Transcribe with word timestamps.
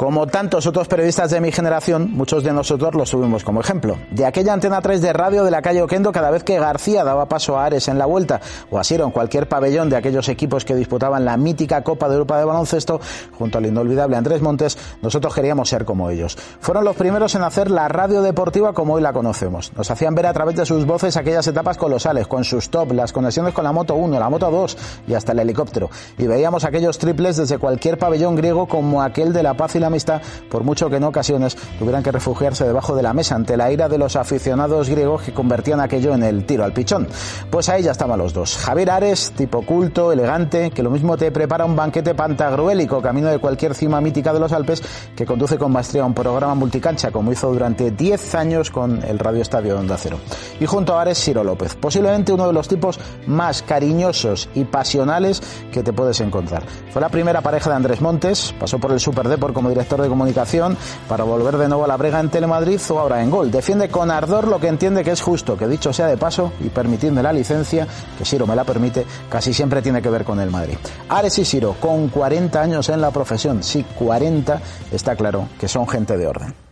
Como 0.00 0.26
tantos 0.26 0.66
otros 0.66 0.88
periodistas 0.88 1.30
de 1.30 1.42
mi 1.42 1.52
generación, 1.52 2.10
muchos 2.12 2.42
de 2.42 2.54
nosotros 2.54 2.94
los 2.94 3.10
tuvimos 3.10 3.44
como 3.44 3.60
ejemplo. 3.60 3.98
De 4.10 4.24
aquella 4.24 4.54
antena 4.54 4.80
3 4.80 5.02
de 5.02 5.12
radio 5.12 5.44
de 5.44 5.50
la 5.50 5.60
calle 5.60 5.82
Oquendo, 5.82 6.10
cada 6.10 6.30
vez 6.30 6.42
que 6.42 6.58
García 6.58 7.04
daba 7.04 7.28
paso 7.28 7.58
a 7.58 7.66
Ares 7.66 7.86
en 7.86 7.98
la 7.98 8.06
vuelta, 8.06 8.40
o 8.70 8.78
a 8.78 8.82
Siro 8.82 9.04
en 9.04 9.10
cualquier 9.10 9.46
pabellón 9.46 9.90
de 9.90 9.96
aquellos 9.96 10.30
equipos 10.30 10.64
que 10.64 10.74
disputaban 10.74 11.26
la 11.26 11.36
mítica 11.36 11.84
Copa 11.84 12.08
de 12.08 12.14
Europa 12.14 12.38
de 12.38 12.46
baloncesto, 12.46 12.98
junto 13.38 13.58
al 13.58 13.66
inolvidable 13.66 14.16
Andrés 14.16 14.40
Montes, 14.40 14.78
nosotros 15.02 15.34
queríamos 15.34 15.68
ser 15.68 15.84
como 15.84 16.08
ellos. 16.08 16.34
Fueron 16.60 16.86
los 16.86 16.96
primeros 16.96 17.34
en 17.34 17.42
hacer 17.42 17.70
la 17.70 17.86
radio 17.88 18.22
deportiva 18.22 18.72
como 18.72 18.94
hoy 18.94 19.02
la 19.02 19.12
conocemos. 19.12 19.70
Nos 19.76 19.90
hacían 19.90 20.14
ver 20.14 20.28
a 20.28 20.32
través 20.32 20.56
de 20.56 20.64
sus 20.64 20.86
voces 20.86 21.18
aquellas 21.18 21.46
etapas 21.46 21.76
colosales, 21.76 22.26
con 22.26 22.44
sus 22.44 22.70
top, 22.70 22.92
las 22.92 23.12
conexiones 23.12 23.52
con 23.52 23.64
la 23.64 23.72
Moto 23.72 23.96
1, 23.96 24.18
la 24.18 24.30
Moto 24.30 24.50
2 24.50 24.78
y 25.08 25.12
hasta 25.12 25.32
el 25.32 25.40
helicóptero. 25.40 25.90
Y 26.16 26.26
veíamos 26.26 26.64
aquellos 26.64 26.96
triples 26.96 27.36
desde 27.36 27.58
cualquier 27.58 27.98
pabellón 27.98 28.34
griego 28.34 28.66
como 28.66 29.02
aquel 29.02 29.34
de 29.34 29.42
la 29.42 29.52
paz 29.52 29.76
y 29.76 29.78
la 29.78 29.89
amistad, 29.90 30.22
por 30.48 30.64
mucho 30.64 30.88
que 30.88 30.96
en 30.96 31.04
ocasiones 31.04 31.56
tuvieran 31.78 32.02
que 32.02 32.12
refugiarse 32.12 32.64
debajo 32.64 32.96
de 32.96 33.02
la 33.02 33.12
mesa 33.12 33.34
ante 33.34 33.56
la 33.56 33.70
ira 33.70 33.88
de 33.88 33.98
los 33.98 34.16
aficionados 34.16 34.88
griegos 34.88 35.22
que 35.22 35.34
convertían 35.34 35.80
aquello 35.80 36.14
en 36.14 36.22
el 36.22 36.46
tiro 36.46 36.64
al 36.64 36.72
pichón. 36.72 37.06
Pues 37.50 37.68
ahí 37.68 37.82
ya 37.82 37.92
estaban 37.92 38.18
los 38.18 38.32
dos. 38.32 38.56
Javier 38.56 38.90
Ares, 38.90 39.32
tipo 39.36 39.62
culto, 39.62 40.12
elegante, 40.12 40.70
que 40.70 40.82
lo 40.82 40.90
mismo 40.90 41.16
te 41.16 41.30
prepara 41.30 41.64
un 41.64 41.76
banquete 41.76 42.14
pantagruélico 42.14 43.02
camino 43.02 43.28
de 43.28 43.38
cualquier 43.38 43.74
cima 43.74 44.00
mítica 44.00 44.32
de 44.32 44.40
los 44.40 44.52
Alpes, 44.52 44.82
que 45.14 45.26
conduce 45.26 45.58
con 45.58 45.72
maestría 45.72 46.04
un 46.04 46.14
programa 46.14 46.54
multicancha, 46.54 47.10
como 47.10 47.32
hizo 47.32 47.52
durante 47.52 47.90
10 47.90 48.34
años 48.34 48.70
con 48.70 49.02
el 49.02 49.18
Radio 49.18 49.42
Estadio 49.42 49.78
Onda 49.78 49.96
Cero. 49.98 50.18
Y 50.60 50.66
junto 50.66 50.96
a 50.96 51.02
Ares, 51.02 51.18
Ciro 51.18 51.44
López, 51.44 51.74
posiblemente 51.74 52.32
uno 52.32 52.46
de 52.46 52.52
los 52.52 52.68
tipos 52.68 52.98
más 53.26 53.62
cariñosos 53.62 54.48
y 54.54 54.64
pasionales 54.64 55.42
que 55.72 55.82
te 55.82 55.92
puedes 55.92 56.20
encontrar. 56.20 56.62
Fue 56.92 57.00
la 57.00 57.08
primera 57.08 57.40
pareja 57.40 57.70
de 57.70 57.76
Andrés 57.76 58.00
Montes, 58.00 58.54
pasó 58.58 58.78
por 58.78 58.92
el 58.92 59.00
Super 59.00 59.28
Deport 59.28 59.54
como 59.54 59.68
director 59.68 59.79
de 59.80 60.08
comunicación 60.08 60.76
para 61.08 61.24
volver 61.24 61.56
de 61.56 61.68
nuevo 61.68 61.84
a 61.84 61.88
la 61.88 61.96
brega 61.96 62.20
en 62.20 62.30
Telemadrid 62.30 62.80
o 62.90 62.98
ahora 62.98 63.22
en 63.22 63.30
Gol. 63.30 63.50
Defiende 63.50 63.88
con 63.88 64.10
ardor 64.10 64.46
lo 64.46 64.60
que 64.60 64.68
entiende 64.68 65.02
que 65.02 65.12
es 65.12 65.20
justo, 65.20 65.56
que 65.56 65.66
dicho 65.66 65.92
sea 65.92 66.06
de 66.06 66.16
paso, 66.16 66.52
y 66.60 66.68
permitidme 66.68 67.22
la 67.22 67.32
licencia, 67.32 67.86
que 68.16 68.24
Siro 68.24 68.46
me 68.46 68.54
la 68.54 68.64
permite, 68.64 69.04
casi 69.28 69.52
siempre 69.52 69.82
tiene 69.82 70.02
que 70.02 70.10
ver 70.10 70.24
con 70.24 70.38
el 70.40 70.50
Madrid. 70.50 70.76
Ares 71.08 71.38
y 71.38 71.44
Siro, 71.44 71.74
con 71.80 72.08
40 72.08 72.60
años 72.60 72.88
en 72.88 73.00
la 73.00 73.10
profesión, 73.10 73.62
sí, 73.62 73.84
40, 73.98 74.60
está 74.92 75.16
claro 75.16 75.48
que 75.58 75.68
son 75.68 75.88
gente 75.88 76.16
de 76.16 76.26
orden. 76.26 76.69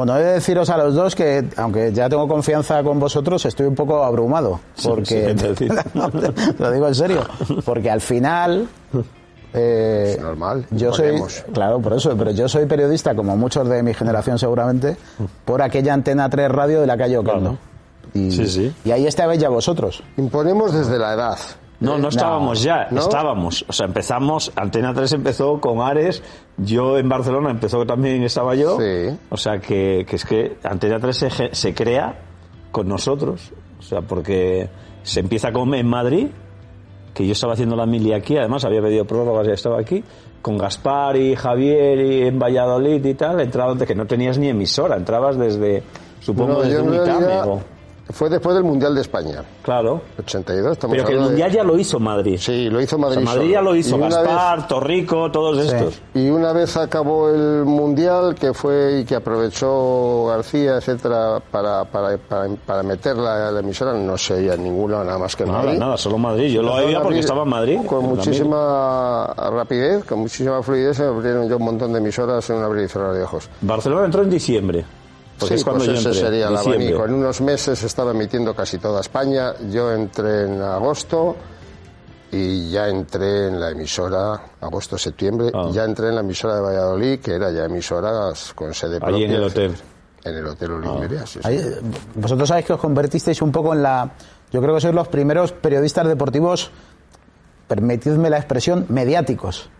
Bueno, 0.00 0.16
he 0.16 0.22
de 0.22 0.32
deciros 0.32 0.70
a 0.70 0.78
los 0.78 0.94
dos 0.94 1.14
que, 1.14 1.44
aunque 1.58 1.92
ya 1.92 2.08
tengo 2.08 2.26
confianza 2.26 2.82
con 2.82 2.98
vosotros, 2.98 3.44
estoy 3.44 3.66
un 3.66 3.74
poco 3.74 4.02
abrumado. 4.02 4.58
Porque. 4.82 5.34
lo 6.58 6.70
digo 6.72 6.88
en 6.88 6.94
serio. 6.94 7.20
Porque 7.66 7.90
al 7.90 8.00
final. 8.00 8.66
Eh, 9.52 10.14
es 10.16 10.22
normal. 10.22 10.64
Yo 10.70 10.94
soy, 10.94 11.20
claro, 11.52 11.80
por 11.80 11.92
eso, 11.92 12.16
pero 12.16 12.30
yo 12.30 12.48
soy 12.48 12.64
periodista, 12.64 13.14
como 13.14 13.36
muchos 13.36 13.68
de 13.68 13.82
mi 13.82 13.92
generación 13.92 14.38
seguramente, 14.38 14.96
por 15.44 15.60
aquella 15.60 15.92
antena 15.92 16.30
3 16.30 16.50
radio 16.50 16.80
de 16.80 16.86
la 16.86 16.96
calle 16.96 17.18
Oquendo. 17.18 17.58
Y, 18.14 18.30
Sí, 18.30 18.46
sí. 18.46 18.74
y 18.86 18.92
ahí 18.92 19.06
estabais 19.06 19.38
ya 19.38 19.50
vosotros. 19.50 20.02
Imponemos 20.16 20.72
desde 20.72 20.98
la 20.98 21.12
edad. 21.12 21.38
No, 21.80 21.96
no 21.96 22.08
estábamos 22.08 22.62
ya, 22.62 22.88
¿No? 22.90 23.00
estábamos. 23.00 23.64
O 23.66 23.72
sea, 23.72 23.86
empezamos, 23.86 24.52
Antena 24.54 24.92
3 24.92 25.14
empezó 25.14 25.60
con 25.60 25.80
Ares, 25.80 26.22
yo 26.58 26.98
en 26.98 27.08
Barcelona 27.08 27.50
empezó 27.50 27.86
también, 27.86 28.22
estaba 28.22 28.54
yo. 28.54 28.78
Sí. 28.78 29.16
O 29.30 29.36
sea, 29.38 29.58
que, 29.60 30.04
que 30.06 30.16
es 30.16 30.24
que 30.26 30.58
Antena 30.62 31.00
3 31.00 31.50
se, 31.52 31.74
crea 31.74 32.20
con 32.70 32.86
nosotros. 32.86 33.52
O 33.78 33.82
sea, 33.82 34.02
porque 34.02 34.68
se 35.02 35.20
empieza 35.20 35.52
con 35.52 35.74
en 35.74 35.88
Madrid, 35.88 36.26
que 37.14 37.26
yo 37.26 37.32
estaba 37.32 37.54
haciendo 37.54 37.76
la 37.76 37.86
mili 37.86 38.12
aquí, 38.12 38.36
además 38.36 38.64
había 38.66 38.82
pedido 38.82 39.06
prórrogas 39.06 39.48
y 39.48 39.52
estaba 39.52 39.80
aquí, 39.80 40.04
con 40.42 40.58
Gaspar 40.58 41.16
y 41.16 41.34
Javier 41.34 41.98
y 41.98 42.22
en 42.26 42.38
Valladolid 42.38 43.02
y 43.04 43.14
tal, 43.14 43.40
entrabas 43.40 43.78
de 43.78 43.86
que 43.86 43.94
no 43.94 44.06
tenías 44.06 44.36
ni 44.36 44.48
emisora, 44.48 44.96
entrabas 44.96 45.38
desde, 45.38 45.82
supongo, 46.20 46.54
No, 46.54 46.60
desde 46.60 46.82
un. 46.82 47.60
Fue 48.12 48.28
después 48.28 48.54
del 48.54 48.64
Mundial 48.64 48.94
de 48.94 49.00
España, 49.02 49.42
Claro. 49.62 50.00
82. 50.18 50.72
Estamos 50.72 50.94
Pero 50.96 51.06
que 51.06 51.12
el 51.12 51.18
hablando 51.18 51.30
de- 51.36 51.42
Mundial 51.42 51.50
ya 51.52 51.64
lo 51.64 51.78
hizo 51.78 51.98
Madrid. 52.00 52.36
Sí, 52.40 52.68
lo 52.70 52.80
hizo 52.80 52.96
O 52.96 52.98
sea, 52.98 53.08
Madrid. 53.08 53.24
Madrid 53.24 53.50
ya 53.50 53.62
lo 53.62 53.74
hizo, 53.76 53.98
Gaspar, 53.98 54.58
vez- 54.58 54.68
Torrico, 54.68 55.30
todos 55.30 55.58
estos. 55.58 56.00
Y 56.14 56.28
una 56.30 56.52
vez 56.52 56.76
acabó 56.76 57.28
el 57.30 57.64
mundial 57.64 58.34
que 58.34 58.52
fue 58.54 59.00
y 59.00 59.04
que 59.04 59.14
aprovechó 59.16 60.26
García, 60.26 60.76
etcétera, 60.76 61.40
para, 61.50 61.84
para, 61.84 62.16
para, 62.18 62.48
para 62.66 62.82
meter 62.82 63.16
la, 63.16 63.50
la 63.50 63.60
emisora, 63.60 63.92
no 63.94 64.16
se 64.18 64.34
oía 64.34 64.56
ninguna 64.56 65.04
nada 65.04 65.18
más 65.18 65.36
que 65.36 65.44
Nada, 65.44 65.62
Madrid. 65.64 65.78
nada, 65.78 65.96
solo 65.96 66.18
Madrid. 66.18 66.52
Yo 66.52 66.62
lo 66.62 66.74
oía 66.74 67.00
porque 67.02 67.20
estaba 67.20 67.42
en 67.44 67.48
Madrid. 67.48 67.78
Con 67.86 68.04
muchísima 68.06 69.32
rapidez, 69.36 70.04
con 70.04 70.20
muchísima 70.20 70.62
fluidez, 70.62 70.96
se 70.96 71.04
abrieron 71.04 71.48
ya 71.48 71.56
un 71.56 71.64
montón 71.64 71.92
de 71.92 71.98
emisoras 71.98 72.48
en 72.50 72.56
un 72.56 72.64
abrir 72.64 72.84
y 72.84 72.88
cerrar 72.88 73.14
de 73.14 73.22
ojos. 73.22 73.48
Barcelona 73.60 74.06
entró 74.06 74.22
en 74.22 74.30
diciembre. 74.30 74.84
Porque 75.40 75.54
sí, 75.54 75.60
es 75.60 75.64
cuando 75.64 75.84
pues 75.84 75.86
yo 75.88 75.94
ese 75.98 76.08
entré. 76.10 76.22
sería 76.26 76.48
el 76.48 76.54
diciembre. 76.56 76.86
abanico. 76.86 77.04
En 77.06 77.14
unos 77.14 77.40
meses 77.40 77.82
estaba 77.82 78.10
emitiendo 78.12 78.54
casi 78.54 78.78
toda 78.78 79.00
España. 79.00 79.54
Yo 79.70 79.90
entré 79.92 80.44
en 80.44 80.60
agosto 80.62 81.36
y 82.32 82.70
ya 82.70 82.88
entré 82.88 83.48
en 83.48 83.58
la 83.58 83.70
emisora, 83.70 84.40
agosto-septiembre, 84.60 85.50
Ah. 85.52 85.68
ya 85.72 85.84
entré 85.84 86.08
en 86.10 86.14
la 86.14 86.20
emisora 86.20 86.54
de 86.56 86.60
Valladolid, 86.60 87.18
que 87.20 87.32
era 87.34 87.50
ya 87.50 87.64
emisora 87.64 88.32
con 88.54 88.72
sede 88.72 89.00
propia. 89.00 89.16
Allí 89.16 89.24
en 89.24 89.32
el 89.32 89.42
hotel. 89.44 89.74
En 90.22 90.34
el 90.36 90.46
Hotel 90.46 90.72
Oliveria, 90.72 91.26
sí, 91.26 91.40
sí. 91.42 91.60
Vosotros 92.14 92.46
sabéis 92.46 92.66
que 92.66 92.74
os 92.74 92.80
convertisteis 92.80 93.40
un 93.40 93.50
poco 93.50 93.72
en 93.72 93.82
la. 93.82 94.10
Yo 94.52 94.60
creo 94.60 94.74
que 94.74 94.80
sois 94.82 94.94
los 94.94 95.08
primeros 95.08 95.52
periodistas 95.52 96.06
deportivos, 96.06 96.70
permitidme 97.66 98.28
la 98.28 98.36
expresión, 98.36 98.84
mediáticos. 98.90 99.70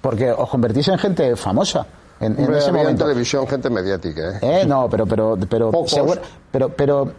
Porque 0.00 0.30
os 0.32 0.48
convertís 0.48 0.88
en 0.88 0.98
gente 0.98 1.36
famosa 1.36 1.84
en, 2.20 2.32
ese 2.34 2.44
había 2.44 2.66
en 2.68 2.74
momento. 2.74 3.04
televisión 3.04 3.46
gente 3.46 3.70
mediática, 3.70 4.30
¿eh? 4.32 4.38
Eh, 4.62 4.64
No, 4.66 4.88
pero, 4.90 5.06
pero, 5.06 5.36
pero, 5.48 5.70
seguro- 5.86 6.20
pero, 6.50 6.68
pero 6.70 7.12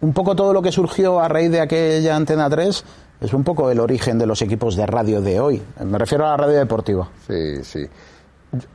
un 0.00 0.12
poco 0.12 0.34
todo 0.36 0.52
lo 0.52 0.62
que 0.62 0.72
surgió 0.72 1.20
a 1.20 1.28
raíz 1.28 1.50
de 1.50 1.60
aquella 1.60 2.16
Antena 2.16 2.48
3 2.50 2.84
es 3.20 3.32
un 3.32 3.44
poco 3.44 3.70
el 3.70 3.80
origen 3.80 4.18
de 4.18 4.26
los 4.26 4.42
equipos 4.42 4.76
de 4.76 4.86
radio 4.86 5.20
de 5.20 5.40
hoy. 5.40 5.62
Me 5.84 5.98
refiero 5.98 6.26
a 6.26 6.30
la 6.30 6.36
radio 6.36 6.58
deportiva. 6.58 7.08
Sí, 7.26 7.64
sí. 7.64 7.86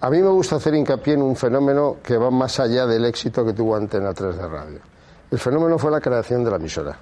A 0.01 0.09
mí 0.09 0.21
me 0.21 0.29
gusta 0.29 0.57
hacer 0.57 0.73
hincapié 0.75 1.13
en 1.13 1.21
un 1.21 1.35
fenómeno 1.35 1.97
que 2.03 2.17
va 2.17 2.29
más 2.29 2.59
allá 2.59 2.85
del 2.85 3.05
éxito 3.05 3.45
que 3.45 3.53
tuvo 3.53 3.75
Antena 3.75 4.13
3 4.13 4.35
de 4.37 4.47
radio. 4.47 4.79
El 5.31 5.39
fenómeno 5.39 5.77
fue 5.79 5.91
la 5.91 6.01
creación 6.01 6.43
de 6.43 6.51
la 6.51 6.57
emisora. 6.57 6.97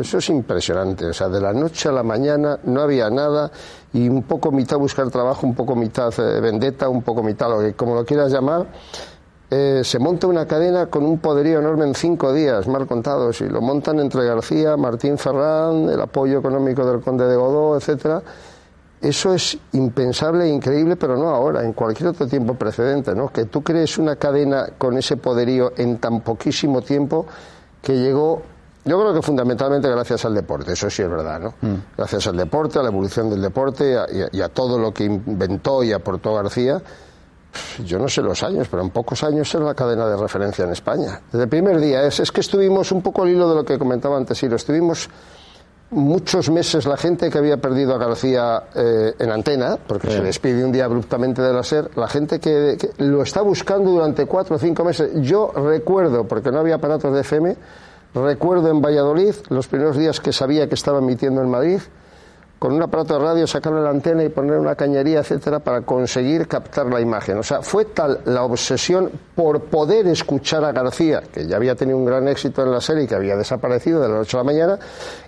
Eso 0.00 0.18
es 0.18 0.28
impresionante. 0.28 1.06
O 1.06 1.12
sea, 1.12 1.28
de 1.28 1.40
la 1.40 1.52
noche 1.52 1.88
a 1.88 1.92
la 1.92 2.02
mañana 2.02 2.58
no 2.64 2.80
había 2.82 3.10
nada 3.10 3.50
y 3.92 4.08
un 4.08 4.22
poco 4.22 4.52
mitad 4.52 4.76
buscar 4.78 5.10
trabajo, 5.10 5.46
un 5.46 5.54
poco 5.54 5.74
mitad 5.74 6.12
eh, 6.18 6.40
vendetta, 6.40 6.88
un 6.88 7.02
poco 7.02 7.22
mitad, 7.22 7.48
lo 7.50 7.60
que, 7.60 7.74
como 7.74 7.94
lo 7.94 8.04
quieras 8.04 8.30
llamar. 8.30 8.66
eh, 9.50 9.80
se 9.82 9.98
monta 9.98 10.26
una 10.26 10.46
cadena 10.46 10.86
con 10.86 11.04
un 11.04 11.18
poderío 11.18 11.58
enorme 11.60 11.86
en 11.86 11.94
cinco 11.94 12.32
días, 12.32 12.68
mal 12.68 12.86
contados, 12.86 13.40
y 13.40 13.48
lo 13.48 13.60
montan 13.62 13.98
entre 13.98 14.24
García, 14.24 14.76
Martín 14.76 15.16
Ferrán, 15.16 15.88
el 15.88 16.00
apoyo 16.00 16.38
económico 16.38 16.84
del 16.84 17.00
conde 17.00 17.26
de 17.26 17.36
Godó, 17.36 17.76
etcétera. 17.76 18.22
Eso 19.00 19.32
es 19.32 19.56
impensable 19.72 20.44
e 20.44 20.48
increíble, 20.48 20.96
pero 20.96 21.16
no 21.16 21.28
ahora, 21.30 21.64
en 21.64 21.72
cualquier 21.72 22.10
otro 22.10 22.26
tiempo 22.26 22.54
precedente, 22.54 23.14
¿no? 23.14 23.28
Que 23.28 23.46
tú 23.46 23.62
crees 23.62 23.96
una 23.96 24.16
cadena 24.16 24.70
con 24.76 24.98
ese 24.98 25.16
poderío 25.16 25.72
en 25.76 25.98
tan 25.98 26.20
poquísimo 26.20 26.82
tiempo 26.82 27.24
que 27.80 27.94
llegó, 27.94 28.42
yo 28.88 28.98
creo 29.00 29.14
que 29.14 29.22
fundamentalmente 29.22 29.88
gracias 29.88 30.24
al 30.24 30.34
deporte, 30.34 30.72
eso 30.72 30.88
sí 30.90 31.02
es 31.02 31.10
verdad, 31.10 31.38
¿no? 31.40 31.54
Gracias 31.96 32.26
al 32.26 32.36
deporte, 32.36 32.78
a 32.78 32.82
la 32.82 32.88
evolución 32.88 33.28
del 33.30 33.42
deporte 33.42 33.90
y 33.90 33.94
a, 33.94 34.06
y 34.10 34.22
a- 34.22 34.28
y 34.32 34.40
a 34.40 34.48
todo 34.48 34.78
lo 34.78 34.92
que 34.92 35.04
inventó 35.04 35.82
y 35.84 35.92
aportó 35.92 36.34
García. 36.34 36.80
Yo 37.84 37.98
no 37.98 38.08
sé 38.08 38.20
los 38.22 38.42
años, 38.42 38.68
pero 38.70 38.82
en 38.82 38.90
pocos 38.90 39.22
años 39.24 39.52
era 39.54 39.64
la 39.64 39.74
cadena 39.74 40.06
de 40.06 40.16
referencia 40.16 40.64
en 40.64 40.72
España. 40.72 41.20
Desde 41.32 41.44
el 41.44 41.48
primer 41.48 41.80
día, 41.80 42.02
es, 42.04 42.20
es 42.20 42.30
que 42.30 42.40
estuvimos 42.40 42.92
un 42.92 43.02
poco 43.02 43.22
al 43.22 43.30
hilo 43.30 43.48
de 43.48 43.54
lo 43.56 43.64
que 43.64 43.78
comentaba 43.78 44.16
antes, 44.16 44.38
Siro, 44.38 44.56
estuvimos 44.56 45.08
muchos 45.90 46.50
meses 46.50 46.84
la 46.84 46.98
gente 46.98 47.30
que 47.30 47.38
había 47.38 47.56
perdido 47.56 47.94
a 47.94 47.98
García 47.98 48.64
eh, 48.74 49.14
en 49.18 49.30
antena, 49.32 49.78
porque 49.86 50.08
se 50.10 50.20
despide 50.26 50.62
un 50.62 50.70
día 50.70 50.84
abruptamente 50.84 51.40
de 51.40 51.52
la 51.52 51.62
SER, 51.62 51.90
la 51.96 52.06
gente 52.08 52.38
que, 52.38 52.76
que 52.78 53.02
lo 53.02 53.22
está 53.22 53.40
buscando 53.40 53.90
durante 53.90 54.26
cuatro 54.26 54.56
o 54.56 54.58
cinco 54.58 54.84
meses. 54.84 55.10
Yo 55.22 55.50
recuerdo, 55.54 56.24
porque 56.28 56.52
no 56.52 56.58
había 56.58 56.74
aparatos 56.74 57.12
de 57.14 57.20
FM, 57.22 57.56
recuerdo 58.14 58.68
en 58.70 58.80
Valladolid 58.82 59.34
los 59.50 59.66
primeros 59.68 59.96
días 59.96 60.20
que 60.20 60.32
sabía 60.32 60.68
que 60.68 60.74
estaba 60.74 60.98
emitiendo 60.98 61.40
en 61.42 61.48
Madrid, 61.50 61.80
con 62.58 62.72
un 62.72 62.82
aparato 62.82 63.14
de 63.14 63.20
radio 63.20 63.46
sacarle 63.46 63.80
la 63.82 63.90
antena 63.90 64.24
y 64.24 64.30
poner 64.30 64.58
una 64.58 64.74
cañería, 64.74 65.20
etcétera, 65.20 65.60
para 65.60 65.82
conseguir 65.82 66.48
captar 66.48 66.86
la 66.86 67.00
imagen. 67.00 67.38
O 67.38 67.44
sea, 67.44 67.62
fue 67.62 67.84
tal 67.84 68.18
la 68.24 68.42
obsesión 68.42 69.12
por 69.36 69.60
poder 69.66 70.08
escuchar 70.08 70.64
a 70.64 70.72
García, 70.72 71.22
que 71.32 71.46
ya 71.46 71.54
había 71.54 71.76
tenido 71.76 71.96
un 71.96 72.04
gran 72.04 72.26
éxito 72.26 72.64
en 72.64 72.72
la 72.72 72.80
serie 72.80 73.04
y 73.04 73.06
que 73.06 73.14
había 73.14 73.36
desaparecido 73.36 74.00
de 74.00 74.08
la 74.08 74.14
noche 74.16 74.36
a 74.36 74.40
la 74.40 74.44
mañana, 74.44 74.76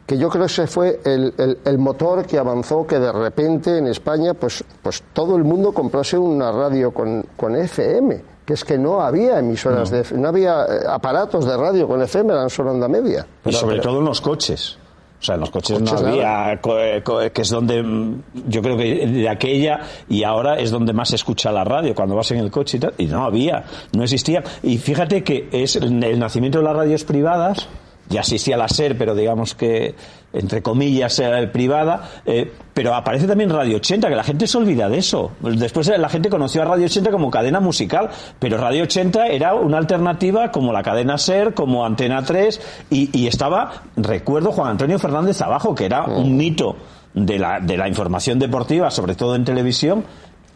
que 0.04 0.18
yo 0.18 0.28
creo 0.28 0.46
que 0.46 0.52
ese 0.52 0.66
fue 0.66 0.98
el, 1.04 1.32
el- 1.38 1.58
el 1.64 1.78
motor 1.78 2.26
que 2.26 2.36
avanzó 2.36 2.84
que 2.84 2.98
de 2.98 3.12
repente 3.12 3.78
en 3.78 3.86
España, 3.86 4.34
pues, 4.34 4.64
pues 4.82 5.04
todo 5.12 5.36
el 5.36 5.44
mundo 5.44 5.70
comprase 5.72 6.18
una 6.18 6.50
radio 6.50 6.90
con, 6.92 7.24
con 7.36 7.54
FM. 7.54 8.39
Que 8.50 8.54
es 8.54 8.64
que 8.64 8.76
no 8.76 9.00
había 9.00 9.38
emisoras 9.38 9.90
de 9.90 10.00
FM, 10.00 10.22
no 10.22 10.28
había 10.28 10.64
eh, 10.64 10.80
aparatos 10.88 11.44
de 11.46 11.56
radio 11.56 11.86
con 11.86 12.02
FM, 12.02 12.32
eran 12.32 12.50
solo 12.50 12.72
onda 12.72 12.88
media. 12.88 13.24
Y 13.44 13.52
sobre 13.52 13.78
todo 13.78 14.00
en 14.00 14.06
los 14.06 14.20
coches. 14.20 14.76
O 15.20 15.22
sea, 15.22 15.36
en 15.36 15.42
los 15.42 15.50
coches, 15.50 15.78
Coches 15.78 15.92
no 16.02 16.08
nada. 16.08 16.46
había, 16.48 16.60
co- 16.60 16.80
eh, 16.80 17.00
co- 17.04 17.20
que 17.32 17.42
es 17.42 17.50
donde 17.50 17.80
mm, 17.80 18.22
yo 18.48 18.60
creo 18.60 18.76
que 18.76 19.06
de 19.06 19.28
aquella 19.28 19.80
y 20.08 20.24
ahora 20.24 20.58
es 20.58 20.72
donde 20.72 20.92
más 20.92 21.10
se 21.10 21.14
escucha 21.16 21.52
la 21.52 21.62
radio, 21.62 21.94
cuando 21.94 22.16
vas 22.16 22.28
en 22.32 22.38
el 22.38 22.50
coche 22.50 22.78
y 22.78 22.80
tal, 22.80 22.94
y 22.98 23.06
no 23.06 23.22
había, 23.24 23.62
no 23.92 24.02
existía. 24.02 24.42
Y 24.64 24.78
fíjate 24.78 25.22
que 25.22 25.48
es 25.52 25.76
el 25.76 26.18
nacimiento 26.18 26.58
de 26.58 26.64
las 26.64 26.74
radios 26.74 27.04
privadas, 27.04 27.68
ya 28.10 28.20
existía 28.20 28.56
la 28.58 28.68
SER, 28.68 28.98
pero 28.98 29.14
digamos 29.14 29.54
que, 29.54 29.94
entre 30.32 30.62
comillas, 30.62 31.18
eh, 31.20 31.48
privada, 31.52 32.08
eh, 32.26 32.52
pero 32.74 32.94
aparece 32.94 33.26
también 33.26 33.48
Radio 33.50 33.76
80, 33.76 34.08
que 34.08 34.14
la 34.16 34.24
gente 34.24 34.46
se 34.46 34.58
olvida 34.58 34.88
de 34.88 34.98
eso. 34.98 35.30
Después 35.40 35.86
la 35.96 36.08
gente 36.08 36.28
conoció 36.28 36.60
a 36.62 36.64
Radio 36.66 36.84
80 36.86 37.10
como 37.10 37.30
cadena 37.30 37.60
musical, 37.60 38.10
pero 38.38 38.58
Radio 38.58 38.82
80 38.82 39.28
era 39.28 39.54
una 39.54 39.78
alternativa 39.78 40.50
como 40.50 40.72
la 40.72 40.82
cadena 40.82 41.16
SER, 41.16 41.54
como 41.54 41.86
Antena 41.86 42.22
3, 42.24 42.60
y, 42.90 43.16
y 43.18 43.26
estaba, 43.28 43.84
recuerdo, 43.96 44.52
Juan 44.52 44.72
Antonio 44.72 44.98
Fernández 44.98 45.40
abajo, 45.40 45.74
que 45.74 45.86
era 45.86 46.04
un 46.04 46.36
mito 46.36 46.76
de 47.14 47.38
la, 47.38 47.60
de 47.60 47.76
la 47.76 47.88
información 47.88 48.38
deportiva, 48.38 48.90
sobre 48.90 49.14
todo 49.14 49.34
en 49.36 49.44
televisión, 49.44 50.04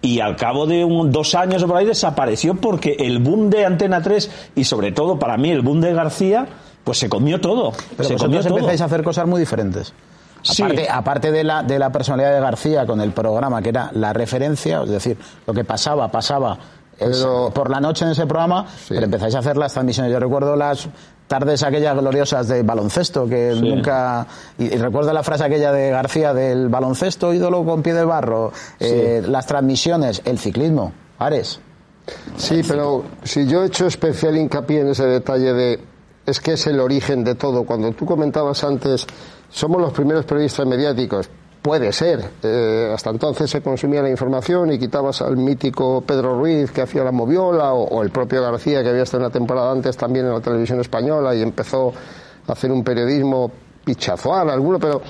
y 0.03 0.21
al 0.21 0.37
cabo 0.37 0.67
de 0.67 0.85
un- 0.85 1.11
dos 1.11 1.35
años 1.35 1.63
o 1.63 1.67
por 1.67 1.79
ahí 1.79 1.87
desapareció 1.87 2.55
porque 2.57 2.95
el 2.99 3.21
boom 3.21 3.49
de 3.49 3.65
Antena 3.65 4.03
3 4.03 4.51
y 4.55 4.65
sobre 4.65 4.93
todo 4.93 5.19
para 5.19 5.37
mí 5.39 5.51
el 5.51 5.63
boom 5.63 5.81
de 5.81 5.95
García, 5.95 6.47
pues 6.85 6.99
se 6.99 7.09
comió 7.09 7.41
todo. 7.41 7.73
Pero 7.97 8.09
se 8.11 8.15
comió 8.17 8.37
vosotros 8.39 8.45
todo. 8.47 8.59
empezáis 8.59 8.81
a 8.83 8.85
hacer 8.85 9.03
cosas 9.03 9.27
muy 9.27 9.41
diferentes. 9.41 9.93
Sí. 10.43 10.63
Aparte, 10.63 10.89
aparte 10.91 11.33
de, 11.33 11.43
la, 11.43 11.63
de 11.63 11.79
la 11.79 11.91
personalidad 11.91 12.35
de 12.35 12.41
García 12.41 12.85
con 12.87 13.01
el 13.01 13.13
programa, 13.13 13.63
que 13.63 13.71
era 13.71 13.91
la 13.95 14.13
referencia, 14.13 14.83
es 14.83 14.91
decir, 14.91 15.17
lo 15.47 15.55
que 15.55 15.65
pasaba, 15.65 16.11
pasaba 16.11 16.59
Pero- 16.99 17.51
por 17.55 17.71
la 17.71 17.81
noche 17.81 18.05
en 18.05 18.11
ese 18.11 18.27
programa, 18.27 18.67
pero 18.89 19.05
empezáis 19.05 19.35
a 19.35 19.39
hacer 19.39 19.57
las 19.57 19.73
transmisiones. 19.73 20.13
Yo 20.13 20.21
recuerdo 20.21 20.55
las 20.55 20.87
tardes 21.27 21.63
aquellas 21.63 21.97
gloriosas 21.99 22.47
de 22.49 22.63
baloncesto, 22.63 23.27
que 23.27 23.55
nunca... 23.59 24.27
Y, 24.59 24.65
y 24.67 24.77
recuerdo 24.77 25.15
la 25.15 25.23
frase 25.23 25.45
aquella 25.45 25.73
de 25.73 25.89
García 25.91 26.35
del 26.35 26.69
baloncesto, 26.69 27.33
ídolo 27.33 27.65
con 27.65 27.83
pie 27.83 27.95
de 27.95 28.05
barro, 28.05 28.53
eh, 28.79 29.23
las 29.27 29.47
transmisiones, 29.47 30.21
el 30.27 30.39
ciclismo, 30.39 30.93
Ares. 31.19 31.59
Sí, 32.37 32.61
pero 32.69 33.03
si 33.23 33.47
yo 33.47 33.63
he 33.63 33.69
hecho 33.69 33.87
especial 33.87 34.37
hincapié 34.37 34.81
en 34.83 34.89
ese 34.91 35.07
detalle 35.07 35.55
de 35.55 35.81
es 36.27 36.41
que 36.41 36.53
es 36.53 36.67
el 36.67 36.81
origen 36.81 37.25
de 37.25 37.35
todo. 37.35 37.65
Cuando 37.65 37.93
tú 37.93 38.07
comentabas 38.07 38.65
antes, 38.65 39.07
somos 39.51 39.81
los 39.81 39.93
primeros 39.93 40.25
periodistas 40.25 40.67
mediáticos. 40.67 41.29
Puede 41.63 41.93
ser. 41.93 42.23
Eh, 42.43 42.91
hasta 42.95 43.11
entonces 43.11 43.51
se 43.51 43.63
consumía 43.63 44.03
la 44.03 44.11
información 44.11 44.73
y 44.73 44.79
quitabas 44.79 45.23
al 45.23 45.37
mítico 45.37 46.03
Pedro 46.03 46.39
Ruiz 46.39 46.71
que 46.71 46.83
hacía 46.83 47.03
la 47.03 47.13
moviola 47.13 47.73
o, 47.73 48.03
el 48.03 48.11
propio 48.11 48.43
García 48.43 48.83
que 48.83 48.91
había 48.91 49.03
estado 49.03 49.23
una 49.25 49.33
temporada 49.33 49.73
antes 49.73 49.97
también 49.97 50.27
en 50.27 50.33
la 50.33 50.41
televisión 50.41 50.81
española 50.81 51.35
y 51.35 51.41
empezó 51.41 51.93
a 52.47 52.53
hacer 52.53 52.71
un 52.71 52.85
periodismo 52.85 53.51
pichazoar 53.85 54.49
alguno, 54.49 54.79
pero, 54.79 55.01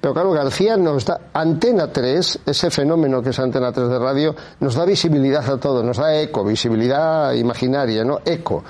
pero 0.00 0.14
claro, 0.14 0.32
García 0.32 0.76
nos 0.76 1.04
da, 1.04 1.20
Antena 1.32 1.92
3, 1.92 2.40
ese 2.46 2.70
fenómeno 2.70 3.22
que 3.22 3.30
es 3.30 3.38
Antena 3.38 3.72
3 3.72 3.88
de 3.88 3.98
radio, 3.98 4.34
nos 4.60 4.74
da 4.74 4.84
visibilidad 4.84 5.48
a 5.48 5.58
todo, 5.58 5.82
nos 5.82 5.96
da 5.96 6.20
eco, 6.20 6.44
visibilidad 6.44 7.32
imaginaria, 7.32 8.04
¿no? 8.04 8.20
Eco. 8.24 8.62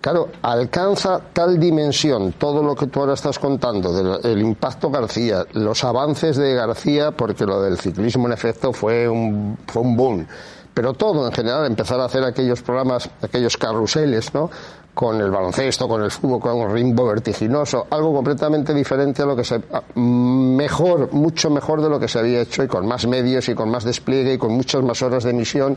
Claro, 0.00 0.30
alcanza 0.40 1.20
tal 1.30 1.60
dimensión 1.60 2.32
todo 2.32 2.62
lo 2.62 2.74
que 2.74 2.86
tú 2.86 3.00
ahora 3.00 3.12
estás 3.12 3.38
contando, 3.38 3.92
del 3.92 4.32
el 4.32 4.40
impacto 4.40 4.90
García, 4.90 5.44
los 5.52 5.84
avances 5.84 6.38
de 6.38 6.54
García, 6.54 7.10
porque 7.10 7.44
lo 7.44 7.60
del 7.60 7.78
ciclismo 7.78 8.26
en 8.26 8.32
efecto 8.32 8.72
fue 8.72 9.06
un, 9.06 9.58
fue 9.66 9.82
un 9.82 9.96
boom. 9.96 10.26
Pero 10.72 10.94
todo 10.94 11.26
en 11.26 11.32
general, 11.34 11.66
empezar 11.66 12.00
a 12.00 12.06
hacer 12.06 12.24
aquellos 12.24 12.62
programas, 12.62 13.10
aquellos 13.20 13.58
carruseles, 13.58 14.32
¿no? 14.32 14.50
Con 14.94 15.20
el 15.20 15.30
baloncesto, 15.30 15.86
con 15.86 16.02
el 16.02 16.10
fútbol, 16.10 16.40
con 16.40 16.56
un 16.56 16.72
ritmo 16.72 17.04
vertiginoso, 17.04 17.86
algo 17.90 18.14
completamente 18.14 18.72
diferente 18.72 19.20
a 19.20 19.26
lo 19.26 19.36
que 19.36 19.44
se. 19.44 19.60
mejor, 19.96 21.12
mucho 21.12 21.50
mejor 21.50 21.82
de 21.82 21.90
lo 21.90 22.00
que 22.00 22.08
se 22.08 22.18
había 22.18 22.40
hecho 22.40 22.62
y 22.62 22.68
con 22.68 22.86
más 22.86 23.06
medios 23.06 23.50
y 23.50 23.54
con 23.54 23.70
más 23.70 23.84
despliegue 23.84 24.32
y 24.32 24.38
con 24.38 24.52
muchas 24.52 24.82
más 24.82 25.02
horas 25.02 25.24
de 25.24 25.30
emisión. 25.30 25.76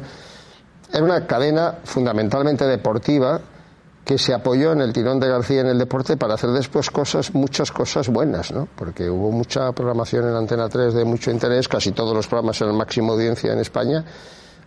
Era 0.94 1.04
una 1.04 1.28
cadena 1.28 1.80
fundamentalmente 1.84 2.66
deportiva 2.66 3.42
que 4.06 4.18
se 4.18 4.34
apoyó 4.34 4.74
en 4.74 4.82
el 4.82 4.92
tirón 4.92 5.20
de 5.20 5.30
García 5.30 5.62
en 5.62 5.68
el 5.68 5.78
deporte 5.78 6.18
para 6.18 6.34
hacer 6.34 6.50
después 6.52 6.92
cosas, 6.92 7.34
muchas 7.34 7.72
cosas 7.72 8.10
buenas, 8.10 8.52
¿no? 8.52 8.68
Porque 8.76 9.10
hubo 9.10 9.32
mucha 9.32 9.72
programación 9.72 10.28
en 10.28 10.36
Antena 10.36 10.68
3 10.68 10.94
de 10.94 11.06
mucho 11.06 11.32
interés, 11.32 11.68
casi 11.68 11.92
todos 11.92 12.16
los 12.16 12.28
programas 12.28 12.60
eran 12.62 12.76
máxima 12.76 13.14
audiencia 13.14 13.54
en 13.54 13.60
España, 13.60 14.04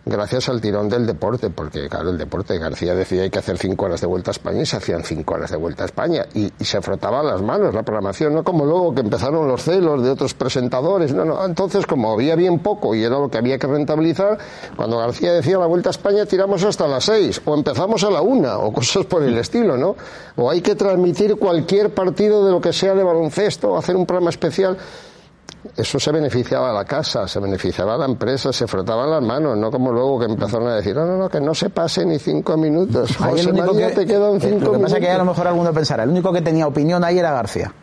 gracias 0.09 0.49
al 0.49 0.61
tirón 0.61 0.89
del 0.89 1.05
deporte, 1.05 1.49
porque 1.49 1.87
claro, 1.89 2.09
el 2.09 2.17
deporte, 2.17 2.57
García 2.57 2.95
decía 2.95 3.23
hay 3.23 3.29
que 3.29 3.39
hacer 3.39 3.57
cinco 3.57 3.85
horas 3.85 4.01
de 4.01 4.07
vuelta 4.07 4.31
a 4.31 4.33
España 4.33 4.61
y 4.61 4.65
se 4.65 4.77
hacían 4.77 5.03
cinco 5.03 5.35
horas 5.35 5.51
de 5.51 5.57
vuelta 5.57 5.83
a 5.83 5.85
España 5.85 6.25
y, 6.33 6.51
y 6.59 6.65
se 6.65 6.81
frotaba 6.81 7.23
las 7.23 7.41
manos 7.41 7.73
la 7.73 7.83
programación, 7.83 8.33
no 8.33 8.43
como 8.43 8.65
luego 8.65 8.93
que 8.95 9.01
empezaron 9.01 9.47
los 9.47 9.63
celos 9.63 10.03
de 10.03 10.09
otros 10.09 10.33
presentadores, 10.33 11.13
no, 11.13 11.25
no, 11.25 11.45
entonces 11.45 11.85
como 11.85 12.11
había 12.11 12.35
bien 12.35 12.59
poco 12.59 12.95
y 12.95 13.03
era 13.03 13.19
lo 13.19 13.29
que 13.29 13.37
había 13.37 13.57
que 13.57 13.67
rentabilizar, 13.67 14.37
cuando 14.75 14.97
García 14.97 15.33
decía 15.33 15.57
la 15.57 15.67
vuelta 15.67 15.89
a 15.89 15.91
España 15.91 16.25
tiramos 16.25 16.63
hasta 16.63 16.87
las 16.87 17.05
seis 17.05 17.41
o 17.45 17.55
empezamos 17.55 18.03
a 18.03 18.09
la 18.09 18.21
una 18.21 18.57
o 18.57 18.71
cosas 18.73 19.05
por 19.05 19.23
el 19.23 19.37
estilo, 19.37 19.77
¿no? 19.77 19.95
O 20.35 20.49
hay 20.49 20.61
que 20.61 20.75
transmitir 20.75 21.37
cualquier 21.37 21.93
partido 21.93 22.45
de 22.45 22.51
lo 22.51 22.61
que 22.61 22.73
sea 22.73 22.95
de 22.95 23.03
baloncesto 23.03 23.77
hacer 23.77 23.95
un 23.95 24.05
programa 24.05 24.29
especial 24.29 24.77
eso 25.75 25.99
se 25.99 26.11
beneficiaba 26.11 26.69
a 26.69 26.73
la 26.73 26.85
casa, 26.85 27.27
se 27.27 27.39
beneficiaba 27.39 27.95
a 27.95 27.97
la 27.97 28.05
empresa, 28.05 28.51
se 28.53 28.67
frotaban 28.67 29.09
las 29.11 29.21
manos, 29.21 29.57
no 29.57 29.69
como 29.71 29.91
luego 29.91 30.19
que 30.19 30.25
empezaron 30.25 30.67
a 30.67 30.75
decir, 30.75 30.95
no, 30.95 31.05
no, 31.05 31.17
no, 31.17 31.29
que 31.29 31.39
no 31.41 31.53
se 31.53 31.69
pase 31.69 32.05
ni 32.05 32.19
cinco 32.19 32.57
minutos. 32.57 33.11
Ahí 33.21 33.31
el 33.31 33.37
José 33.37 33.49
único 33.51 33.73
María, 33.73 33.87
que- 33.89 33.95
te 33.95 34.05
quedan 34.05 34.35
eh, 34.35 34.39
cinco 34.41 34.65
Lo 34.65 34.71
que 34.73 34.79
pasa 34.79 34.97
es 34.97 35.01
que 35.03 35.09
a 35.11 35.17
lo 35.17 35.25
mejor 35.25 35.47
alguno 35.47 35.73
pensará, 35.73 36.03
el 36.03 36.09
único 36.09 36.31
que 36.33 36.41
tenía 36.41 36.67
opinión 36.67 37.03
ahí 37.03 37.19
era 37.19 37.31
García. 37.31 37.73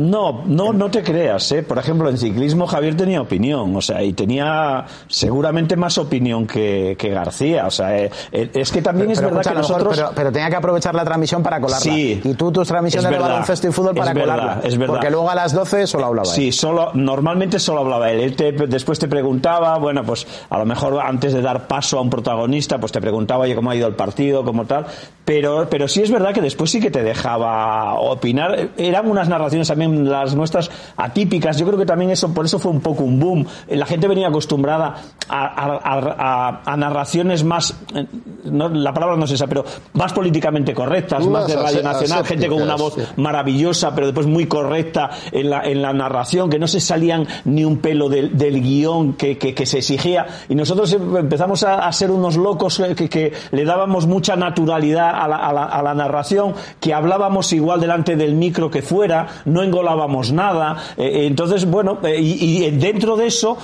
No, 0.00 0.42
no, 0.46 0.72
no 0.72 0.90
te 0.90 1.02
creas, 1.02 1.52
¿eh? 1.52 1.62
Por 1.62 1.76
ejemplo, 1.76 2.08
en 2.08 2.16
ciclismo 2.16 2.66
Javier 2.66 2.96
tenía 2.96 3.20
opinión, 3.20 3.76
o 3.76 3.82
sea, 3.82 4.02
y 4.02 4.14
tenía 4.14 4.86
seguramente 5.08 5.76
más 5.76 5.98
opinión 5.98 6.46
que, 6.46 6.96
que 6.98 7.10
García, 7.10 7.66
o 7.66 7.70
sea, 7.70 7.98
eh, 7.98 8.10
eh, 8.32 8.48
es 8.54 8.72
que 8.72 8.80
también 8.80 9.10
es 9.10 9.18
Pero, 9.18 9.34
verdad 9.34 9.50
que 9.52 9.58
mejor- 9.58 9.70
nosotros... 9.72 9.96
pero, 9.98 10.12
pero 10.14 10.32
tenía 10.32 10.48
que 10.48 10.56
aprovechar 10.56 10.94
la 10.94 11.04
transmisión 11.04 11.42
para 11.42 11.60
colarla. 11.60 11.80
Sí. 11.80 12.18
y 12.24 12.32
tú 12.32 12.50
tus 12.50 12.66
transmisiones 12.66 13.10
Es 13.10 13.18
de 13.18 13.22
baloncesto 13.22 13.68
y 13.68 13.72
fútbol 13.72 13.94
para 13.94 14.12
Es 14.12 14.14
verdad, 14.14 14.34
colarla. 14.38 14.60
es 14.66 14.78
verdad. 14.78 14.94
Porque 14.94 15.10
luego 15.10 15.28
a 15.30 15.34
las 15.34 15.52
12 15.52 15.86
solo 15.86 16.06
hablaba 16.06 16.28
él. 16.28 16.34
Sí, 16.34 16.50
solo, 16.50 16.92
normalmente 16.94 17.58
solo 17.58 17.80
hablaba 17.80 18.10
él. 18.10 18.20
Él 18.20 18.36
te- 18.36 18.52
después 18.52 18.98
te 18.98 19.06
preguntaba, 19.06 19.76
bueno, 19.76 20.02
pues 20.04 20.26
a 20.48 20.56
lo 20.58 20.64
mejor 20.64 20.98
antes 20.98 21.34
de 21.34 21.42
dar 21.42 21.66
paso 21.66 21.98
a 21.98 22.00
un 22.00 22.08
protagonista, 22.08 22.78
pues 22.78 22.90
te 22.90 23.02
preguntaba, 23.02 23.42
oye, 23.44 23.54
cómo 23.54 23.70
ha 23.70 23.76
ido 23.76 23.86
el 23.86 23.94
partido, 23.96 24.44
cómo 24.44 24.64
tal. 24.64 24.86
Pero, 25.26 25.68
pero 25.70 25.86
sí 25.88 26.02
es 26.02 26.10
verdad 26.10 26.32
que 26.32 26.40
después 26.40 26.70
sí 26.70 26.80
que 26.80 26.90
te 26.90 27.02
dejaba 27.02 27.94
opinar. 28.00 28.70
Eran 28.78 29.08
unas 29.08 29.28
narraciones 29.28 29.68
también 29.68 29.89
las 29.90 30.34
nuestras 30.34 30.70
atípicas. 30.96 31.56
Yo 31.58 31.66
creo 31.66 31.78
que 31.78 31.86
también 31.86 32.10
eso, 32.10 32.32
por 32.32 32.44
eso 32.44 32.58
fue 32.58 32.70
un 32.70 32.80
poco 32.80 33.02
un 33.04 33.18
boom. 33.18 33.46
La 33.68 33.86
gente 33.86 34.08
venía 34.08 34.28
acostumbrada 34.28 34.94
a, 35.28 35.44
a- 35.46 35.80
a- 36.18 36.62
a 36.72 36.76
narraciones 36.76 37.44
más, 37.44 37.76
eh, 37.94 38.06
no, 38.44 38.68
la 38.68 38.92
palabra 38.92 39.16
no 39.16 39.24
es 39.24 39.32
esa, 39.32 39.46
pero 39.46 39.64
más 39.94 40.12
políticamente 40.12 40.74
correctas, 40.74 41.20
más, 41.26 41.42
Más 41.42 41.46
de 41.48 41.56
Radio 41.56 41.82
Nacional, 41.82 42.24
gente 42.26 42.48
con 42.48 42.62
una 42.62 42.76
voz 42.76 42.96
maravillosa, 43.16 43.94
pero 43.94 44.06
después 44.08 44.26
muy 44.26 44.46
correcta 44.46 45.10
en 45.32 45.50
la, 45.50 45.62
en 45.62 45.82
la 45.82 45.92
narración, 45.92 46.50
que 46.50 46.58
no 46.58 46.66
se 46.68 46.80
salían 46.80 47.26
ni 47.44 47.64
un 47.64 47.78
pelo 47.78 48.08
del, 48.08 48.36
del 48.36 48.60
guion 48.60 49.14
que, 49.14 49.38
que- 49.38 49.54
que 49.54 49.66
se 49.66 49.78
exigía. 49.78 50.26
Y 50.48 50.54
nosotros 50.54 50.92
empezamos 50.92 51.62
a, 51.62 51.90
ser 51.92 52.10
unos 52.10 52.36
locos 52.36 52.80
eh, 52.80 52.94
que, 52.94 53.08
que 53.08 53.32
le 53.52 53.64
dábamos 53.64 54.06
mucha 54.06 54.36
naturalidad 54.36 55.10
a 55.14 55.28
la, 55.28 55.52
la- 55.52 55.64
a 55.64 55.82
la 55.82 55.94
narración, 55.94 56.54
que 56.80 56.94
hablábamos 56.94 57.52
igual 57.52 57.80
delante 57.80 58.16
del 58.16 58.34
micro 58.34 58.70
que 58.70 58.82
fuera, 58.82 59.26
no 59.44 59.62
engolábamos 59.80 60.32
nada. 60.32 60.76
Eh, 60.96 61.04
eh, 61.04 61.26
entonces, 61.26 61.64
bueno, 61.64 61.98
eh, 62.02 62.20
y 62.20 62.70
dentro 62.72 63.16
de 63.16 63.26
eso, 63.26 63.56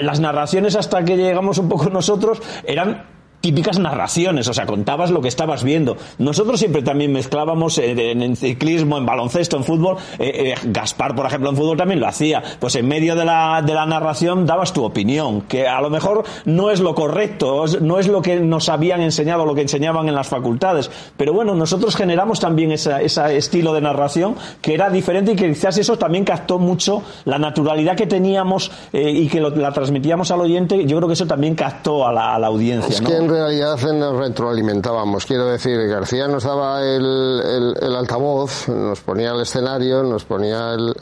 las 0.00 0.20
narraciones 0.20 0.76
hasta 0.76 1.04
que 1.04 1.16
llegamos 1.16 1.58
un 1.58 1.68
poco 1.68 1.90
nosotros 1.90 2.40
eran 2.64 3.15
típicas 3.46 3.78
narraciones, 3.78 4.48
o 4.48 4.52
sea, 4.52 4.66
contabas 4.66 5.12
lo 5.12 5.20
que 5.20 5.28
estabas 5.28 5.62
viendo. 5.62 5.96
Nosotros 6.18 6.58
siempre 6.58 6.82
también 6.82 7.12
mezclábamos 7.12 7.78
en, 7.78 8.34
ciclismo, 8.34 8.98
en 8.98 9.06
baloncesto, 9.06 9.56
en 9.56 9.62
fútbol. 9.62 9.98
Eh, 10.18 10.52
eh, 10.52 10.54
Gaspar, 10.64 11.14
por 11.14 11.26
ejemplo, 11.26 11.50
en 11.50 11.56
fútbol 11.56 11.76
también 11.76 12.00
lo 12.00 12.08
hacía. 12.08 12.42
Pues 12.58 12.74
en 12.74 12.88
medio 12.88 13.14
de 13.14 13.24
la, 13.24 13.62
de 13.64 13.72
la 13.72 13.86
narración 13.86 14.46
dabas 14.46 14.72
tu 14.72 14.82
opinión, 14.82 15.42
que 15.42 15.68
a 15.68 15.80
lo 15.80 15.90
mejor 15.90 16.24
no 16.44 16.72
es 16.72 16.80
lo 16.80 16.96
correcto, 16.96 17.66
no 17.80 18.00
es 18.00 18.08
lo 18.08 18.20
que 18.20 18.40
nos 18.40 18.68
habían 18.68 19.00
enseñado, 19.00 19.46
lo 19.46 19.54
que 19.54 19.62
enseñaban 19.62 20.08
en 20.08 20.16
las 20.16 20.26
facultades. 20.26 20.90
Pero 21.16 21.32
bueno, 21.32 21.54
nosotros 21.54 21.94
generamos 21.94 22.40
también 22.40 22.72
ese 22.72 23.04
estilo 23.36 23.74
de 23.74 23.80
narración 23.80 24.34
que 24.60 24.74
era 24.74 24.90
diferente 24.90 25.34
y 25.34 25.36
que 25.36 25.48
quizás 25.50 25.78
eso 25.78 25.96
también 25.96 26.24
captó 26.24 26.58
mucho 26.58 27.04
la 27.26 27.38
naturalidad 27.38 27.96
que 27.96 28.08
teníamos 28.08 28.72
eh, 28.92 29.08
y 29.08 29.28
que 29.28 29.40
la 29.40 29.70
transmitíamos 29.70 30.32
al 30.32 30.40
oyente. 30.40 30.84
Yo 30.84 30.96
creo 30.96 31.06
que 31.06 31.14
eso 31.14 31.28
también 31.28 31.54
captó 31.54 32.08
a 32.08 32.12
la, 32.12 32.46
audiencia. 32.46 32.92
Es 32.92 33.00
en 33.00 33.28
realidad 33.36 33.78
nos 33.92 34.16
retroalimentábamos. 34.16 35.26
Quiero 35.26 35.46
decir, 35.46 35.86
García 35.86 36.28
nos 36.28 36.44
daba 36.44 36.82
el, 36.82 37.74
el 37.80 37.96
altavoz, 37.96 38.68
nos 38.68 39.00
ponía 39.00 39.32
el 39.32 39.42
escenario, 39.42 40.02
nos 40.02 40.24
ponía 40.24 40.74
el 40.74 40.94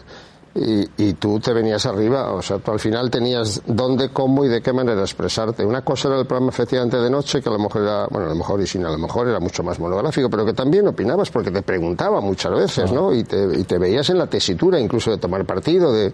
y, 0.57 1.15
tú 1.15 1.41
te 1.41 1.53
venías 1.53 1.85
arriba, 1.85 2.33
o 2.33 2.41
sea, 2.41 2.59
tú 2.59 2.71
al 2.71 2.79
final 2.79 3.11
tenías 3.11 3.61
dónde, 3.67 4.11
cómo 4.11 4.45
y 4.45 4.49
de 4.49 4.63
qué 4.63 4.73
manera 4.73 5.01
expresarte. 5.01 5.65
Una 5.65 5.83
cosa 5.83 6.09
era 6.09 6.21
el 6.21 6.27
programa 6.27 6.51
efectivamente 6.51 6.97
de 6.97 7.11
noche, 7.11 7.43
que 7.43 7.49
a 7.49 7.53
lo 7.53 7.59
mejor 7.59 7.83
era, 7.83 8.07
bueno, 8.07 8.27
a 8.27 8.31
lo 8.31 8.37
mejor 8.37 8.61
y 8.61 8.67
sin 8.67 8.85
a 8.87 8.91
lo 8.91 8.99
mejor 8.99 9.29
era 9.29 9.41
mucho 9.41 9.65
más 9.65 9.81
monográfico, 9.81 10.31
pero 10.31 10.47
que 10.47 10.53
también 10.53 10.87
opinabas 10.87 11.31
porque 11.31 11.51
te 11.51 11.63
preguntaba 11.63 12.21
muchas 12.21 12.53
veces, 12.53 12.93
¿no? 12.93 13.13
Y 13.13 13.25
te, 13.25 13.59
y 13.59 13.65
te 13.65 13.79
veías 13.79 14.09
en 14.11 14.19
la 14.19 14.29
tesitura 14.29 14.79
incluso 14.79 15.11
de 15.11 15.19
tomar 15.19 15.45
partido, 15.45 15.93
de... 15.93 16.13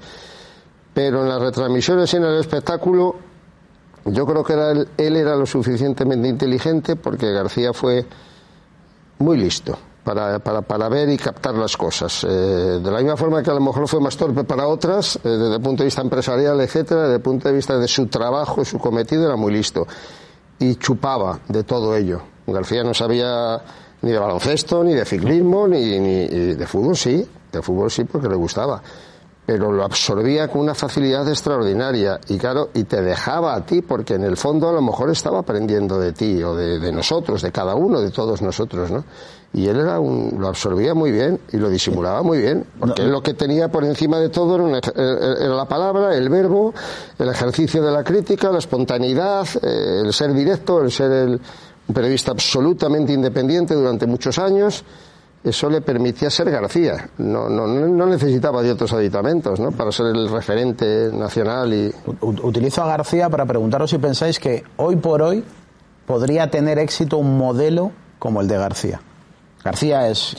Pero 0.95 1.23
en 1.23 1.29
las 1.29 1.41
retransmisiones 1.41 2.13
y 2.15 2.17
en 2.17 2.25
el 2.25 2.41
espectáculo, 2.41 3.15
yo 4.05 4.27
creo 4.27 4.45
que 4.45 4.53
era 4.55 4.73
él 4.73 5.17
era 5.17 5.37
lo 5.37 5.47
suficientemente 5.47 6.29
inteligente 6.29 6.97
porque 6.97 7.33
García 7.33 7.73
fue 7.73 8.05
muy 9.19 9.37
listo 9.37 9.77
para, 10.05 10.39
para, 10.39 10.63
para, 10.63 10.89
ver 10.89 11.09
y 11.11 11.19
captar 11.19 11.55
las 11.55 11.77
cosas. 11.77 12.25
Eh, 12.25 12.29
de 12.83 12.91
la 12.91 12.99
misma 12.99 13.17
forma 13.17 13.43
que 13.43 13.51
a 13.51 13.55
lo 13.55 13.61
mejor 13.61 13.87
fue 13.87 14.01
más 14.01 14.17
torpe 14.17 14.45
para 14.45 14.67
otras, 14.67 15.17
eh, 15.17 15.29
desde 15.29 15.57
el 15.57 15.61
punto 15.61 15.83
de 15.83 15.87
vista 15.87 16.01
empresarial, 16.01 16.61
etcétera, 16.61 17.03
desde 17.03 17.17
el 17.17 17.21
punto 17.21 17.49
de 17.49 17.55
vista 17.55 17.79
de 17.79 17.87
su 17.87 18.07
trabajo, 18.07 18.65
su 18.65 18.79
cometido, 18.79 19.27
era 19.27 19.37
muy 19.37 19.53
listo. 19.53 19.87
Y 20.59 20.77
chupaba 20.77 21.41
de 21.49 21.65
todo 21.65 21.95
ello. 21.95 22.23
García 22.47 22.83
no 22.83 22.95
sabía 22.95 23.61
ni 24.03 24.11
de 24.11 24.19
baloncesto, 24.19 24.83
ni 24.83 24.95
de 24.95 25.05
ciclismo, 25.05 25.69
ni, 25.69 25.99
ni 25.99 26.27
de 26.27 26.67
fútbol 26.67 26.97
sí, 26.97 27.27
de 27.53 27.63
fútbol 27.63 27.91
sí 27.91 28.05
porque 28.05 28.29
le 28.29 28.37
gustaba 28.37 28.83
pero 29.47 29.73
lo 29.73 29.85
absorbía 29.85 30.49
con 30.49 30.61
una 30.61 30.75
facilidad 30.75 31.29
extraordinaria 31.29 32.21
y 32.29 32.39
claro, 32.39 32.71
y 32.75 32.85
te 32.85 33.03
dejaba 33.03 33.55
a 33.55 33.67
ti 33.67 33.83
porque 33.83 34.15
en 34.15 34.25
el 34.25 34.37
fondo 34.37 34.69
a 34.69 34.73
lo 34.73 34.83
mejor 34.83 35.11
estaba 35.11 35.41
aprendiendo 35.41 35.99
de 35.99 36.13
ti 36.13 36.43
o 36.43 36.55
de, 36.55 36.79
de 36.79 36.93
nosotros, 36.93 37.43
de 37.43 37.51
cada 37.51 37.75
uno, 37.75 38.01
de 38.01 38.11
todos 38.11 38.43
nosotros, 38.43 38.91
¿no? 38.91 39.05
y 39.53 39.67
él 39.67 39.81
era 39.81 39.99
un, 39.99 40.37
lo 40.39 40.49
absorbía 40.49 40.95
muy 40.95 41.11
bien 41.11 41.41
y 41.53 41.57
lo 41.57 41.69
disimulaba 41.69 42.23
muy 42.23 42.39
bien, 42.39 42.65
porque 42.79 43.03
él 43.03 43.11
lo 43.11 43.21
que 43.23 43.35
tenía 43.35 43.69
por 43.69 43.85
encima 43.85 44.19
de 44.19 44.29
todo 44.29 44.57
era, 44.57 45.49
la 45.49 45.65
palabra, 45.65 46.15
el 46.15 46.29
verbo, 46.29 46.73
el 47.19 47.29
ejercicio 47.29 47.83
de 47.83 47.91
la 47.91 48.05
crítica, 48.05 48.51
la 48.53 48.59
espontaneidad, 48.59 49.47
eh, 49.63 50.03
el 50.05 50.13
ser 50.13 50.33
directo, 50.35 50.81
el 50.83 50.93
ser 50.93 51.11
el, 51.11 51.41
un 51.89 51.95
periodista 51.95 52.31
absolutamente 52.31 53.13
independiente 53.13 53.75
durante 53.75 54.07
muchos 54.07 54.39
años. 54.39 54.85
Eso 55.43 55.71
le 55.71 55.81
permitía 55.81 56.29
ser 56.29 56.51
García. 56.51 57.09
No, 57.17 57.49
no, 57.49 57.67
no 57.67 58.07
necesitaba 58.07 58.63
de 58.63 58.73
otros 58.73 58.93
aditamentos 58.93 59.59
¿no? 59.59 59.73
para 59.73 59.91
ser 59.91 60.07
el 60.07 60.29
referente 60.29 61.11
nacional. 61.13 61.73
y 61.73 61.93
Utilizo 62.21 62.83
a 62.83 62.87
García 62.87 63.31
para 63.31 63.47
preguntaros 63.47 63.91
si 63.91 63.99
pensáis 63.99 64.39
que 64.39 64.65
hoy 64.77 64.97
por 64.97 65.23
hoy 65.23 65.43
podría 66.07 66.51
tener 66.51 66.79
éxito 66.79 67.19
un 67.19 67.39
modelo 67.39 67.93
como 68.19 68.43
el 68.43 68.49
de 68.49 68.59
García. 68.59 69.01
García 69.63 70.09
es 70.09 70.35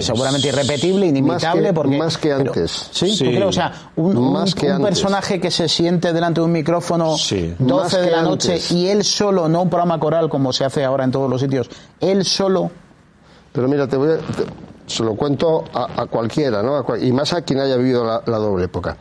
seguramente 0.00 0.48
irrepetible, 0.48 1.06
inimitable. 1.06 1.60
Más 1.60 1.68
que, 1.68 1.74
porque, 1.74 1.98
más 1.98 2.18
que 2.18 2.32
antes. 2.32 2.88
sí, 2.92 3.36
o 3.36 3.52
sea, 3.52 3.90
un, 3.96 4.42
personaje 4.82 5.38
que 5.38 5.50
se 5.50 5.68
siente 5.68 6.12
delante 6.12 6.40
de 6.40 6.46
un 6.46 6.52
micrófono 6.52 7.14
12 7.58 8.00
de 8.00 8.10
la 8.10 8.22
noche 8.22 8.58
y 8.70 8.86
él 8.86 9.04
solo, 9.04 9.48
no 9.48 9.62
un 9.62 9.68
programa 9.68 9.98
coral 10.00 10.30
como 10.30 10.52
se 10.52 10.64
hace 10.64 10.82
ahora 10.82 11.04
en 11.04 11.10
todos 11.10 11.28
los 11.28 11.40
sitios, 11.40 11.68
él 12.00 12.24
solo. 12.24 12.70
Pero 13.54 13.68
mira, 13.68 13.88
te 13.88 13.96
voy 13.96 14.10
a, 14.10 14.18
se 14.86 15.02
lo 15.02 15.14
cuento 15.14 15.64
a, 15.72 16.04
cualquiera, 16.06 16.62
¿no? 16.62 16.84
y 16.98 17.10
más 17.12 17.32
a 17.32 17.40
quien 17.40 17.60
haya 17.60 17.76
vivido 17.76 18.04
la 18.04 18.36
doble 18.36 18.64
época. 18.64 18.98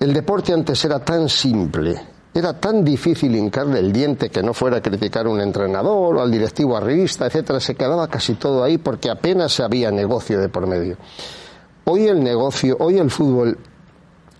El 0.00 0.12
deporte 0.12 0.52
antes 0.52 0.84
era 0.84 0.98
tan 0.98 1.28
simple 1.28 2.16
era 2.38 2.52
tan 2.52 2.84
difícil 2.84 3.34
hincarle 3.34 3.78
el 3.78 3.92
diente 3.92 4.28
que 4.28 4.42
no 4.42 4.52
fuera 4.52 4.76
a 4.76 4.82
criticar 4.82 5.26
a 5.26 5.30
un 5.30 5.40
entrenador 5.40 6.16
o 6.16 6.20
al 6.20 6.30
directivo 6.30 6.76
arribista, 6.76 7.26
etcétera, 7.26 7.60
se 7.60 7.74
quedaba 7.74 8.08
casi 8.08 8.34
todo 8.34 8.62
ahí 8.62 8.76
porque 8.76 9.10
apenas 9.10 9.58
había 9.60 9.90
negocio 9.90 10.38
de 10.38 10.50
por 10.50 10.66
medio. 10.66 10.98
Hoy 11.84 12.08
el 12.08 12.22
negocio, 12.22 12.76
hoy 12.78 12.98
el 12.98 13.10
fútbol, 13.10 13.56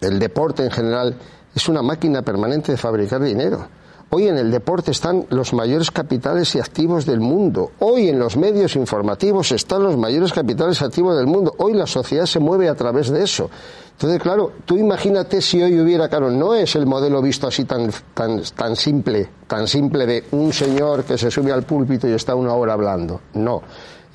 el 0.02 0.18
deporte 0.18 0.64
en 0.64 0.70
general, 0.70 1.16
es 1.54 1.68
una 1.70 1.80
máquina 1.80 2.20
permanente 2.20 2.72
de 2.72 2.76
fabricar 2.76 3.22
dinero. 3.22 3.66
Hoy 4.08 4.28
en 4.28 4.38
el 4.38 4.52
deporte 4.52 4.92
están 4.92 5.26
los 5.30 5.52
mayores 5.52 5.90
capitales 5.90 6.54
y 6.54 6.60
activos 6.60 7.06
del 7.06 7.18
mundo. 7.18 7.72
Hoy 7.80 8.08
en 8.08 8.20
los 8.20 8.36
medios 8.36 8.76
informativos 8.76 9.50
están 9.50 9.82
los 9.82 9.96
mayores 9.96 10.32
capitales 10.32 10.80
y 10.80 10.84
activos 10.84 11.16
del 11.16 11.26
mundo. 11.26 11.52
Hoy 11.58 11.72
la 11.72 11.88
sociedad 11.88 12.24
se 12.24 12.38
mueve 12.38 12.68
a 12.68 12.76
través 12.76 13.10
de 13.10 13.24
eso. 13.24 13.50
Entonces, 13.90 14.22
claro, 14.22 14.52
tú 14.64 14.76
imagínate 14.76 15.42
si 15.42 15.60
hoy 15.60 15.80
hubiera, 15.80 16.08
claro, 16.08 16.30
no 16.30 16.54
es 16.54 16.76
el 16.76 16.86
modelo 16.86 17.20
visto 17.20 17.48
así 17.48 17.64
tan, 17.64 17.90
tan, 18.14 18.42
tan 18.54 18.76
simple, 18.76 19.28
tan 19.48 19.66
simple 19.66 20.06
de 20.06 20.24
un 20.30 20.52
señor 20.52 21.02
que 21.02 21.18
se 21.18 21.28
sube 21.28 21.50
al 21.50 21.64
púlpito 21.64 22.06
y 22.06 22.12
está 22.12 22.36
una 22.36 22.52
hora 22.52 22.74
hablando. 22.74 23.22
No. 23.34 23.62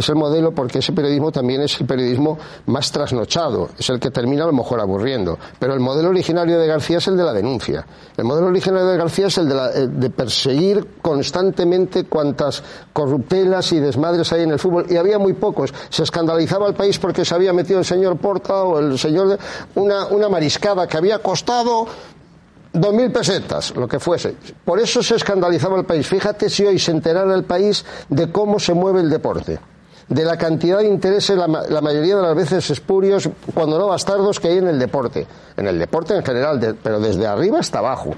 Es 0.01 0.09
el 0.09 0.15
modelo 0.15 0.51
porque 0.51 0.79
ese 0.79 0.93
periodismo 0.93 1.31
también 1.31 1.61
es 1.61 1.79
el 1.79 1.85
periodismo 1.85 2.35
más 2.65 2.91
trasnochado, 2.91 3.69
es 3.77 3.87
el 3.91 3.99
que 3.99 4.09
termina 4.09 4.45
a 4.45 4.47
lo 4.47 4.53
mejor 4.53 4.79
aburriendo. 4.79 5.37
Pero 5.59 5.75
el 5.75 5.79
modelo 5.79 6.09
originario 6.09 6.57
de 6.57 6.65
García 6.65 6.97
es 6.97 7.07
el 7.07 7.17
de 7.17 7.23
la 7.23 7.31
denuncia. 7.31 7.85
El 8.17 8.23
modelo 8.23 8.47
originario 8.47 8.87
de 8.87 8.97
García 8.97 9.27
es 9.27 9.37
el 9.37 9.47
de, 9.47 9.55
eh, 9.55 9.87
de 9.87 10.09
perseguir 10.09 10.87
constantemente 11.03 12.05
cuantas 12.05 12.63
corruptelas 12.91 13.73
y 13.73 13.79
desmadres 13.79 14.33
hay 14.33 14.41
en 14.41 14.49
el 14.49 14.57
fútbol. 14.57 14.87
Y 14.89 14.97
había 14.97 15.19
muy 15.19 15.33
pocos. 15.33 15.71
Se 15.89 16.01
escandalizaba 16.01 16.67
el 16.67 16.73
país 16.73 16.97
porque 16.97 17.23
se 17.23 17.35
había 17.35 17.53
metido 17.53 17.77
el 17.77 17.85
señor 17.85 18.17
Porta 18.17 18.63
o 18.63 18.79
el 18.79 18.97
señor 18.97 19.27
de 19.27 19.37
una, 19.75 20.07
una 20.07 20.29
mariscada 20.29 20.87
que 20.87 20.97
había 20.97 21.19
costado 21.19 21.85
dos 22.73 22.91
mil 22.91 23.11
pesetas, 23.11 23.75
lo 23.75 23.87
que 23.87 23.99
fuese. 23.99 24.35
Por 24.65 24.79
eso 24.79 25.03
se 25.03 25.13
escandalizaba 25.13 25.77
el 25.77 25.85
país. 25.85 26.07
Fíjate 26.07 26.49
si 26.49 26.65
hoy 26.65 26.79
se 26.79 26.89
enterara 26.89 27.35
el 27.35 27.43
país 27.43 27.85
de 28.09 28.31
cómo 28.31 28.59
se 28.59 28.73
mueve 28.73 29.01
el 29.01 29.11
deporte 29.11 29.59
de 30.11 30.25
la 30.25 30.37
cantidad 30.37 30.79
de 30.79 30.87
intereses, 30.87 31.37
la, 31.37 31.47
mayoría 31.47 32.17
de 32.17 32.21
las 32.21 32.35
veces 32.35 32.69
espurios, 32.69 33.29
cuando 33.53 33.79
no 33.79 33.87
bastardos, 33.87 34.41
que 34.41 34.49
hay 34.49 34.57
en 34.57 34.67
el 34.67 34.77
deporte. 34.77 35.25
En 35.55 35.67
el 35.67 35.79
deporte 35.79 36.13
en 36.13 36.23
general, 36.23 36.75
pero 36.83 36.99
desde 36.99 37.25
arriba 37.25 37.59
hasta 37.59 37.79
abajo. 37.79 38.11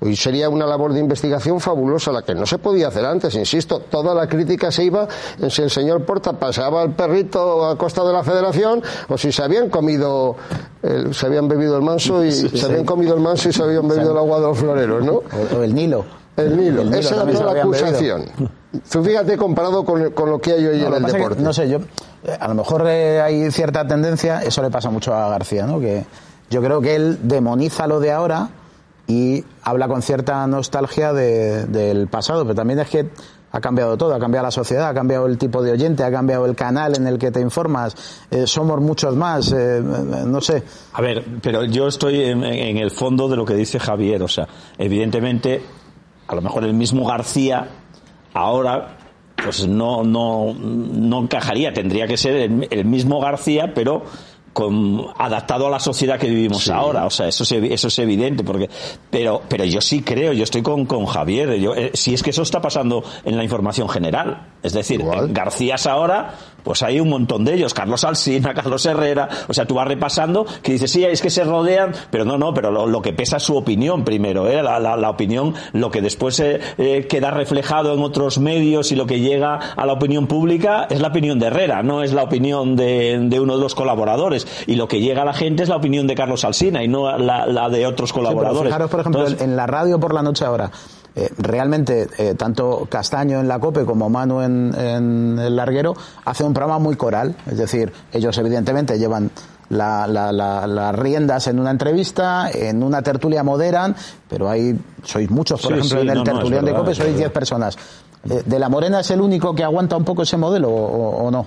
Hoy 0.00 0.16
sería 0.16 0.48
una 0.48 0.66
labor 0.66 0.92
de 0.92 0.98
investigación 0.98 1.60
fabulosa, 1.60 2.10
la 2.10 2.22
que 2.22 2.34
no 2.34 2.46
se 2.46 2.58
podía 2.58 2.88
hacer 2.88 3.06
antes, 3.06 3.34
insisto. 3.36 3.78
Toda 3.78 4.12
la 4.12 4.26
crítica 4.26 4.72
se 4.72 4.84
iba 4.84 5.06
en 5.40 5.48
si 5.48 5.62
el 5.62 5.70
señor 5.70 6.04
Porta 6.04 6.32
pasaba 6.32 6.82
el 6.82 6.90
perrito 6.90 7.64
a 7.64 7.78
costa 7.78 8.04
de 8.04 8.12
la 8.12 8.24
federación 8.24 8.82
o 9.08 9.16
si 9.16 9.30
se 9.30 9.42
habían 9.44 9.70
comido, 9.70 10.36
se 11.12 11.26
habían 11.26 11.46
bebido 11.46 11.76
el 11.76 11.82
manso 11.82 12.24
y 12.24 12.32
se 12.32 12.66
habían 12.66 12.84
comido 12.84 13.14
el 13.14 13.20
manso 13.20 13.48
y 13.48 13.52
se 13.52 13.62
habían 13.62 13.86
bebido 13.86 14.10
el 14.10 14.18
agua 14.18 14.40
de 14.40 14.46
los 14.48 14.58
floreros, 14.58 15.04
¿no? 15.04 15.22
O 15.56 15.62
el 15.62 15.72
Nilo. 15.72 16.04
El 16.36 16.56
Nilo. 16.56 16.82
Esa 16.94 17.14
era 17.14 17.32
toda 17.32 17.54
la 17.54 17.62
acusación. 17.62 18.24
fíjate 18.84 19.36
comparado 19.36 19.84
con, 19.84 20.02
lo 20.02 20.38
que 20.40 20.52
hay 20.52 20.66
hoy 20.66 20.82
en 20.82 20.92
el 20.92 21.02
deporte. 21.02 21.42
no 21.42 21.52
sé, 21.52 21.68
yo, 21.68 21.78
eh, 22.24 22.36
a 22.38 22.48
lo 22.48 22.54
mejor 22.54 22.84
eh, 22.88 23.20
hay 23.20 23.50
cierta 23.50 23.86
tendencia, 23.86 24.42
eso 24.42 24.62
le 24.62 24.70
pasa 24.70 24.90
mucho 24.90 25.14
a 25.14 25.28
García, 25.28 25.66
¿no? 25.66 25.78
Que 25.78 26.04
yo 26.50 26.62
creo 26.62 26.80
que 26.80 26.96
él 26.96 27.18
demoniza 27.22 27.86
lo 27.86 28.00
de 28.00 28.12
ahora 28.12 28.50
y 29.06 29.44
habla 29.62 29.86
con 29.86 30.02
cierta 30.02 30.46
nostalgia 30.46 31.12
del 31.12 32.08
pasado, 32.08 32.42
pero 32.42 32.54
también 32.54 32.80
es 32.80 32.88
que 32.88 33.08
ha 33.52 33.60
cambiado 33.60 33.96
todo, 33.96 34.14
ha 34.14 34.18
cambiado 34.18 34.46
la 34.46 34.50
sociedad, 34.50 34.88
ha 34.88 34.94
cambiado 34.94 35.26
el 35.26 35.38
tipo 35.38 35.62
de 35.62 35.70
oyente, 35.72 36.02
ha 36.02 36.10
cambiado 36.10 36.44
el 36.46 36.56
canal 36.56 36.96
en 36.96 37.06
el 37.06 37.16
que 37.16 37.30
te 37.30 37.40
informas, 37.40 38.26
eh, 38.30 38.46
somos 38.46 38.80
muchos 38.80 39.14
más, 39.14 39.52
no 39.52 40.40
sé. 40.40 40.64
A 40.92 41.00
ver, 41.00 41.24
pero 41.40 41.64
yo 41.64 41.86
estoy 41.86 42.22
en, 42.22 42.42
el 42.42 42.90
fondo 42.90 43.28
de 43.28 43.36
lo 43.36 43.44
que 43.44 43.54
dice 43.54 43.78
Javier, 43.78 44.22
o 44.22 44.28
sea, 44.28 44.48
evidentemente, 44.76 45.62
a 46.26 46.34
lo 46.34 46.42
mejor 46.42 46.64
el 46.64 46.74
mismo 46.74 47.06
García 47.06 47.68
ahora 48.36 48.96
pues 49.36 49.66
no, 49.66 50.02
no, 50.02 50.54
no 50.54 51.22
encajaría, 51.22 51.72
tendría 51.72 52.06
que 52.06 52.16
ser 52.16 52.50
el, 52.70 52.84
mismo 52.84 53.20
García, 53.20 53.72
pero 53.74 54.02
con, 54.52 55.06
adaptado 55.18 55.66
a 55.66 55.70
la 55.70 55.78
sociedad 55.78 56.18
que 56.18 56.28
vivimos 56.28 56.68
ahora. 56.70 57.04
O 57.04 57.10
sea, 57.10 57.28
eso 57.28 57.44
es, 57.44 57.52
eso 57.52 57.88
es 57.88 57.98
evidente, 57.98 58.42
porque, 58.42 58.68
pero, 59.10 59.42
pero 59.48 59.64
yo 59.64 59.80
sí 59.80 60.02
creo, 60.02 60.32
yo 60.32 60.44
estoy 60.44 60.62
con, 60.62 60.86
con 60.86 61.04
Javier, 61.06 61.54
yo, 61.56 61.74
eh, 61.74 61.90
si 61.94 62.14
es 62.14 62.22
que 62.22 62.30
eso 62.30 62.42
está 62.42 62.60
pasando 62.60 63.04
en 63.24 63.36
la 63.36 63.44
información 63.44 63.88
general. 63.88 64.54
Es 64.62 64.72
decir, 64.72 65.04
García 65.28 65.76
ahora, 65.88 66.34
pues 66.66 66.82
hay 66.82 66.98
un 66.98 67.08
montón 67.08 67.44
de 67.44 67.54
ellos, 67.54 67.72
Carlos 67.72 68.02
Alsina, 68.02 68.52
Carlos 68.54 68.84
Herrera, 68.84 69.28
o 69.46 69.54
sea, 69.54 69.66
tú 69.66 69.76
vas 69.76 69.86
repasando, 69.86 70.44
que 70.62 70.72
dices, 70.72 70.90
sí, 70.90 71.04
es 71.04 71.22
que 71.22 71.30
se 71.30 71.44
rodean, 71.44 71.92
pero 72.10 72.24
no, 72.24 72.38
no, 72.38 72.52
pero 72.52 72.88
lo, 72.88 73.02
que 73.02 73.12
pesa 73.12 73.36
es 73.36 73.44
su 73.44 73.56
opinión 73.56 74.04
primero, 74.04 74.48
¿eh? 74.48 74.64
la, 74.64 74.80
la, 74.80 75.08
opinión, 75.08 75.54
lo 75.72 75.92
que 75.92 76.02
después 76.02 76.40
eh, 76.40 76.58
eh, 76.76 77.06
queda 77.08 77.30
reflejado 77.30 77.94
en 77.94 78.00
otros 78.00 78.40
medios 78.40 78.90
y 78.90 78.96
lo 78.96 79.06
que 79.06 79.20
llega 79.20 79.60
a 79.76 79.86
la 79.86 79.92
opinión 79.92 80.26
pública 80.26 80.88
es 80.90 81.00
la 81.00 81.06
opinión 81.06 81.38
de 81.38 81.46
Herrera, 81.46 81.84
no 81.84 82.02
es 82.02 82.12
la 82.12 82.24
opinión 82.24 82.74
de, 82.74 83.16
de 83.20 83.38
uno 83.38 83.54
de 83.54 83.62
los 83.62 83.76
colaboradores, 83.76 84.44
y 84.66 84.74
lo 84.74 84.88
que 84.88 85.00
llega 85.00 85.22
a 85.22 85.24
la 85.24 85.34
gente 85.34 85.62
es 85.62 85.68
la 85.68 85.76
opinión 85.76 86.08
de 86.08 86.16
Carlos 86.16 86.44
Alsina 86.44 86.82
y 86.82 86.88
no 86.88 87.16
la, 87.16 87.46
la 87.46 87.68
de 87.68 87.86
otros 87.86 88.12
colaboradores. 88.12 88.72
fijaros, 88.72 88.90
por 88.90 89.00
ejemplo, 89.02 89.24
en 89.28 89.54
la 89.54 89.68
radio 89.68 90.00
por 90.00 90.12
la 90.12 90.22
noche 90.22 90.44
ahora, 90.44 90.72
eh, 91.18 91.30
realmente 91.38 92.08
eh, 92.18 92.34
tanto 92.34 92.86
Castaño 92.90 93.40
en 93.40 93.48
la 93.48 93.58
COPE 93.58 93.86
como 93.86 94.10
Manu 94.10 94.42
en, 94.42 95.38
el 95.38 95.56
Larguero 95.56 95.96
hace 96.26 96.44
un 96.44 96.52
programa 96.52 96.78
muy 96.78 96.94
coral, 96.96 97.34
es 97.46 97.56
decir, 97.56 97.90
ellos 98.12 98.36
evidentemente 98.36 98.98
llevan 98.98 99.30
las 99.70 100.94
riendas 100.94 101.46
en 101.46 101.58
una 101.58 101.70
entrevista, 101.70 102.50
en 102.52 102.82
una 102.82 103.00
tertulia 103.00 103.42
moderan, 103.42 103.96
pero 104.28 104.50
hay, 104.50 104.78
sois 105.02 105.30
muchos, 105.30 105.62
por 105.62 105.72
ejemplo, 105.72 106.02
en 106.02 106.10
el 106.10 106.22
tertulión 106.22 106.64
de 106.66 106.74
COPE 106.74 106.94
sois 106.94 107.16
10 107.16 107.30
personas. 107.30 107.78
Eh, 108.28 108.42
¿De 108.44 108.58
la 108.58 108.68
Morena 108.68 109.00
es 109.00 109.10
el 109.10 109.22
único 109.22 109.54
que 109.54 109.64
aguanta 109.64 109.96
un 109.96 110.04
poco 110.04 110.22
ese 110.22 110.36
modelo 110.36 110.68
o, 110.68 111.30
no? 111.30 111.46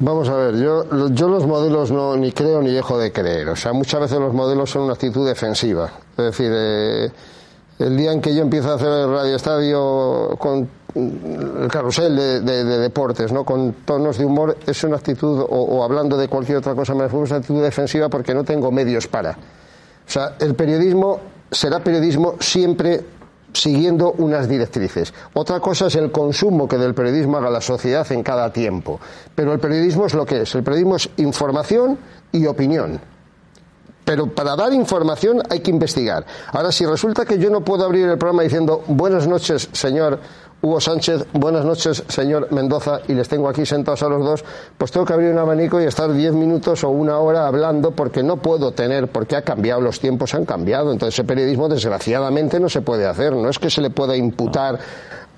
Vamos 0.00 0.28
a 0.28 0.34
ver, 0.34 0.56
yo, 0.56 1.08
yo 1.10 1.28
los 1.28 1.46
modelos 1.46 1.92
no 1.92 2.16
ni 2.16 2.32
creo 2.32 2.60
ni 2.60 2.72
dejo 2.72 2.98
de 2.98 3.12
creer. 3.12 3.50
O 3.50 3.56
sea, 3.56 3.72
muchas 3.72 4.00
veces 4.00 4.18
los 4.18 4.34
modelos 4.34 4.68
son 4.68 4.82
una 4.82 4.94
actitud 4.94 5.24
defensiva. 5.24 5.92
Es 6.16 6.24
decir, 6.24 6.50
eh, 6.52 7.12
el 7.78 7.96
día 7.96 8.12
en 8.12 8.20
que 8.20 8.34
yo 8.34 8.42
empiezo 8.42 8.70
a 8.70 8.74
hacer 8.74 8.88
el 8.88 9.10
Radio 9.10 9.36
Estadio 9.36 10.36
con 10.38 10.68
el 10.94 11.68
carrusel 11.68 12.14
de, 12.16 12.64
deportes, 12.64 13.32
¿no? 13.32 13.44
con 13.44 13.72
tonos 13.84 14.18
de 14.18 14.24
humor, 14.24 14.56
es 14.66 14.84
una 14.84 14.96
actitud, 14.96 15.44
o, 15.48 15.82
hablando 15.82 16.16
de 16.16 16.28
cualquier 16.28 16.58
otra 16.58 16.74
cosa, 16.74 16.94
me 16.94 17.06
es 17.06 17.12
una 17.12 17.36
actitud 17.36 17.62
defensiva 17.62 18.08
porque 18.08 18.32
no 18.32 18.44
tengo 18.44 18.70
medios 18.70 19.08
para. 19.08 19.32
O 19.32 20.10
sea, 20.10 20.36
el 20.38 20.54
periodismo 20.54 21.18
será 21.50 21.82
periodismo 21.82 22.34
siempre 22.38 23.04
siguiendo 23.52 24.12
unas 24.18 24.48
directrices. 24.48 25.12
Otra 25.32 25.60
cosa 25.60 25.86
es 25.86 25.96
el 25.96 26.10
consumo 26.12 26.68
que 26.68 26.76
del 26.76 26.94
periodismo 26.94 27.38
haga 27.38 27.50
la 27.50 27.60
sociedad 27.60 28.10
en 28.12 28.22
cada 28.22 28.52
tiempo. 28.52 29.00
Pero 29.34 29.52
el 29.52 29.60
periodismo 29.60 30.06
es 30.06 30.14
lo 30.14 30.26
que 30.26 30.42
es. 30.42 30.54
El 30.54 30.62
periodismo 30.62 30.96
es 30.96 31.08
información 31.16 31.98
y 32.32 32.46
opinión. 32.46 33.00
Pero 34.04 34.26
para 34.26 34.54
dar 34.56 34.72
información 34.72 35.42
hay 35.48 35.60
que 35.60 35.70
investigar. 35.70 36.26
Ahora, 36.52 36.72
si 36.72 36.84
resulta 36.84 37.24
que 37.24 37.38
yo 37.38 37.50
no 37.50 37.62
puedo 37.62 37.84
abrir 37.84 38.08
el 38.08 38.18
programa 38.18 38.42
diciendo 38.42 38.82
buenas 38.86 39.26
noches, 39.26 39.68
señor 39.72 40.20
Hugo 40.64 40.80
Sánchez, 40.80 41.26
buenas 41.34 41.64
noches, 41.64 42.04
señor 42.08 42.50
Mendoza, 42.50 43.00
y 43.06 43.12
les 43.12 43.28
tengo 43.28 43.50
aquí 43.50 43.66
sentados 43.66 44.02
a 44.02 44.08
los 44.08 44.24
dos, 44.24 44.44
pues 44.78 44.90
tengo 44.90 45.04
que 45.04 45.12
abrir 45.12 45.30
un 45.30 45.38
abanico 45.38 45.78
y 45.78 45.84
estar 45.84 46.10
diez 46.10 46.32
minutos 46.32 46.84
o 46.84 46.88
una 46.88 47.18
hora 47.18 47.46
hablando 47.46 47.90
porque 47.90 48.22
no 48.22 48.38
puedo 48.38 48.72
tener, 48.72 49.08
porque 49.08 49.36
ha 49.36 49.42
cambiado, 49.42 49.82
los 49.82 50.00
tiempos 50.00 50.34
han 50.34 50.46
cambiado. 50.46 50.90
Entonces, 50.90 51.18
ese 51.18 51.24
periodismo, 51.24 51.68
desgraciadamente, 51.68 52.58
no 52.60 52.70
se 52.70 52.80
puede 52.80 53.06
hacer. 53.06 53.34
No 53.34 53.50
es 53.50 53.58
que 53.58 53.68
se 53.68 53.82
le 53.82 53.90
pueda 53.90 54.16
imputar 54.16 54.78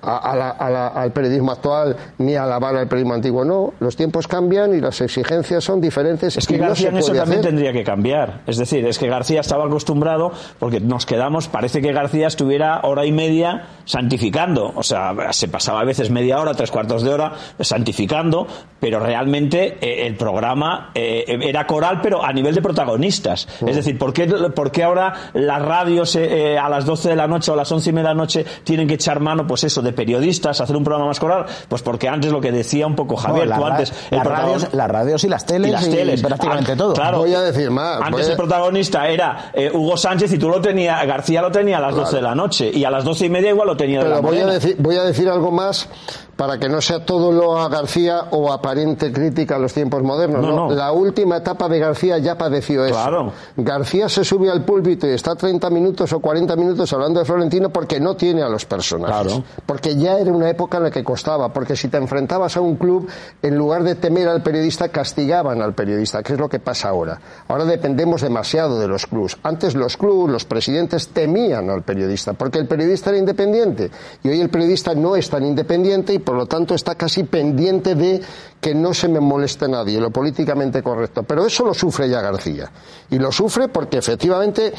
al 0.01 1.11
periodismo 1.11 1.51
actual 1.51 1.95
ni 2.17 2.35
alabar 2.35 2.75
al 2.75 2.87
periodismo 2.87 3.13
antiguo. 3.13 3.43
No, 3.43 3.73
los 3.79 3.95
tiempos 3.95 4.27
cambian 4.27 4.75
y 4.75 4.81
las 4.81 5.01
exigencias 5.01 5.63
son 5.63 5.81
diferentes. 5.81 6.37
Es 6.37 6.47
que 6.47 6.57
García 6.57 6.89
en 6.89 6.97
eso 6.97 7.13
también 7.13 7.41
tendría 7.41 7.73
que 7.73 7.83
cambiar. 7.83 8.41
Es 8.47 8.57
decir, 8.57 8.85
es 8.85 8.99
que 8.99 9.07
García 9.07 9.41
estaba 9.41 9.65
acostumbrado, 9.65 10.31
porque 10.59 10.79
nos 10.79 11.05
quedamos, 11.05 11.47
parece 11.47 11.81
que 11.81 11.91
García 11.91 12.27
estuviera 12.27 12.81
hora 12.83 13.05
y 13.05 13.11
media 13.11 13.67
santificando. 13.85 14.71
O 14.75 14.83
sea, 14.83 15.13
se 15.31 15.47
pasaba 15.47 15.81
a 15.81 15.83
veces 15.83 16.09
media 16.09 16.39
hora, 16.39 16.53
tres 16.53 16.71
cuartos 16.71 17.03
de 17.03 17.13
hora 17.13 17.33
santificando, 17.59 18.47
pero 18.79 18.99
realmente 18.99 19.77
eh, 19.81 20.07
el 20.07 20.15
programa 20.15 20.91
eh, 20.93 21.25
era 21.41 21.65
coral, 21.65 21.99
pero 22.01 22.23
a 22.23 22.31
nivel 22.33 22.55
de 22.55 22.61
protagonistas. 22.61 23.47
Es 23.65 23.75
decir, 23.75 23.97
¿por 23.97 24.13
qué, 24.13 24.27
por 24.27 24.71
qué 24.71 24.83
ahora 24.83 25.13
las 25.33 25.61
radios 25.61 26.15
eh, 26.15 26.57
a 26.57 26.69
las 26.69 26.85
12 26.85 27.09
de 27.09 27.15
la 27.15 27.27
noche 27.27 27.51
o 27.51 27.53
a 27.53 27.57
las 27.57 27.71
11 27.71 27.89
y 27.89 27.93
media 27.93 28.09
de 28.09 28.15
la 28.15 28.21
noche 28.21 28.45
tienen 28.63 28.87
que 28.87 28.95
echar 28.95 29.19
mano, 29.19 29.45
pues 29.47 29.63
eso, 29.63 29.81
de 29.81 29.93
periodistas, 29.97 30.61
hacer 30.61 30.75
un 30.77 30.83
programa 30.83 31.07
más 31.07 31.19
coral? 31.19 31.47
Pues 31.67 31.81
porque 31.81 32.07
antes 32.07 32.31
lo 32.31 32.39
que 32.39 32.51
decía 32.51 32.85
un 32.85 32.95
poco 32.95 33.17
Javier, 33.17 33.49
tú 33.53 33.65
antes... 33.65 33.91
las, 34.11 34.25
radios, 34.25 34.73
las 34.73 34.89
radios 34.89 35.23
y 35.23 35.27
las 35.27 35.45
teles 35.45 35.69
y, 35.69 35.73
las 35.73 35.89
teles. 35.89 36.21
prácticamente 36.21 36.75
todo. 36.75 36.93
Claro, 36.93 37.19
voy 37.19 37.33
a 37.33 37.41
decir 37.41 37.71
más. 37.71 37.99
Antes 38.01 38.29
el 38.29 38.37
protagonista 38.37 39.07
era 39.07 39.51
eh, 39.53 39.71
Hugo 39.73 39.97
Sánchez 39.97 40.31
y 40.33 40.37
tú 40.37 40.49
lo 40.49 40.61
tenías, 40.61 41.05
García 41.07 41.41
lo 41.41 41.51
tenía 41.51 41.77
a 41.77 41.81
las 41.81 41.95
12 41.95 42.17
de 42.17 42.21
la 42.21 42.35
noche 42.35 42.69
y 42.71 42.85
a 42.85 42.91
las 42.91 43.03
12 43.03 43.25
y 43.25 43.29
media 43.29 43.49
igual 43.49 43.67
lo 43.67 43.75
tenía 43.75 44.03
de 44.03 44.05
Pero 44.05 44.21
voy 44.21 44.37
a, 44.37 44.45
decir, 44.45 44.75
voy 44.79 44.97
a 44.97 45.03
decir 45.03 45.27
algo 45.27 45.51
más 45.51 45.89
para 46.37 46.59
que 46.59 46.69
no 46.69 46.79
sea 46.79 47.03
todo 47.03 47.31
lo 47.31 47.57
a 47.57 47.67
García 47.67 48.25
o 48.31 48.53
aparente 48.53 49.11
crítica 49.11 49.55
a 49.55 49.59
los 49.59 49.73
tiempos 49.73 50.03
modernos. 50.03 50.41
No, 50.41 50.69
La 50.69 50.91
última 50.91 51.37
etapa 51.37 51.67
de 51.67 51.79
García 51.79 52.19
ya 52.19 52.37
padeció 52.37 52.85
eso. 52.85 52.93
Claro. 52.93 53.33
García 53.57 54.07
se 54.07 54.23
sube 54.23 54.49
al 54.49 54.63
púlpito 54.63 55.07
y 55.07 55.11
está 55.11 55.35
30 55.35 55.69
minutos 55.71 56.13
o 56.13 56.19
40 56.19 56.55
minutos 56.55 56.93
hablando 56.93 57.19
de 57.19 57.25
Florentino 57.25 57.69
porque 57.69 57.99
no 57.99 58.15
tiene 58.15 58.43
a 58.43 58.49
los 58.49 58.65
personajes. 58.65 59.33
Claro. 59.33 59.43
Porque 59.77 59.95
ya 59.95 60.17
era 60.17 60.31
una 60.31 60.49
época 60.49 60.77
en 60.77 60.85
la 60.85 60.89
que 60.89 61.03
costaba. 61.03 61.53
Porque 61.53 61.75
si 61.75 61.87
te 61.87 61.97
enfrentabas 61.97 62.57
a 62.57 62.61
un 62.61 62.77
club, 62.77 63.07
en 63.43 63.55
lugar 63.55 63.83
de 63.83 63.93
temer 63.93 64.27
al 64.27 64.41
periodista, 64.41 64.89
castigaban 64.89 65.61
al 65.61 65.75
periodista, 65.75 66.23
que 66.23 66.33
es 66.33 66.39
lo 66.39 66.49
que 66.49 66.57
pasa 66.57 66.89
ahora. 66.89 67.21
Ahora 67.47 67.63
dependemos 67.63 68.21
demasiado 68.21 68.79
de 68.79 68.87
los 68.87 69.05
clubs. 69.05 69.37
Antes 69.43 69.75
los 69.75 69.95
clubs, 69.95 70.31
los 70.31 70.45
presidentes 70.45 71.09
temían 71.09 71.69
al 71.69 71.83
periodista 71.83 72.33
porque 72.33 72.57
el 72.57 72.67
periodista 72.67 73.11
era 73.11 73.19
independiente. 73.19 73.91
Y 74.23 74.29
hoy 74.29 74.41
el 74.41 74.49
periodista 74.49 74.95
no 74.95 75.15
es 75.15 75.29
tan 75.29 75.45
independiente 75.45 76.11
y 76.11 76.17
por 76.17 76.35
lo 76.35 76.47
tanto 76.47 76.73
está 76.73 76.95
casi 76.95 77.25
pendiente 77.25 77.93
de 77.93 78.19
que 78.59 78.73
no 78.73 78.95
se 78.95 79.07
me 79.07 79.19
moleste 79.19 79.67
nadie, 79.67 80.01
lo 80.01 80.09
políticamente 80.09 80.81
correcto. 80.81 81.21
Pero 81.21 81.45
eso 81.45 81.63
lo 81.63 81.75
sufre 81.75 82.09
ya 82.09 82.19
García. 82.19 82.71
Y 83.11 83.19
lo 83.19 83.31
sufre 83.31 83.67
porque 83.67 83.99
efectivamente 83.99 84.73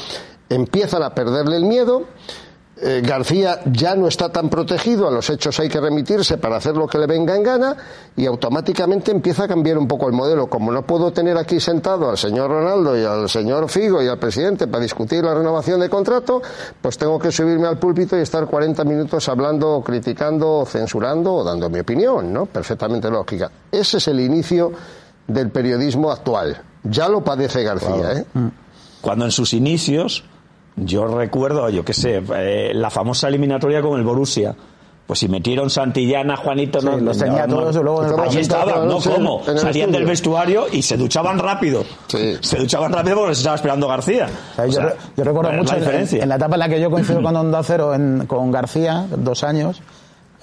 empiezan 0.49 1.03
a 1.03 1.15
perderle 1.15 1.55
el 1.55 1.63
miedo 1.63 2.03
eh, 2.81 3.01
García 3.03 3.59
ya 3.65 3.95
no 3.95 4.07
está 4.07 4.29
tan 4.29 4.49
protegido, 4.49 5.07
a 5.07 5.11
los 5.11 5.29
hechos 5.29 5.59
hay 5.59 5.67
que 5.67 5.81
remitirse 5.81 6.37
para 6.37 6.57
hacer 6.57 6.75
lo 6.75 6.87
que 6.87 6.97
le 6.97 7.07
venga 7.07 7.35
en 7.35 7.43
gana 7.43 7.75
y 8.15 8.25
automáticamente 8.25 9.11
empieza 9.11 9.43
a 9.43 9.47
cambiar 9.47 9.77
un 9.77 9.87
poco 9.87 10.07
el 10.07 10.13
modelo. 10.13 10.47
Como 10.47 10.71
no 10.71 10.83
puedo 10.83 11.11
tener 11.11 11.37
aquí 11.37 11.59
sentado 11.59 12.09
al 12.09 12.17
señor 12.17 12.49
Ronaldo 12.49 12.97
y 12.97 13.03
al 13.03 13.27
señor 13.29 13.69
Figo 13.69 14.01
y 14.01 14.07
al 14.07 14.17
presidente 14.17 14.67
para 14.67 14.83
discutir 14.83 15.23
la 15.23 15.33
renovación 15.33 15.79
de 15.79 15.89
contrato, 15.89 16.41
pues 16.81 16.97
tengo 16.97 17.19
que 17.19 17.31
subirme 17.31 17.67
al 17.67 17.77
púlpito 17.77 18.17
y 18.17 18.21
estar 18.21 18.45
40 18.45 18.83
minutos 18.85 19.27
hablando, 19.27 19.81
criticando, 19.85 20.65
censurando 20.65 21.33
o 21.33 21.43
dando 21.43 21.69
mi 21.69 21.79
opinión, 21.79 22.31
¿no? 22.31 22.45
Perfectamente 22.45 23.09
lógica. 23.09 23.51
Ese 23.71 23.97
es 23.97 24.07
el 24.07 24.19
inicio 24.19 24.71
del 25.27 25.49
periodismo 25.49 26.11
actual. 26.11 26.61
Ya 26.83 27.09
lo 27.09 27.23
padece 27.23 27.63
García, 27.63 28.13
¿eh? 28.13 28.25
Cuando 29.01 29.25
en 29.25 29.31
sus 29.31 29.53
inicios 29.53 30.23
yo 30.85 31.05
recuerdo, 31.05 31.69
yo 31.69 31.83
qué 31.83 31.93
sé, 31.93 32.21
eh, 32.35 32.71
la 32.73 32.89
famosa 32.89 33.27
eliminatoria 33.27 33.81
con 33.81 33.97
el 33.97 34.05
Borussia. 34.05 34.55
Pues 35.07 35.21
si 35.21 35.27
metieron 35.27 35.71
Santillana, 35.71 36.35
Juanito, 36.35 36.81
no, 36.81 36.95
los 36.97 37.17
tenía 37.17 37.47
todos 37.47 37.75
luego 37.77 38.05
en 38.05 38.31
el 38.31 38.37
estaban, 38.37 38.87
¿no? 38.87 38.99
¿Cómo? 38.99 39.41
Salían 39.57 39.91
del 39.91 40.05
vestuario 40.05 40.67
y 40.71 40.83
se 40.83 40.97
duchaban 40.97 41.39
rápido. 41.39 41.83
Se 42.07 42.57
duchaban 42.57 42.93
rápido 42.93 43.17
porque 43.17 43.33
se 43.33 43.39
estaba 43.39 43.55
esperando 43.55 43.87
García. 43.87 44.27
yo, 44.69 45.23
recuerdo 45.23 45.51
mucho 45.53 45.75
en, 45.77 46.29
la 46.29 46.35
etapa 46.35 46.55
en 46.55 46.59
la 46.59 46.69
que 46.69 46.79
yo 46.79 46.91
coincido 46.91 47.21
con 47.23 47.35
Onda 47.35 47.63
Cero 47.63 47.91
con 48.27 48.51
García, 48.51 49.07
dos 49.17 49.43
años, 49.43 49.81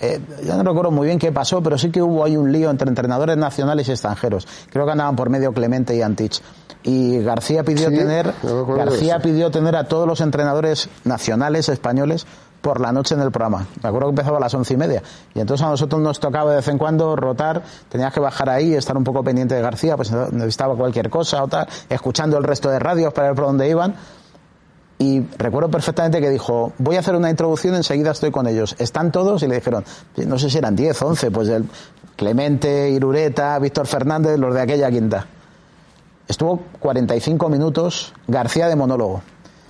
eh, 0.00 0.20
yo 0.44 0.56
no 0.56 0.62
recuerdo 0.62 0.90
muy 0.90 1.06
bien 1.06 1.18
qué 1.18 1.32
pasó, 1.32 1.62
pero 1.62 1.78
sí 1.78 1.90
que 1.90 2.02
hubo 2.02 2.24
ahí 2.24 2.36
un 2.36 2.52
lío 2.52 2.70
entre 2.70 2.88
entrenadores 2.88 3.36
nacionales 3.36 3.88
y 3.88 3.92
extranjeros. 3.92 4.46
Creo 4.70 4.84
que 4.84 4.92
andaban 4.92 5.16
por 5.16 5.30
medio 5.30 5.52
Clemente 5.52 5.96
y 5.96 6.02
Antich. 6.02 6.42
Y 6.82 7.20
García 7.20 7.64
pidió 7.64 7.88
tener, 7.88 8.32
García 8.42 9.18
pidió 9.18 9.50
tener 9.50 9.74
a 9.74 9.84
todos 9.84 10.06
los 10.06 10.20
entrenadores 10.20 10.88
nacionales 11.04 11.68
españoles 11.68 12.26
por 12.60 12.80
la 12.80 12.92
noche 12.92 13.14
en 13.14 13.20
el 13.20 13.30
programa. 13.30 13.66
Me 13.82 13.88
acuerdo 13.88 14.08
que 14.08 14.10
empezaba 14.10 14.38
a 14.38 14.40
las 14.40 14.54
once 14.54 14.74
y 14.74 14.76
media. 14.76 15.02
Y 15.34 15.40
entonces 15.40 15.66
a 15.66 15.70
nosotros 15.70 16.00
nos 16.00 16.20
tocaba 16.20 16.50
de 16.50 16.56
vez 16.56 16.68
en 16.68 16.78
cuando 16.78 17.16
rotar, 17.16 17.62
tenías 17.88 18.12
que 18.12 18.20
bajar 18.20 18.50
ahí, 18.50 18.74
estar 18.74 18.96
un 18.96 19.04
poco 19.04 19.22
pendiente 19.22 19.54
de 19.54 19.62
García, 19.62 19.96
pues 19.96 20.10
necesitaba 20.10 20.76
cualquier 20.76 21.10
cosa 21.10 21.42
o 21.42 21.48
tal, 21.48 21.66
escuchando 21.88 22.36
el 22.38 22.44
resto 22.44 22.68
de 22.68 22.78
radios 22.78 23.12
para 23.12 23.28
ver 23.28 23.36
por 23.36 23.46
dónde 23.46 23.68
iban. 23.68 23.94
Y 24.98 25.20
recuerdo 25.36 25.70
perfectamente 25.70 26.20
que 26.20 26.30
dijo, 26.30 26.72
voy 26.78 26.96
a 26.96 27.00
hacer 27.00 27.14
una 27.14 27.28
introducción, 27.28 27.74
enseguida 27.74 28.12
estoy 28.12 28.30
con 28.30 28.46
ellos. 28.46 28.74
¿Están 28.78 29.12
todos? 29.12 29.42
Y 29.42 29.46
le 29.46 29.56
dijeron, 29.56 29.84
no 30.26 30.38
sé 30.38 30.48
si 30.48 30.56
eran 30.56 30.74
10, 30.74 31.02
11, 31.02 31.30
pues 31.30 31.48
el 31.48 31.66
Clemente, 32.16 32.90
Irureta, 32.90 33.58
Víctor 33.58 33.86
Fernández, 33.86 34.38
los 34.38 34.54
de 34.54 34.60
aquella 34.62 34.90
quinta. 34.90 35.26
Estuvo 36.26 36.62
45 36.80 37.48
minutos 37.50 38.14
García 38.26 38.68
de 38.68 38.76
monólogo. 38.76 39.22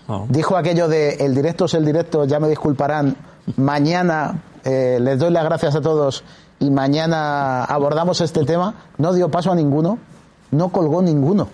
Oh. 0.09 0.27
Dijo 0.29 0.57
aquello 0.57 0.87
de, 0.87 1.15
el 1.15 1.35
directo 1.35 1.65
es 1.65 1.75
el 1.75 1.85
directo, 1.85 2.25
ya 2.25 2.39
me 2.39 2.49
disculparán, 2.49 3.17
mañana 3.57 4.43
eh, 4.65 4.99
les 5.01 5.19
doy 5.19 5.33
las 5.33 5.45
gracias 5.45 5.75
a 5.75 5.81
todos 5.81 6.23
y 6.61 6.71
mañana 6.71 7.65
abordamos 7.65 8.21
este 8.21 8.45
tema. 8.45 8.75
No 8.99 9.13
dio 9.13 9.29
paso 9.29 9.51
a 9.51 9.57
ninguno, 9.57 9.99
no 10.53 10.69
colgó 10.69 11.03
ninguno. 11.03 11.49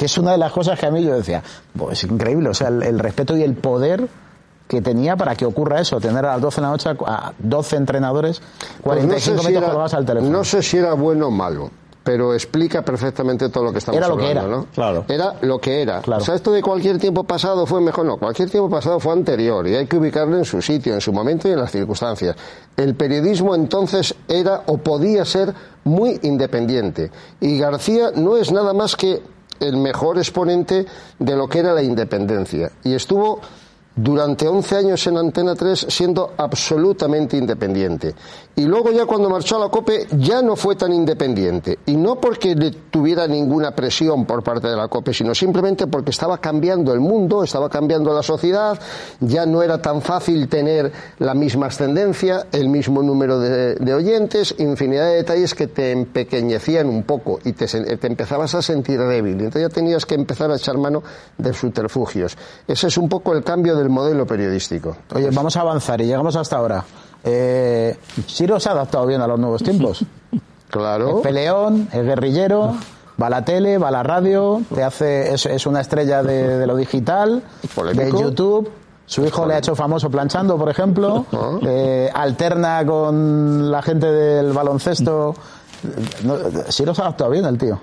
Que 0.00 0.06
es 0.06 0.16
una 0.16 0.32
de 0.32 0.38
las 0.38 0.50
cosas 0.50 0.78
que 0.78 0.86
a 0.86 0.90
mí 0.90 1.04
yo 1.04 1.14
decía, 1.14 1.42
pues 1.76 2.02
es 2.02 2.10
increíble, 2.10 2.48
o 2.48 2.54
sea, 2.54 2.68
el, 2.68 2.82
el 2.82 2.98
respeto 2.98 3.36
y 3.36 3.42
el 3.42 3.52
poder 3.52 4.08
que 4.66 4.80
tenía 4.80 5.14
para 5.14 5.36
que 5.36 5.44
ocurra 5.44 5.78
eso, 5.78 6.00
tener 6.00 6.24
a 6.24 6.32
las 6.32 6.40
12 6.40 6.56
de 6.56 6.62
la 6.62 6.70
noche 6.70 6.88
a 7.04 7.32
12 7.38 7.76
entrenadores, 7.76 8.40
45 8.80 8.82
Pues 8.82 9.04
no 9.04 9.18
sé 9.18 9.50
si 9.50 9.60
minutos 9.60 9.92
al 9.92 10.06
teléfono. 10.06 10.32
No 10.32 10.42
sé 10.42 10.62
si 10.62 10.78
era 10.78 10.94
bueno 10.94 11.26
o 11.26 11.30
malo, 11.30 11.70
pero 12.02 12.32
explica 12.32 12.80
perfectamente 12.80 13.50
todo 13.50 13.64
lo 13.64 13.72
que 13.72 13.78
estamos 13.80 13.98
Era 13.98 14.08
lo 14.08 14.16
que 14.16 14.30
era. 14.30 14.44
¿no? 14.44 14.68
Claro. 14.72 15.04
Era 15.06 15.34
lo 15.42 15.58
que 15.58 15.82
era. 15.82 16.00
Claro. 16.00 16.22
O 16.22 16.24
sea, 16.24 16.34
esto 16.34 16.50
de 16.50 16.62
cualquier 16.62 16.96
tiempo 16.96 17.24
pasado 17.24 17.66
fue 17.66 17.82
mejor, 17.82 18.06
no. 18.06 18.16
Cualquier 18.16 18.48
tiempo 18.48 18.70
pasado 18.70 19.00
fue 19.00 19.12
anterior 19.12 19.68
y 19.68 19.76
hay 19.76 19.86
que 19.86 19.98
ubicarlo 19.98 20.38
en 20.38 20.46
su 20.46 20.62
sitio, 20.62 20.94
en 20.94 21.02
su 21.02 21.12
momento 21.12 21.46
y 21.46 21.52
en 21.52 21.58
las 21.58 21.72
circunstancias. 21.72 22.36
El 22.74 22.94
periodismo 22.94 23.54
entonces 23.54 24.14
era 24.26 24.62
o 24.64 24.78
podía 24.78 25.26
ser 25.26 25.52
muy 25.84 26.18
independiente. 26.22 27.10
Y 27.38 27.58
García 27.58 28.12
no 28.16 28.38
es 28.38 28.50
nada 28.50 28.72
más 28.72 28.96
que 28.96 29.20
el 29.60 29.76
mejor 29.76 30.18
exponente 30.18 30.86
de 31.18 31.36
lo 31.36 31.48
que 31.48 31.60
era 31.60 31.72
la 31.72 31.82
independencia. 31.82 32.72
Y 32.82 32.94
estuvo 32.94 33.40
durante 33.94 34.46
11 34.46 34.76
años 34.76 35.06
en 35.06 35.18
Antena 35.18 35.54
3 35.54 35.86
siendo 35.88 36.32
absolutamente 36.36 37.36
independiente. 37.36 38.14
Y 38.56 38.64
luego 38.64 38.90
ya 38.90 39.06
cuando 39.06 39.30
marchó 39.30 39.56
a 39.56 39.60
la 39.60 39.68
COPE 39.68 40.08
ya 40.18 40.42
no 40.42 40.54
fue 40.54 40.76
tan 40.76 40.92
independiente. 40.92 41.78
Y 41.86 41.96
no 41.96 42.20
porque 42.20 42.54
le 42.54 42.70
tuviera 42.70 43.26
ninguna 43.26 43.74
presión 43.74 44.26
por 44.26 44.42
parte 44.42 44.68
de 44.68 44.76
la 44.76 44.88
COPE, 44.88 45.14
sino 45.14 45.34
simplemente 45.34 45.86
porque 45.86 46.10
estaba 46.10 46.38
cambiando 46.38 46.92
el 46.92 47.00
mundo, 47.00 47.42
estaba 47.42 47.68
cambiando 47.68 48.12
la 48.12 48.22
sociedad, 48.22 48.78
ya 49.20 49.46
no 49.46 49.62
era 49.62 49.80
tan 49.80 50.02
fácil 50.02 50.48
tener 50.48 50.92
la 51.18 51.34
misma 51.34 51.66
ascendencia, 51.66 52.46
el 52.52 52.68
mismo 52.68 53.02
número 53.02 53.38
de, 53.38 53.76
de 53.76 53.94
oyentes, 53.94 54.54
infinidad 54.58 55.06
de 55.06 55.16
detalles 55.16 55.54
que 55.54 55.66
te 55.66 55.92
empequeñecían 55.92 56.88
un 56.88 57.04
poco 57.04 57.38
y 57.44 57.52
te, 57.52 57.66
te 57.66 58.06
empezabas 58.06 58.54
a 58.54 58.62
sentir 58.62 59.00
débil. 59.00 59.34
Entonces 59.34 59.62
ya 59.62 59.68
tenías 59.68 60.04
que 60.04 60.14
empezar 60.16 60.50
a 60.50 60.56
echar 60.56 60.76
mano 60.76 61.02
de 61.38 61.52
subterfugios. 61.54 62.36
Ese 62.66 62.88
es 62.88 62.98
un 62.98 63.08
poco 63.08 63.32
el 63.32 63.42
cambio 63.42 63.76
del 63.80 63.88
modelo 63.90 64.26
periodístico. 64.26 64.96
Oye, 65.14 65.30
vamos 65.32 65.56
a 65.56 65.60
avanzar 65.62 66.00
y 66.00 66.06
llegamos 66.06 66.36
hasta 66.36 66.56
ahora. 66.56 66.84
Eh, 67.24 67.98
Siro 68.26 68.58
se 68.60 68.68
ha 68.68 68.72
adaptado 68.72 69.06
bien 69.06 69.20
a 69.20 69.26
los 69.26 69.38
nuevos 69.38 69.62
tiempos. 69.62 70.04
Claro. 70.70 71.16
Es 71.16 71.22
peleón, 71.24 71.88
es 71.92 72.04
guerrillero, 72.04 72.76
va 73.20 73.26
a 73.26 73.30
la 73.30 73.44
tele, 73.44 73.76
va 73.76 73.88
a 73.88 73.90
la 73.90 74.04
radio, 74.04 74.62
te 74.72 74.84
hace, 74.84 75.34
es, 75.34 75.44
es 75.46 75.66
una 75.66 75.80
estrella 75.80 76.22
de, 76.22 76.58
de 76.58 76.64
lo 76.64 76.76
digital, 76.76 77.42
Polémico. 77.74 78.16
de 78.16 78.22
YouTube. 78.22 78.70
Su 79.04 79.26
hijo 79.26 79.44
le 79.46 79.54
ha 79.54 79.58
hecho 79.58 79.74
famoso 79.74 80.08
planchando, 80.08 80.56
por 80.56 80.68
ejemplo. 80.68 81.26
Ah. 81.32 81.58
Eh, 81.62 82.08
alterna 82.14 82.86
con 82.86 83.68
la 83.72 83.82
gente 83.82 84.06
del 84.12 84.52
baloncesto. 84.52 85.34
No, 86.22 86.36
Siro 86.68 86.94
se 86.94 87.02
ha 87.02 87.06
adaptado 87.06 87.30
bien 87.30 87.44
el 87.46 87.58
tío. 87.58 87.80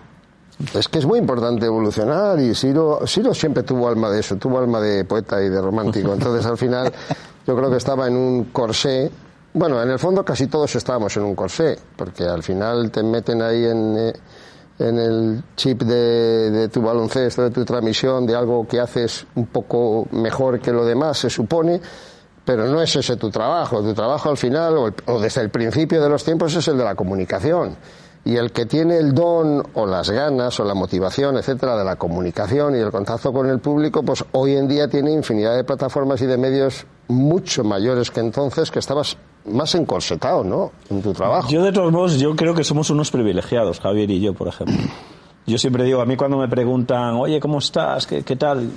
Es 0.73 0.87
que 0.87 0.97
es 0.99 1.05
muy 1.05 1.19
importante 1.19 1.65
evolucionar 1.67 2.39
y 2.39 2.55
Siro, 2.55 3.05
Siro 3.05 3.33
siempre 3.33 3.61
tuvo 3.63 3.87
alma 3.87 4.09
de 4.09 4.21
eso, 4.21 4.37
tuvo 4.37 4.57
alma 4.57 4.79
de 4.81 5.05
poeta 5.05 5.41
y 5.41 5.49
de 5.49 5.61
romántico. 5.61 6.13
Entonces 6.13 6.45
al 6.47 6.57
final 6.57 6.91
yo 7.47 7.55
creo 7.55 7.69
que 7.69 7.77
estaba 7.77 8.07
en 8.07 8.15
un 8.17 8.45
corsé. 8.45 9.11
Bueno, 9.53 9.81
en 9.81 9.89
el 9.91 9.99
fondo 9.99 10.25
casi 10.25 10.47
todos 10.47 10.75
estábamos 10.75 11.15
en 11.17 11.23
un 11.23 11.35
corsé, 11.35 11.77
porque 11.95 12.23
al 12.23 12.41
final 12.43 12.89
te 12.91 13.03
meten 13.03 13.41
ahí 13.43 13.65
en, 13.65 13.97
eh, 13.97 14.13
en 14.79 14.97
el 14.99 15.43
chip 15.55 15.83
de, 15.83 16.49
de 16.51 16.69
tu 16.69 16.81
baloncesto, 16.81 17.43
de 17.43 17.51
tu 17.51 17.63
transmisión, 17.63 18.25
de 18.25 18.35
algo 18.35 18.67
que 18.67 18.79
haces 18.79 19.25
un 19.35 19.45
poco 19.47 20.07
mejor 20.11 20.59
que 20.59 20.71
lo 20.71 20.85
demás, 20.85 21.19
se 21.19 21.29
supone. 21.29 21.79
Pero 22.45 22.65
no 22.65 22.81
es 22.81 22.95
ese 22.95 23.15
tu 23.17 23.29
trabajo. 23.29 23.81
Tu 23.83 23.93
trabajo 23.93 24.29
al 24.29 24.37
final, 24.37 24.77
o, 24.77 24.87
el- 24.87 24.93
o 25.05 25.19
desde 25.19 25.41
el 25.41 25.49
principio 25.49 26.01
de 26.01 26.09
los 26.09 26.23
tiempos, 26.23 26.55
es 26.55 26.67
el 26.67 26.77
de 26.77 26.83
la 26.83 26.95
comunicación. 26.95 27.75
Y 28.27 28.35
el 28.35 28.51
que 28.51 28.65
tiene 28.65 28.97
el 28.97 29.13
don 29.13 29.63
o 29.73 29.85
las 29.85 30.09
ganas 30.09 30.59
o 30.59 30.65
la 30.65 30.73
motivación, 30.73 31.37
etcétera, 31.37 31.77
de 31.77 31.85
la 31.85 31.95
comunicación 31.95 32.75
y 32.75 32.79
el 32.79 32.91
contacto 32.91 33.31
con 33.31 33.49
el 33.49 33.59
público, 33.59 34.03
pues 34.03 34.25
hoy 34.33 34.57
en 34.57 34.67
día 34.67 34.89
tiene 34.89 35.13
infinidad 35.13 35.55
de 35.55 35.63
plataformas 35.63 36.21
y 36.21 36.25
de 36.25 36.37
medios 36.37 36.85
mucho 37.07 37.63
mayores 37.63 38.11
que 38.11 38.19
entonces, 38.19 38.69
que 38.69 38.79
estabas 38.79 39.15
más 39.45 39.73
encorsetado, 39.75 40.43
¿no? 40.43 40.73
En 40.89 41.01
tu 41.01 41.13
trabajo. 41.13 41.47
Yo, 41.49 41.63
de 41.63 41.71
todos 41.71 41.89
modos, 41.93 42.19
yo 42.19 42.35
creo 42.35 42.53
que 42.53 42.65
somos 42.65 42.89
unos 42.89 43.11
privilegiados, 43.11 43.79
Javier 43.79 44.11
y 44.11 44.19
yo, 44.19 44.33
por 44.33 44.49
ejemplo. 44.49 44.75
Yo 45.45 45.57
siempre 45.57 45.85
digo, 45.85 46.01
a 46.01 46.05
mí 46.05 46.17
cuando 46.17 46.37
me 46.37 46.49
preguntan, 46.49 47.15
oye, 47.15 47.39
¿cómo 47.39 47.59
estás? 47.59 48.05
¿Qué, 48.05 48.23
qué 48.23 48.35
tal? 48.35 48.69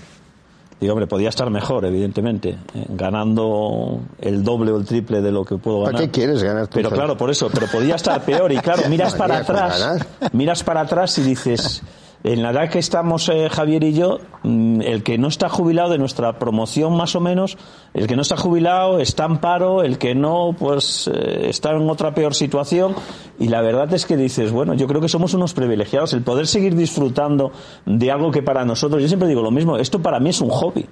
Digo, 0.81 0.95
hombre, 0.95 1.07
podía 1.07 1.29
estar 1.29 1.51
mejor, 1.51 1.85
evidentemente, 1.85 2.57
eh, 2.75 2.87
ganando 2.89 4.01
el 4.19 4.43
doble 4.43 4.73
o 4.73 4.79
el 4.79 4.87
triple 4.87 5.21
de 5.21 5.31
lo 5.31 5.45
que 5.45 5.57
puedo 5.59 5.81
¿Para 5.85 5.93
ganar. 5.93 6.07
qué 6.07 6.11
quieres 6.11 6.43
ganar 6.43 6.69
tú? 6.69 6.75
Pero 6.75 6.91
claro, 6.91 7.19
por 7.19 7.31
eso, 7.31 7.51
pero 7.53 7.67
podía 7.67 7.97
estar 7.97 8.25
peor. 8.25 8.51
Y 8.51 8.57
claro, 8.59 8.83
miras 8.89 9.15
para 9.15 9.39
atrás, 9.39 10.07
miras 10.33 10.65
para 10.65 10.81
atrás 10.81 11.19
y 11.19 11.23
dices, 11.23 11.83
en 12.23 12.43
la 12.43 12.51
edad 12.51 12.69
que 12.69 12.79
estamos 12.79 13.29
eh, 13.31 13.49
Javier 13.49 13.83
y 13.83 13.95
yo, 13.95 14.19
mm, 14.43 14.83
el 14.83 15.03
que 15.03 15.17
no 15.17 15.29
está 15.29 15.49
jubilado 15.49 15.91
de 15.91 15.99
nuestra 15.99 16.39
promoción 16.39 16.97
más 16.97 17.17
o 17.17 17.21
menos, 17.21 17.57
el 17.95 18.07
que 18.07 18.17
no 18.17 18.23
está 18.23 18.37
jubilado 18.37 18.99
está 18.99 19.25
en 19.25 19.39
paro, 19.39 19.83
el 19.83 19.97
que 19.97 20.15
no, 20.15 20.55
pues 20.59 21.09
eh, 21.13 21.49
está 21.49 21.71
en 21.71 21.89
otra 21.89 22.15
peor 22.15 22.35
situación. 22.35 22.95
Y 23.39 23.49
la 23.49 23.63
verdad 23.63 23.93
es 23.95 24.05
que 24.05 24.17
dices, 24.19 24.53
bueno, 24.53 24.75
yo 24.75 24.87
creo 24.87 25.01
que 25.01 25.09
somos 25.09 25.33
unos 25.33 25.55
privilegiados. 25.55 26.13
El 26.13 26.23
poder 26.23 26.47
seguir 26.47 26.77
disfrutando 26.77 27.53
de 27.87 28.11
algo 28.11 28.31
que 28.31 28.43
para 28.43 28.65
nosotros, 28.65 29.01
yo 29.01 29.09
siempre 29.09 29.29
digo 29.29 29.43
lo 29.43 29.51
mismo, 29.51 29.79
esto 29.79 30.01
para 30.01 30.21
mí 30.21 30.29
es 30.29 30.41
un 30.43 30.51
hobby. 30.51 30.87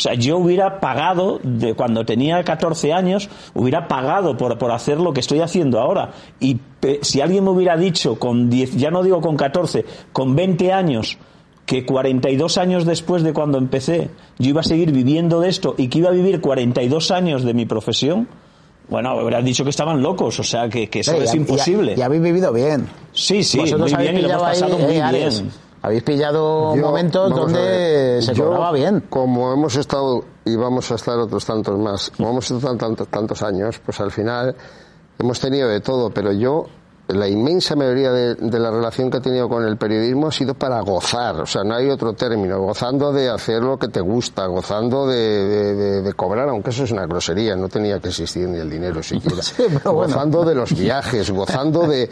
O 0.00 0.02
sea, 0.02 0.14
yo 0.14 0.38
hubiera 0.38 0.80
pagado, 0.80 1.40
de 1.42 1.74
cuando 1.74 2.06
tenía 2.06 2.42
14 2.42 2.94
años, 2.94 3.28
hubiera 3.52 3.86
pagado 3.86 4.34
por, 4.34 4.56
por 4.56 4.72
hacer 4.72 4.98
lo 4.98 5.12
que 5.12 5.20
estoy 5.20 5.40
haciendo 5.40 5.78
ahora. 5.78 6.12
Y 6.40 6.54
pe- 6.54 7.00
si 7.02 7.20
alguien 7.20 7.44
me 7.44 7.50
hubiera 7.50 7.76
dicho 7.76 8.18
con 8.18 8.48
10, 8.48 8.78
ya 8.78 8.90
no 8.90 9.02
digo 9.02 9.20
con 9.20 9.36
14, 9.36 9.84
con 10.14 10.34
20 10.34 10.72
años, 10.72 11.18
que 11.66 11.84
42 11.84 12.56
años 12.56 12.86
después 12.86 13.22
de 13.22 13.34
cuando 13.34 13.58
empecé, 13.58 14.08
yo 14.38 14.48
iba 14.48 14.62
a 14.62 14.64
seguir 14.64 14.90
viviendo 14.90 15.38
de 15.38 15.50
esto 15.50 15.74
y 15.76 15.88
que 15.88 15.98
iba 15.98 16.08
a 16.08 16.12
vivir 16.12 16.40
42 16.40 17.10
años 17.10 17.44
de 17.44 17.52
mi 17.52 17.66
profesión, 17.66 18.26
bueno, 18.88 19.14
hubieran 19.20 19.44
dicho 19.44 19.64
que 19.64 19.70
estaban 19.70 20.00
locos, 20.02 20.40
o 20.40 20.42
sea, 20.44 20.70
que, 20.70 20.88
que 20.88 21.00
eso 21.00 21.12
es 21.12 21.34
imposible. 21.34 21.94
Y, 21.98 22.00
habéis 22.00 22.22
vivido 22.22 22.54
bien. 22.54 22.86
Sí, 23.12 23.44
sí, 23.44 23.58
Vosotros 23.58 23.92
muy 23.92 24.02
bien 24.02 24.16
y 24.16 24.22
lo 24.22 24.30
hemos 24.30 24.42
ahí, 24.44 24.60
pasado 24.60 24.78
muy 24.78 24.94
eh, 24.94 25.02
Ares, 25.02 25.42
bien. 25.42 25.52
Habéis 25.82 26.02
pillado 26.02 26.74
Yo- 26.76 26.82
momentos 26.82 27.34
donde 27.34 28.20
se 28.22 28.34
cobraba 28.34 28.70
bien. 28.72 29.02
Como 29.08 29.52
hemos 29.52 29.76
estado 29.76 30.24
y 30.44 30.54
vamos 30.56 30.90
a 30.92 30.96
estar 30.96 31.18
otros 31.18 31.44
tantos 31.46 31.78
más, 31.78 32.10
como 32.16 32.30
hemos 32.30 32.50
estado 32.50 32.76
tantos, 32.76 33.08
tantos 33.08 33.42
años, 33.42 33.80
pues 33.84 33.98
al 34.00 34.10
final 34.10 34.54
hemos 35.18 35.40
tenido 35.40 35.68
de 35.68 35.80
todo, 35.80 36.10
pero 36.10 36.32
yo 36.32 36.66
la 37.12 37.28
inmensa 37.28 37.76
mayoría 37.76 38.10
de, 38.12 38.34
de 38.34 38.58
la 38.58 38.70
relación 38.70 39.10
que 39.10 39.18
he 39.18 39.20
tenido 39.20 39.48
con 39.48 39.64
el 39.64 39.76
periodismo 39.76 40.28
ha 40.28 40.32
sido 40.32 40.54
para 40.54 40.80
gozar, 40.80 41.40
o 41.40 41.46
sea, 41.46 41.62
no 41.64 41.74
hay 41.74 41.88
otro 41.90 42.12
término, 42.12 42.60
gozando 42.60 43.12
de 43.12 43.28
hacer 43.28 43.62
lo 43.62 43.78
que 43.78 43.88
te 43.88 44.00
gusta, 44.00 44.46
gozando 44.46 45.06
de, 45.06 45.16
de- 45.16 45.74
de- 45.74 46.02
de 46.02 46.12
cobrar, 46.14 46.48
aunque 46.48 46.70
eso 46.70 46.84
es 46.84 46.90
una 46.92 47.06
grosería, 47.06 47.56
no 47.56 47.68
tenía 47.68 47.98
que 48.00 48.08
existir 48.08 48.48
ni 48.48 48.58
el 48.58 48.68
dinero 48.70 49.02
siquiera, 49.02 49.42
Sí, 49.42 49.54
pero 49.58 49.92
bueno. 49.92 50.12
gozando 50.14 50.44
de 50.44 50.54
los 50.54 50.72
viajes, 50.78 51.30
gozando 51.32 51.86
de 51.86 52.08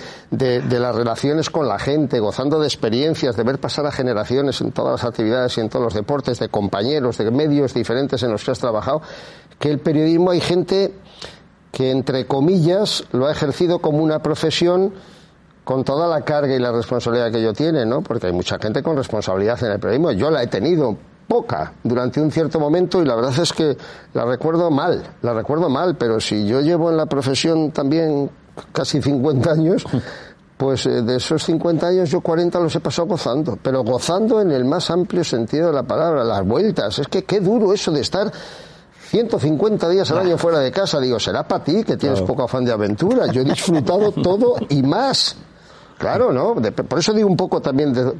las 0.78 0.94
relaciones 0.94 1.50
con 1.50 1.68
la 1.68 1.78
gente, 1.78 2.20
gozando 2.20 2.60
de 2.60 2.66
experiencias, 2.66 3.36
de 3.36 3.42
ver 3.42 3.58
pasar 3.58 3.86
a 3.86 3.92
generaciones 3.92 4.60
en 4.60 4.72
todas 4.72 5.00
las 5.02 5.04
actividades 5.04 5.56
y 5.58 5.60
en 5.60 5.68
todos 5.68 5.84
los 5.84 5.94
deportes, 5.94 6.38
de 6.38 6.48
compañeros, 6.48 7.18
de 7.18 7.30
medios 7.30 7.74
diferentes 7.74 8.22
en 8.22 8.30
los 8.32 8.44
que 8.44 8.50
has 8.52 8.58
trabajado, 8.58 9.02
que 9.58 9.70
el 9.70 9.80
periodismo 9.80 10.30
hay 10.30 10.40
gente 10.40 10.92
que 11.72 11.90
entre 11.90 12.26
comillas 12.26 13.04
lo 13.12 13.26
ha 13.26 13.32
ejercido 13.32 13.80
como 13.80 13.98
una 13.98 14.20
profesión 14.22 14.92
con 15.64 15.84
toda 15.84 16.08
la 16.08 16.22
carga 16.22 16.54
y 16.54 16.58
la 16.58 16.72
responsabilidad 16.72 17.30
que 17.30 17.40
ello 17.40 17.52
tiene, 17.52 17.84
¿no? 17.84 18.00
Porque 18.00 18.28
hay 18.28 18.32
mucha 18.32 18.58
gente 18.58 18.82
con 18.82 18.96
responsabilidad 18.96 19.62
en 19.64 19.72
el 19.72 19.78
periodismo. 19.78 20.12
Yo 20.12 20.30
la 20.30 20.42
he 20.42 20.46
tenido 20.46 20.96
poca 21.28 21.74
durante 21.84 22.22
un 22.22 22.32
cierto 22.32 22.58
momento 22.58 23.02
y 23.02 23.04
la 23.04 23.14
verdad 23.14 23.38
es 23.38 23.52
que 23.52 23.76
la 24.14 24.24
recuerdo 24.24 24.70
mal, 24.70 25.02
la 25.20 25.34
recuerdo 25.34 25.68
mal, 25.68 25.96
pero 25.96 26.20
si 26.20 26.46
yo 26.46 26.62
llevo 26.62 26.90
en 26.90 26.96
la 26.96 27.04
profesión 27.04 27.70
también 27.70 28.30
casi 28.72 29.02
50 29.02 29.50
años, 29.50 29.84
pues 30.56 30.86
eh, 30.86 31.02
de 31.02 31.16
esos 31.16 31.42
50 31.44 31.86
años 31.86 32.10
yo 32.10 32.22
40 32.22 32.58
los 32.60 32.74
he 32.74 32.80
pasado 32.80 33.06
gozando, 33.08 33.58
pero 33.62 33.84
gozando 33.84 34.40
en 34.40 34.50
el 34.50 34.64
más 34.64 34.90
amplio 34.90 35.22
sentido 35.22 35.68
de 35.68 35.74
la 35.74 35.82
palabra, 35.82 36.24
las 36.24 36.46
vueltas. 36.46 36.98
Es 36.98 37.08
que 37.08 37.24
qué 37.24 37.40
duro 37.40 37.74
eso 37.74 37.92
de 37.92 38.00
estar 38.00 38.32
150 39.08 39.88
días 39.88 40.10
al 40.10 40.18
año 40.18 40.38
fuera 40.38 40.58
de 40.60 40.70
casa. 40.70 41.00
Digo, 41.00 41.18
será 41.18 41.46
para 41.46 41.64
ti 41.64 41.82
que 41.84 41.96
tienes 41.96 42.20
poco 42.22 42.42
afán 42.44 42.64
de 42.64 42.72
aventura. 42.72 43.26
Yo 43.32 43.40
he 43.40 43.44
disfrutado 43.44 44.12
todo 44.22 44.56
y 44.68 44.82
más. 44.82 45.36
Claro, 45.98 46.32
¿no? 46.32 46.54
De- 46.60 46.72
por 46.72 46.98
eso 46.98 47.12
digo 47.12 47.28
un 47.28 47.36
poco 47.36 47.60
también 47.60 47.92
de 47.92 48.12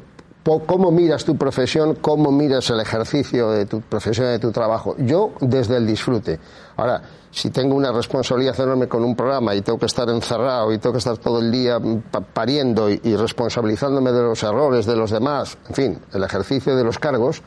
po- 0.43 0.63
cómo 0.65 0.91
miras 0.91 1.23
tu 1.23 1.37
profesión, 1.37 1.95
cómo 2.01 2.31
miras 2.31 2.69
el 2.71 2.79
ejercicio 2.79 3.51
de 3.51 3.65
tu 3.65 3.81
profesión, 3.81 4.27
de 4.27 4.39
tu 4.39 4.51
trabajo. 4.51 4.95
Yo 4.97 5.31
desde 5.39 5.77
el 5.77 5.85
disfrute. 5.87 6.39
Ahora, 6.75 7.01
si 7.31 7.51
tengo 7.51 7.75
una 7.75 7.91
responsabilidad 7.91 8.59
enorme 8.59 8.87
con 8.87 9.03
un 9.03 9.15
programa 9.15 9.53
y 9.53 9.61
tengo 9.61 9.77
que 9.77 9.85
estar 9.85 10.09
encerrado 10.09 10.73
y 10.73 10.79
tengo 10.79 10.93
que 10.93 10.97
estar 10.99 11.17
todo 11.19 11.39
el 11.39 11.51
día 11.51 11.77
mm, 11.79 12.01
pa- 12.11 12.21
pariendo 12.21 12.89
y, 12.89 12.99
y 13.03 13.15
responsabilizándome 13.15 14.11
de 14.11 14.23
los 14.23 14.41
errores 14.43 14.85
de 14.87 14.95
los 14.95 15.11
demás, 15.11 15.55
en 15.69 15.75
fin, 15.75 15.99
el 16.13 16.23
ejercicio 16.23 16.75
de 16.75 16.83
los 16.83 16.97
cargos, 16.97 17.43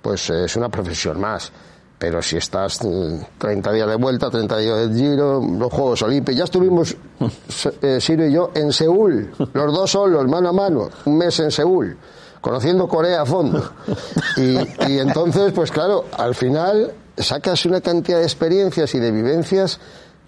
pues 0.00 0.30
eh, 0.30 0.46
es 0.46 0.56
una 0.56 0.70
profesión 0.70 1.20
más. 1.20 1.52
Pero 2.00 2.22
si 2.22 2.38
estás 2.38 2.80
eh, 2.82 3.26
30 3.36 3.72
días 3.72 3.86
de 3.86 3.96
vuelta, 3.96 4.30
30 4.30 4.56
días 4.56 4.88
de 4.88 4.94
giro, 4.98 5.38
los 5.38 5.70
Juegos 5.70 6.00
Olímpicos, 6.00 6.38
ya 6.38 6.44
estuvimos, 6.44 6.96
eh, 7.82 8.00
Siro 8.00 8.26
y 8.26 8.32
yo, 8.32 8.52
en 8.54 8.72
Seúl, 8.72 9.30
los 9.52 9.74
dos 9.74 9.90
solos, 9.90 10.26
mano 10.26 10.48
a 10.48 10.52
mano, 10.54 10.88
un 11.04 11.18
mes 11.18 11.38
en 11.40 11.50
Seúl, 11.50 11.94
conociendo 12.40 12.88
Corea 12.88 13.20
a 13.20 13.26
fondo. 13.26 13.72
Y, 14.38 14.56
y 14.90 14.98
entonces, 14.98 15.52
pues 15.52 15.70
claro, 15.70 16.06
al 16.16 16.34
final 16.34 16.94
sacas 17.18 17.66
una 17.66 17.82
cantidad 17.82 18.16
de 18.16 18.24
experiencias 18.24 18.94
y 18.94 18.98
de 18.98 19.10
vivencias 19.10 19.78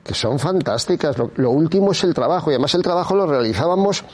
que 0.05 0.13
son 0.13 0.39
fantásticas. 0.39 1.17
Lo, 1.17 1.31
lo 1.37 1.53
último 1.53 1.93
es 1.93 2.05
el 2.05 2.13
trabajo 2.13 2.51
y 2.51 2.55
además 2.55 2.75
el 2.75 2.83
trabajo 2.83 3.17
lo 3.17 3.27
realizábamos 3.27 4.05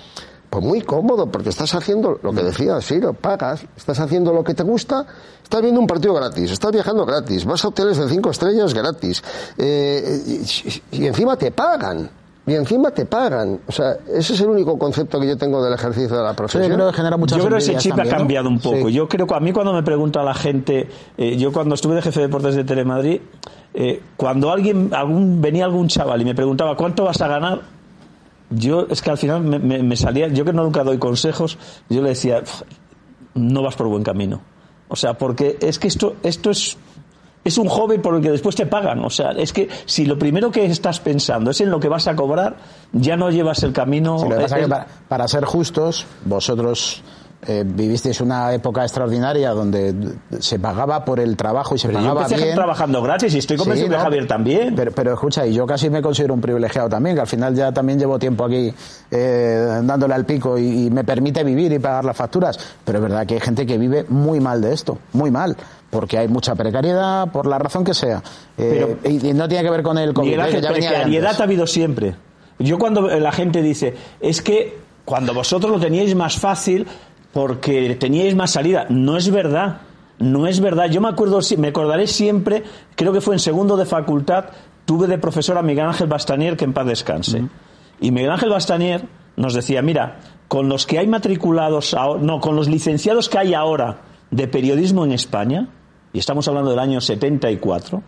pues 0.51 0.65
muy 0.65 0.81
cómodo, 0.81 1.27
porque 1.27 1.51
estás 1.51 1.75
haciendo 1.75 2.19
lo 2.23 2.33
que 2.33 2.43
decía 2.43 2.81
sí, 2.81 3.01
lo 3.01 3.13
pagas, 3.13 3.65
estás 3.77 4.01
haciendo 4.01 4.33
lo 4.33 4.43
que 4.45 4.55
te 4.55 4.63
gusta, 4.63 5.05
estás 5.43 5.61
viendo 5.63 5.81
un 5.81 5.87
partido 5.87 6.15
gratis, 6.15 6.51
estás 6.53 6.73
viajando 6.73 7.05
gratis, 7.05 7.45
vas 7.45 7.65
a 7.65 7.69
hoteles 7.69 7.97
de 7.99 8.09
cinco 8.09 8.31
estrellas 8.31 8.73
gratis, 8.75 9.23
eh, 9.59 10.23
y, 10.27 11.01
y 11.03 11.07
encima 11.07 11.37
te 11.37 11.51
pagan. 11.51 12.11
Y 12.47 12.55
encima 12.55 12.91
te 12.91 13.05
pagan. 13.05 13.61
O 13.67 13.73
sea, 13.73 13.99
ese 14.11 14.33
es 14.33 14.41
el 14.41 14.49
único 14.49 14.79
concepto 14.79 15.21
que 15.21 15.27
yo 15.29 15.37
tengo 15.37 15.63
del 15.63 15.75
ejercicio 15.75 16.17
de 16.17 16.23
la 16.23 16.31
Sí, 16.31 16.37
profesión. 16.37 16.63
yo 16.71 16.75
creo 16.77 16.91
que 16.91 16.97
genera 16.97 17.17
muchas 17.19 17.37
Yo 17.37 17.45
creo 17.45 17.59
que 17.59 17.63
ese 17.63 17.77
chip 17.77 17.91
también, 17.95 18.09
ha 18.09 18.17
¿no? 18.17 18.19
cambiado 18.21 18.49
un 18.49 18.59
poco. 18.59 18.89
Sí. 18.89 18.95
Yo 18.95 19.07
creo 19.07 19.27
que 19.27 19.35
a 19.35 19.41
mí 19.41 19.53
cuando 19.53 19.75
me 19.75 19.83
pregunta 19.83 20.23
la 20.23 20.33
gente, 20.33 20.89
eh, 21.19 21.37
yo 21.37 21.53
cuando 21.53 21.75
estuve 21.75 21.97
de 21.97 22.01
jefe 22.01 22.21
de 22.21 22.27
deportes 22.29 22.55
de 22.55 22.65
Telemadrid, 22.65 23.21
eh, 23.75 24.01
cuando 24.17 24.51
alguien, 24.51 24.95
algún, 24.95 25.43
venía 25.43 25.67
algún 25.67 25.89
chaval 25.89 26.23
y 26.23 26.25
me 26.25 26.35
preguntaba 26.35 26.75
cuánto 26.75 27.05
vas 27.05 27.21
a 27.21 27.29
ganar, 27.29 27.61
yo 28.51 28.87
es 28.91 29.03
que 29.03 29.11
al 29.11 29.19
final 29.19 29.43
me, 29.43 29.59
me- 29.59 29.83
me 29.83 29.97
salía, 29.97 30.29
yo 30.29 30.45
que 30.45 30.53
no 30.53 30.63
nunca 30.65 30.85
doy 30.85 30.99
consejos, 30.99 31.59
yo 31.89 32.03
le 32.03 32.11
decía, 32.11 32.41
"Pf, 32.41 32.65
no 33.35 33.63
vas 33.63 33.77
por 33.77 33.89
buen 33.89 34.03
camino. 34.03 34.41
O 34.89 34.97
sea, 34.97 35.15
porque 35.15 35.59
es 35.61 35.79
que 35.79 35.89
esto, 35.89 36.17
esto 36.23 36.51
es 36.51 36.77
es 37.45 37.57
un 37.57 37.69
hobby 37.69 37.97
por 37.99 38.15
el 38.15 38.21
que 38.21 38.31
después 38.31 38.57
te 38.57 38.67
pagan. 38.67 39.03
O 39.05 39.09
sea, 39.11 39.31
es 39.31 39.55
que 39.55 39.69
si 39.87 40.05
lo 40.05 40.19
primero 40.19 40.51
que 40.51 40.67
estás 40.67 41.01
pensando 41.01 41.51
es 41.53 41.61
en 41.63 41.71
lo 41.71 41.81
que 41.81 41.89
vas 41.89 42.07
a 42.07 42.15
cobrar, 42.15 42.57
ya 42.93 43.17
no 43.17 43.31
llevas 43.31 43.63
el 43.63 43.73
camino. 43.73 44.19
Sí, 44.19 44.25
lo 44.29 44.37
que 44.37 44.43
pasa 44.43 44.57
es 44.59 44.63
el- 44.65 44.69
que 44.69 44.71
para, 44.71 44.87
para 45.09 45.29
ser 45.29 45.45
justos, 45.45 46.05
vosotros 46.27 47.03
eh, 47.47 47.63
vivisteis 47.65 48.21
una 48.21 48.53
época 48.53 48.83
extraordinaria 48.83 49.51
donde 49.51 49.95
se 50.41 50.59
pagaba 50.59 51.05
por 51.05 51.21
el 51.21 51.37
trabajo 51.37 51.75
y 51.77 51.79
se 51.79 51.87
Pero 51.87 52.01
yo 52.01 52.07
pagaba 52.09 52.23
empecé 52.27 52.43
bien. 52.43 52.55
trabajando 52.57 53.01
gratis 53.01 53.35
y 53.35 53.39
estoy 53.39 53.57
convencido 53.57 53.97
Sí. 53.97 54.03
Javier 54.03 54.27
también. 54.27 54.75
Pero, 54.75 54.91
pero 54.93 55.15
escucha, 55.15 55.47
y 55.47 55.55
yo 55.55 55.65
casi 55.67 55.89
me 55.89 56.03
considero 56.03 56.35
un 56.35 56.41
privilegiado 56.41 56.89
también, 56.89 57.15
que 57.15 57.21
al 57.21 57.27
final 57.29 57.55
ya 57.55 57.71
también 57.73 57.99
llevo 57.99 58.19
tiempo 58.19 58.45
aquí 58.45 58.75
eh, 59.11 59.81
dándole 59.85 60.15
al 60.15 60.25
pico 60.27 60.59
y, 60.59 60.87
y 60.87 60.91
me 60.91 61.05
permite 61.05 61.45
vivir 61.45 61.73
y 61.73 61.79
pagar 61.79 62.05
las 62.05 62.17
facturas. 62.17 62.59
Pero 62.85 62.99
es 62.99 63.03
verdad 63.03 63.25
que 63.27 63.35
hay 63.35 63.41
gente 63.41 63.65
que 63.67 63.79
vive 63.79 64.05
muy 64.09 64.41
mal 64.41 64.61
de 64.61 64.73
esto, 64.73 64.99
muy 65.13 65.31
mal. 65.31 65.57
Porque 65.91 66.19
hay 66.19 66.29
mucha 66.29 66.55
precariedad, 66.55 67.29
por 67.31 67.47
la 67.47 67.59
razón 67.59 67.83
que 67.85 67.95
sea. 67.95 68.23
Eh, 68.59 68.97
y, 69.05 69.29
y 69.29 69.33
no 69.33 69.49
tiene 69.49 69.65
que 69.65 69.71
ver 69.71 69.83
con 69.83 69.97
el 69.97 70.13
COVID. 70.13 70.33
Eh, 70.39 70.47
que 70.51 70.61
ya 70.61 70.69
precariedad 70.71 71.41
ha 71.41 71.45
habido 71.45 71.67
siempre. 71.67 72.15
Yo 72.59 72.79
cuando 72.79 73.03
la 73.03 73.33
gente 73.33 73.63
dice, 73.63 73.95
es 74.21 74.43
que 74.43 74.77
cuando 75.05 75.33
vosotros 75.33 75.73
lo 75.73 75.81
teníais 75.81 76.15
más 76.15 76.37
fácil 76.37 76.87
porque 77.33 77.95
teníais 77.97 78.35
más 78.35 78.53
salida, 78.53 78.87
no 78.89 79.17
es 79.17 79.31
verdad. 79.31 79.83
No 80.19 80.47
es 80.49 80.61
verdad. 80.61 80.91
Yo 80.91 81.01
me 81.01 81.09
acuerdo, 81.09 81.39
me 81.59 81.69
acordaré 81.69 82.07
siempre, 82.09 82.65
creo 82.97 83.13
que 83.13 83.21
fue 83.21 83.35
en 83.37 83.39
segundo 83.39 83.77
de 83.77 83.87
facultad, 83.87 84.47
tuve 84.85 85.07
de 85.07 85.19
profesor 85.19 85.57
a 85.59 85.63
Miguel 85.63 85.87
Ángel 85.87 86.09
Bastanier, 86.09 86.57
que 86.57 86.65
en 86.65 86.73
paz 86.73 86.87
descanse. 86.87 87.45
Y 88.01 88.11
Miguel 88.11 88.33
Ángel 88.33 88.51
Bastanier 88.51 89.03
nos 89.37 89.55
decía, 89.55 89.81
mira, 89.81 90.19
con 90.49 90.69
los 90.69 90.87
que 90.87 90.99
hay 90.99 91.07
matriculados, 91.07 91.95
ahora- 91.95 92.21
no, 92.23 92.41
con 92.41 92.57
los 92.57 92.69
licenciados 92.69 93.29
que 93.29 93.39
hay 93.39 93.55
ahora 93.55 93.99
de 94.33 94.49
periodismo 94.49 95.05
en 95.05 95.13
España, 95.13 95.69
y 96.13 96.19
estamos 96.19 96.49
hablando 96.49 96.71
del 96.71 96.81
año 96.81 97.01
74, 97.01 98.03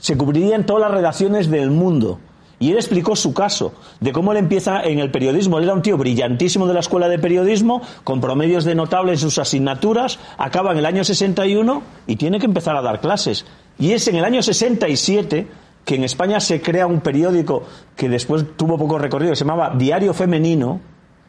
se 0.00 0.16
cubrirían 0.16 0.66
todas 0.66 0.82
las 0.82 0.90
redacciones 0.90 1.48
del 1.50 1.70
mundo. 1.70 2.18
Y 2.60 2.70
él 2.72 2.76
explicó 2.76 3.16
su 3.16 3.32
caso, 3.32 3.72
de 4.00 4.12
cómo 4.12 4.32
él 4.32 4.38
empieza 4.38 4.82
en 4.82 4.98
el 4.98 5.10
periodismo. 5.10 5.56
Él 5.56 5.64
era 5.64 5.72
un 5.72 5.80
tío 5.80 5.96
brillantísimo 5.96 6.66
de 6.66 6.74
la 6.74 6.80
escuela 6.80 7.08
de 7.08 7.18
periodismo, 7.18 7.80
con 8.04 8.20
promedios 8.20 8.66
de 8.66 8.74
notable 8.74 9.12
en 9.12 9.18
sus 9.18 9.38
asignaturas, 9.38 10.18
acaba 10.36 10.72
en 10.72 10.78
el 10.78 10.84
año 10.84 11.02
61 11.02 11.82
y 12.06 12.16
tiene 12.16 12.38
que 12.38 12.44
empezar 12.44 12.76
a 12.76 12.82
dar 12.82 13.00
clases. 13.00 13.46
Y 13.78 13.92
es 13.92 14.06
en 14.08 14.16
el 14.16 14.26
año 14.26 14.42
67 14.42 15.48
que 15.86 15.94
en 15.94 16.04
España 16.04 16.38
se 16.38 16.60
crea 16.60 16.86
un 16.86 17.00
periódico 17.00 17.62
que 17.96 18.10
después 18.10 18.44
tuvo 18.58 18.76
poco 18.76 18.98
recorrido, 18.98 19.32
que 19.32 19.36
se 19.36 19.44
llamaba 19.44 19.74
Diario 19.74 20.12
Femenino, 20.12 20.80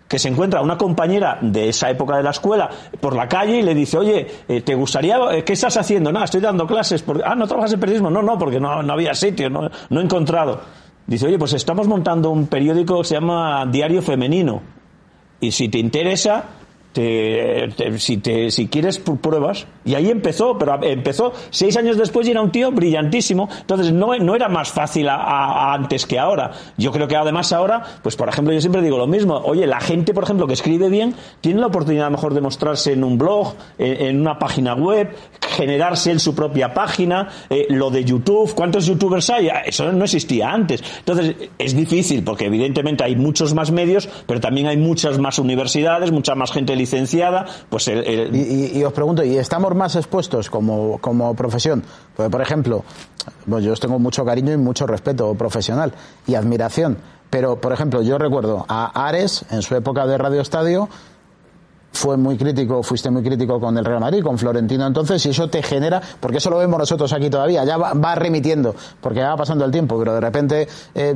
que 0.10 0.20
se 0.20 0.28
encuentra 0.28 0.60
una 0.60 0.78
compañera 0.78 1.38
de 1.40 1.70
esa 1.70 1.90
época 1.90 2.18
de 2.18 2.24
la 2.24 2.32
escuela 2.32 2.70
por 3.00 3.16
la 3.16 3.30
calle 3.30 3.60
y 3.60 3.62
le 3.62 3.74
dice, 3.74 3.98
oye, 3.98 4.28
eh, 4.50 4.60
¿te 4.60 4.76
gustaría, 4.76 5.18
eh, 5.32 5.46
qué 5.46 5.54
estás 5.54 5.78
haciendo? 5.78 6.12
Nada, 6.12 6.26
estoy 6.26 6.42
dando 6.42 6.68
clases. 6.68 7.02
Porque, 7.02 7.24
ah, 7.26 7.36
¿no 7.36 7.48
trabajas 7.48 7.72
en 7.72 7.80
periodismo? 7.80 8.10
No, 8.10 8.22
no, 8.22 8.38
porque 8.38 8.60
no, 8.60 8.84
no 8.84 8.92
había 8.92 9.14
sitio, 9.14 9.50
no, 9.50 9.70
no 9.90 10.02
he 10.02 10.04
encontrado. 10.04 10.81
Dice, 11.08 11.28
oye, 11.28 11.38
pues 11.38 11.54
estamos 11.54 11.88
montando 11.88 12.30
un 12.30 12.48
periódico 12.48 13.00
que 13.00 13.08
se 13.08 13.16
llama 13.16 13.66
Diario 13.66 14.02
Femenino. 14.02 14.62
Y 15.40 15.52
si 15.52 15.70
te 15.70 15.80
interesa, 15.80 16.46
te- 16.92 17.98
si, 18.00 18.18
te, 18.18 18.52
si 18.52 18.68
quieres 18.68 19.00
pruebas. 19.00 19.68
Y 19.86 19.96
ahí 19.96 20.10
empezó, 20.10 20.58
pero 20.58 20.82
empezó 20.84 21.34
seis 21.50 21.76
años 21.78 21.98
después 21.98 22.28
y 22.28 22.32
era 22.32 22.42
un 22.42 22.52
tío 22.52 22.72
brillantísimo. 22.72 23.50
Entonces 23.62 23.92
no, 23.92 24.16
no 24.18 24.36
era 24.36 24.48
más 24.50 24.70
fácil 24.72 25.08
antes 25.10 26.06
que 26.06 26.20
ahora. 26.20 26.52
Yo 26.78 26.92
creo 26.92 27.08
que 27.08 27.16
además 27.16 27.52
ahora, 27.54 27.82
pues 28.04 28.16
por 28.16 28.30
ejemplo, 28.30 28.54
yo 28.54 28.62
siempre 28.62 28.82
digo 28.82 28.98
lo 28.98 29.08
mismo. 29.08 29.36
Oye, 29.38 29.66
la 29.68 29.80
gente, 29.80 30.14
por 30.14 30.24
ejemplo, 30.24 30.48
que 30.48 30.54
escribe 30.54 30.90
bien, 30.90 31.16
tiene 31.42 31.60
la 31.60 31.68
oportunidad 31.68 32.10
mejor 32.12 32.34
de 32.34 32.42
mostrarse 32.42 32.94
en 32.94 33.04
un 33.04 33.18
blog, 33.18 33.54
en, 33.78 34.02
en 34.08 34.22
una 34.22 34.38
página 34.38 34.74
web, 34.76 35.16
generarse 35.56 36.12
él 36.12 36.20
su 36.20 36.36
propia 36.36 36.74
página, 36.74 37.28
eh, 37.50 37.68
lo 37.70 37.90
de 37.90 38.04
YouTube. 38.04 38.54
¿Cuántos 38.54 38.86
youtubers 38.86 39.30
hay? 39.30 39.50
Eso 39.66 39.92
no 39.92 40.04
existía 40.04 40.50
antes. 40.52 40.84
Entonces 41.00 41.36
es 41.58 41.76
difícil 41.76 42.24
porque 42.24 42.46
evidentemente 42.46 43.04
hay 43.04 43.16
muchos 43.16 43.54
más 43.54 43.72
medios, 43.72 44.08
pero 44.28 44.40
también 44.40 44.68
hay 44.68 44.78
muchas 44.78 45.18
más 45.18 45.40
universidades, 45.40 46.12
mucha 46.12 46.36
más 46.36 46.52
gente 46.52 46.76
licenciada. 46.82 47.46
Pues 47.70 47.88
el- 47.88 48.36
Y, 48.36 48.84
os 48.84 48.94
pregunto, 48.94 49.24
¿y 49.24 49.38
estamos 49.38 49.74
más 49.76 49.96
expuestos 49.96 50.50
como, 50.50 50.98
como 51.00 51.34
profesión? 51.36 51.84
Pues, 52.16 52.30
por 52.30 52.42
ejemplo, 52.42 52.84
yo 53.48 53.74
os 53.74 53.80
tengo 53.80 54.00
mucho 54.00 54.26
cariño 54.26 54.52
y 54.54 54.58
mucho 54.58 54.88
respeto 54.88 55.34
profesional 55.36 55.94
y 56.28 56.36
admiración. 56.36 56.98
Pero, 57.30 57.62
por 57.62 57.72
ejemplo, 57.72 58.02
yo 58.02 58.18
recuerdo 58.18 58.66
a 58.68 59.08
Ares, 59.08 59.46
en 59.52 59.62
su 59.62 59.76
época 59.76 60.06
de 60.06 60.18
Radio 60.18 60.42
Estadio, 60.42 60.90
fue 61.94 62.16
muy 62.16 62.38
crítico, 62.38 62.84
fuiste 62.84 63.10
muy 63.12 63.22
crítico 63.22 63.60
con 63.60 63.78
el 63.78 63.84
Real 63.84 64.00
Madrid, 64.00 64.24
con 64.24 64.38
Florentino 64.38 64.88
entonces, 64.88 65.26
y 65.26 65.30
eso 65.30 65.50
te 65.50 65.62
genera, 65.62 66.02
porque 66.22 66.38
eso 66.38 66.50
lo 66.50 66.58
vemos 66.58 66.80
nosotros 66.80 67.12
aquí 67.12 67.30
todavía, 67.30 67.66
ya 67.66 67.76
va, 67.78 68.16
remitiendo, 68.16 68.74
porque 69.02 69.22
va 69.22 69.36
pasando 69.36 69.66
el 69.66 69.72
tiempo, 69.72 70.00
pero 70.00 70.14
de 70.14 70.22
repente 70.22 70.68
eh, 70.96 71.16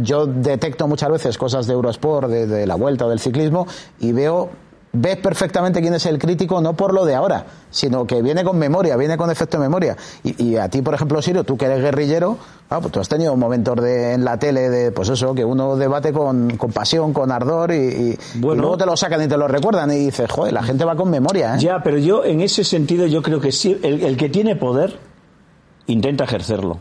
yo 0.00 0.26
detecto 0.26 0.86
muchas 0.86 1.10
veces 1.10 1.36
cosas 1.36 1.66
de 1.66 1.72
Eurosport, 1.72 2.28
de, 2.28 2.46
de 2.46 2.64
la 2.66 2.76
vuelta 2.76 3.08
del 3.08 3.18
ciclismo, 3.18 3.66
y 3.98 4.12
veo, 4.12 4.50
ves 4.94 5.16
perfectamente 5.18 5.80
quién 5.82 5.92
es 5.94 6.06
el 6.06 6.18
crítico, 6.18 6.60
no 6.60 6.74
por 6.74 6.94
lo 6.94 7.04
de 7.04 7.14
ahora, 7.14 7.44
sino 7.70 8.06
que 8.06 8.22
viene 8.22 8.42
con 8.44 8.56
memoria, 8.58 8.96
viene 8.96 9.16
con 9.16 9.30
efecto 9.30 9.58
de 9.58 9.64
memoria. 9.64 9.96
Y, 10.22 10.42
y 10.42 10.56
a 10.56 10.68
ti, 10.68 10.80
por 10.80 10.94
ejemplo, 10.94 11.20
Sirio, 11.20 11.44
tú 11.44 11.56
que 11.58 11.66
eres 11.66 11.82
guerrillero, 11.82 12.38
ah, 12.70 12.80
pues 12.80 12.92
tú 12.92 13.00
has 13.00 13.08
tenido 13.08 13.36
momentos 13.36 13.76
de, 13.82 14.12
en 14.14 14.24
la 14.24 14.38
tele 14.38 14.70
de, 14.70 14.92
pues 14.92 15.08
eso, 15.10 15.34
que 15.34 15.44
uno 15.44 15.76
debate 15.76 16.12
con, 16.12 16.56
con 16.56 16.72
pasión, 16.72 17.12
con 17.12 17.30
ardor, 17.32 17.72
y, 17.72 17.74
y- 17.76 18.18
y 18.36 18.40
Bueno. 18.40 18.62
luego 18.62 18.78
te 18.78 18.86
lo 18.86 18.96
sacan 18.96 19.22
y 19.22 19.26
te 19.28 19.36
lo 19.36 19.46
recuerdan, 19.48 19.90
y 19.90 19.96
dices, 20.06 20.30
joder, 20.30 20.52
la 20.54 20.62
gente 20.62 20.84
va 20.84 20.96
con 20.96 21.10
memoria, 21.10 21.56
¿eh? 21.56 21.58
Ya, 21.58 21.82
pero 21.82 21.98
yo 21.98 22.24
en 22.24 22.40
ese 22.40 22.64
sentido 22.64 23.06
yo 23.06 23.22
creo 23.22 23.40
que 23.40 23.52
sí, 23.52 23.78
el, 23.82 24.02
el 24.02 24.16
que 24.16 24.28
tiene 24.28 24.56
poder 24.56 24.98
intenta 25.86 26.24
ejercerlo 26.24 26.78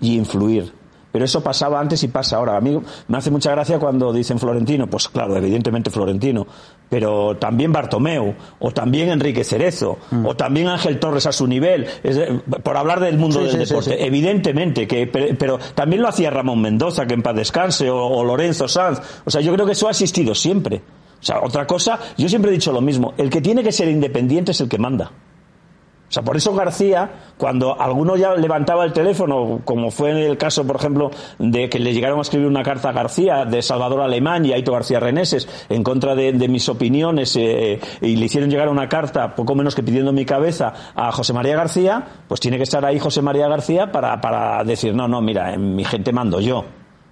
y 0.00 0.16
influir. 0.16 0.72
Pero 1.14 1.26
eso 1.26 1.40
pasaba 1.44 1.78
antes 1.78 2.02
y 2.02 2.08
pasa 2.08 2.38
ahora. 2.38 2.56
A 2.56 2.60
mí 2.60 2.76
me 3.06 3.16
hace 3.18 3.30
mucha 3.30 3.52
gracia 3.52 3.78
cuando 3.78 4.12
dicen 4.12 4.36
Florentino, 4.40 4.88
pues 4.88 5.08
claro, 5.08 5.36
evidentemente 5.36 5.88
Florentino, 5.88 6.44
pero 6.90 7.36
también 7.36 7.72
Bartomeu, 7.72 8.34
o 8.58 8.70
también 8.72 9.10
Enrique 9.10 9.44
Cerezo, 9.44 9.96
o 10.24 10.34
también 10.34 10.66
Ángel 10.66 10.98
Torres 10.98 11.24
a 11.26 11.32
su 11.32 11.46
nivel, 11.46 11.86
es 12.02 12.16
de- 12.16 12.40
por 12.64 12.76
hablar 12.76 12.98
del 12.98 13.16
mundo 13.16 13.38
Sí, 13.38 13.44
del 13.44 13.52
sí, 13.52 13.58
deporte. 13.74 13.90
sí. 13.90 13.96
Evidentemente, 14.00 14.88
que, 14.88 15.06
pero, 15.06 15.26
pero 15.38 15.58
también 15.76 16.02
lo 16.02 16.08
hacía 16.08 16.30
Ramón 16.30 16.60
Mendoza, 16.60 17.06
que 17.06 17.14
en 17.14 17.22
paz 17.22 17.36
descanse, 17.36 17.88
o, 17.88 17.96
o 18.04 18.24
Lorenzo 18.24 18.66
Sanz. 18.66 19.00
O 19.24 19.30
sea, 19.30 19.40
yo 19.40 19.52
creo 19.54 19.66
que 19.66 19.72
eso 19.72 19.86
ha 19.86 19.90
existido 19.92 20.34
siempre. 20.34 20.78
O 21.20 21.24
sea, 21.24 21.40
otra 21.44 21.64
cosa, 21.64 22.00
yo 22.18 22.28
siempre 22.28 22.50
he 22.50 22.54
dicho 22.54 22.72
lo 22.72 22.80
mismo, 22.80 23.14
el 23.18 23.30
que 23.30 23.40
tiene 23.40 23.62
que 23.62 23.70
ser 23.70 23.86
independiente 23.88 24.50
es 24.50 24.60
el 24.60 24.68
que 24.68 24.78
manda. 24.78 25.12
O 26.08 26.12
sea, 26.14 26.22
por 26.22 26.36
eso 26.36 26.54
García, 26.54 27.10
cuando 27.36 27.80
alguno 27.80 28.16
ya 28.16 28.34
levantaba 28.34 28.84
el 28.84 28.92
teléfono, 28.92 29.62
como 29.64 29.90
fue 29.90 30.10
en 30.10 30.18
el 30.18 30.38
caso, 30.38 30.64
por 30.64 30.76
ejemplo, 30.76 31.10
de 31.38 31.68
que 31.68 31.78
le 31.78 31.92
llegaron 31.92 32.18
a 32.18 32.22
escribir 32.22 32.46
una 32.46 32.62
carta 32.62 32.90
a 32.90 32.92
García 32.92 33.44
de 33.44 33.62
Salvador 33.62 34.00
Alemán 34.02 34.44
y 34.44 34.52
Aito 34.52 34.72
García 34.72 35.00
Reneses 35.00 35.48
en 35.68 35.82
contra 35.82 36.14
de, 36.14 36.32
mis 36.48 36.68
opiniones 36.68 37.34
eh, 37.36 37.80
y 38.00 38.16
le 38.16 38.26
hicieron 38.26 38.50
llegar 38.50 38.68
una 38.68 38.88
carta, 38.88 39.34
poco 39.34 39.54
menos 39.54 39.74
que 39.74 39.82
pidiendo 39.82 40.12
mi 40.12 40.24
cabeza, 40.24 40.72
a 40.94 41.10
José 41.10 41.32
María 41.32 41.56
García, 41.56 42.06
pues 42.28 42.38
tiene 42.40 42.58
que 42.58 42.64
estar 42.64 42.84
ahí 42.84 42.98
José 42.98 43.22
María 43.22 43.48
García 43.48 43.90
para, 43.90 44.20
para 44.20 44.62
decir, 44.62 44.94
no, 44.94 45.08
no, 45.08 45.20
mira, 45.20 45.56
mi 45.56 45.84
gente 45.84 46.12
mando 46.12 46.40
yo. 46.40 46.58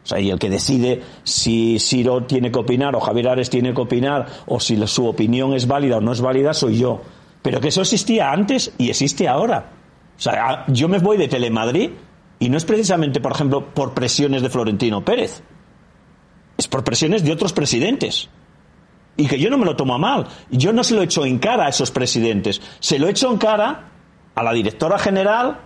O 0.04 0.06
sea, 0.06 0.18
y 0.18 0.30
el 0.30 0.38
que 0.38 0.50
decide 0.50 1.00
si 1.22 1.78
Siro 1.78 2.24
tiene 2.24 2.50
que 2.50 2.58
opinar 2.58 2.96
o 2.96 3.00
Javier 3.00 3.28
Ares 3.28 3.50
tiene 3.50 3.72
que 3.72 3.80
opinar 3.80 4.26
o 4.46 4.58
si 4.58 4.76
su 4.86 5.06
opinión 5.06 5.54
es 5.54 5.66
válida 5.66 5.98
o 5.98 6.00
no 6.00 6.12
es 6.12 6.20
válida 6.20 6.54
soy 6.54 6.78
yo. 6.78 7.00
Pero 7.42 7.60
que 7.60 7.68
eso 7.68 7.80
existía 7.82 8.30
antes 8.30 8.72
y 8.78 8.88
existe 8.90 9.28
ahora. 9.28 9.70
O 10.16 10.20
sea, 10.20 10.48
a- 10.48 10.64
yo 10.68 10.88
me 10.88 10.98
voy 10.98 11.16
de 11.16 11.28
Telemadrid 11.28 11.90
y 12.38 12.48
no 12.48 12.56
es 12.56 12.64
precisamente, 12.64 13.20
por 13.20 13.32
ejemplo, 13.32 13.74
por 13.74 13.94
presiones 13.94 14.42
de 14.42 14.50
Florentino 14.50 15.04
Pérez. 15.04 15.42
Es 16.56 16.68
por 16.68 16.84
presiones 16.84 17.24
de 17.24 17.32
otros 17.32 17.52
presidentes. 17.52 18.28
Y 19.16 19.26
que 19.26 19.38
yo 19.38 19.50
no 19.50 19.58
me 19.58 19.64
lo 19.66 19.76
tomo 19.76 19.94
a 19.94 19.98
mal. 19.98 20.26
Yo 20.50 20.72
no 20.72 20.84
se 20.84 20.94
lo 20.94 21.02
he 21.02 21.04
hecho 21.04 21.24
en 21.26 21.38
cara 21.38 21.66
a 21.66 21.68
esos 21.68 21.90
presidentes. 21.90 22.62
Se 22.80 22.98
lo 22.98 23.08
he 23.08 23.10
hecho 23.10 23.30
en 23.30 23.38
cara 23.38 23.88
a 24.34 24.42
la 24.42 24.52
directora 24.52 24.98
general 24.98 25.60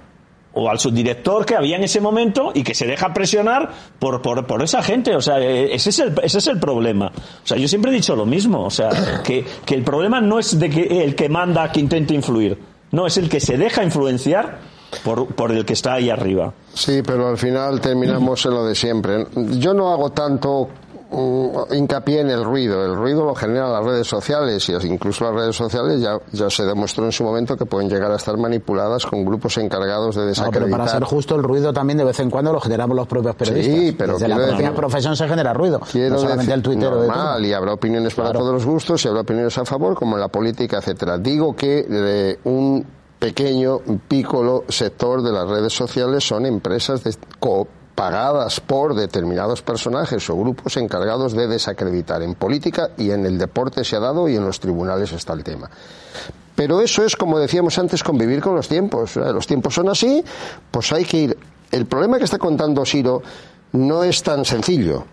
o 0.57 0.71
al 0.71 0.79
subdirector 0.79 1.45
que 1.45 1.55
había 1.55 1.77
en 1.77 1.85
ese 1.85 2.01
momento 2.01 2.51
y 2.55 2.63
que 2.63 2.75
se 2.75 2.87
deja 2.87 3.13
presionar 3.13 3.71
por, 3.99 4.23
por, 4.23 4.47
por 4.47 4.63
esa 4.63 4.83
gente. 4.83 5.15
O 5.15 5.21
sea, 5.21 5.39
eh, 5.39 5.75
ese 5.75 5.91
es, 5.91 5.99
el, 5.99 6.15
ese 6.23 6.39
es 6.39 6.47
el 6.47 6.59
problema. 6.59 7.13
O 7.45 7.47
sea, 7.47 7.59
yo 7.59 7.69
siempre 7.69 7.91
he 7.91 7.95
dicho 7.95 8.17
lo 8.17 8.25
mismo. 8.25 8.65
O 8.65 8.71
sea, 8.71 8.89
que, 9.23 9.45
que 9.65 9.75
el 9.75 9.85
problema 9.85 10.21
no 10.21 10.39
es 10.39 10.59
de 10.59 10.71
que 10.71 11.05
el 11.05 11.15
que 11.15 11.29
manda 11.29 11.71
que 11.71 11.81
intente 11.81 12.15
influir. 12.15 12.59
No, 12.91 13.07
es 13.07 13.19
el 13.19 13.29
que 13.29 13.39
se 13.39 13.59
deja 13.59 13.85
influenciar 13.85 14.61
por, 15.05 15.27
por 15.35 15.53
el 15.53 15.67
que 15.67 15.75
está 15.75 15.95
ahí 15.95 16.09
arriba. 16.09 16.55
Sí, 16.73 17.03
pero 17.05 17.29
al 17.29 17.37
final 17.37 17.81
terminamos 17.81 18.47
en 18.47 18.53
lo 18.53 18.65
de 18.65 18.75
siempre. 18.75 19.27
Yo 19.59 19.75
no 19.75 19.93
hago 19.93 20.11
tanto 20.11 20.69
mm, 21.17 21.75
hincapié 21.75 22.21
en 22.21 22.31
el 22.31 22.45
ruido. 22.45 22.85
El 22.85 22.95
ruido 22.95 23.25
lo 23.25 23.35
generan 23.35 23.73
las 23.73 23.85
redes 23.85 24.07
sociales 24.07 24.69
y 24.69 24.73
incluso 24.87 25.25
las 25.25 25.35
redes 25.35 25.57
sociales 25.57 26.01
ya, 26.01 26.19
ya 26.33 26.51
se 26.51 26.65
demostró 26.65 27.05
en 27.05 27.13
su 27.13 27.25
momento 27.25 27.57
que 27.57 27.67
pueden 27.67 27.89
llegar 27.89 28.11
a 28.13 28.17
estar 28.17 28.37
manipuladas 28.37 29.07
con 29.07 29.25
grupos 29.25 29.57
encargados 29.59 30.15
de 30.15 30.23
No, 30.23 30.27
desacreditar. 30.29 30.63
pero 30.65 30.77
para 30.77 30.89
ser 30.91 31.05
justo, 31.05 31.35
el 31.37 31.43
ruido 31.43 31.73
también 31.73 31.99
de 31.99 32.05
vez 32.05 32.21
en 32.21 32.31
cuando 32.31 32.53
lo 32.53 32.61
generamos 32.61 32.97
los 32.97 33.07
propios 33.07 33.35
periodistas. 33.37 33.75
Sí, 33.75 33.93
pero 33.93 34.13
Desde 34.15 34.29
la 34.29 34.37
propia 34.37 34.75
profesión 34.75 35.17
se 35.17 35.27
genera 35.29 35.53
ruido. 35.55 35.81
Quiero 35.91 36.15
no 36.17 36.21
solamente 36.21 36.53
el 36.53 36.63
tuitero 36.63 37.01
de 37.01 37.09
normal, 37.09 37.33
turno. 37.35 37.47
y 37.49 37.53
habrá 37.53 37.73
opiniones 37.73 38.15
para 38.15 38.31
Claro. 38.31 38.41
todos 38.41 38.53
los 38.55 38.67
gustos 38.67 39.05
y 39.05 39.09
habrá 39.09 39.21
opiniones 39.23 39.57
a 39.59 39.65
favor, 39.65 39.95
como 39.95 40.17
en 40.17 40.21
la 40.21 40.29
política, 40.29 40.79
etcétera. 40.79 41.19
Digo 41.19 41.55
que 41.57 41.87
eh, 41.89 42.39
un 42.45 42.85
pequeño, 43.19 43.79
pícolo 44.07 44.65
sector 44.69 45.23
de 45.23 45.33
las 45.33 45.49
redes 45.49 45.73
sociales 45.73 46.23
son 46.27 46.45
empresas 46.45 47.03
de- 47.03 47.15
co- 47.41 47.67
pagadas 47.97 48.61
por 48.61 48.95
determinados 48.95 49.63
personajes 49.63 50.29
o 50.31 50.37
grupos 50.37 50.77
encargados 50.77 51.33
de 51.33 51.49
desacreditar. 51.49 52.23
En 52.23 52.35
política 52.35 52.91
y 52.97 53.11
en 53.11 53.27
el 53.27 53.39
deporte 53.39 53.83
se 53.83 53.97
ha 53.97 54.01
dado 54.01 54.29
y 54.29 54.37
en 54.37 54.45
los 54.45 54.61
tribunales 54.61 55.11
está 55.13 55.33
el 55.33 55.43
tema. 55.43 55.69
Pero 56.55 56.81
eso 56.81 57.03
es, 57.05 57.17
como 57.17 57.39
decíamos 57.39 57.79
antes, 57.79 58.05
convivir 58.05 58.41
con 58.41 58.55
los 58.55 58.69
tiempos. 58.69 59.17
¿eh? 59.17 59.33
Los 59.33 59.47
tiempos 59.47 59.75
son 59.75 59.89
así, 59.89 60.23
pues 60.71 60.93
hay 60.93 61.05
que 61.05 61.17
ir. 61.17 61.39
El 61.73 61.87
problema 61.87 62.19
que 62.19 62.25
está 62.25 62.39
contando 62.39 62.85
Siro 62.85 63.23
no 63.73 64.05
es 64.05 64.23
tan 64.23 64.45
sencillo, 64.45 65.05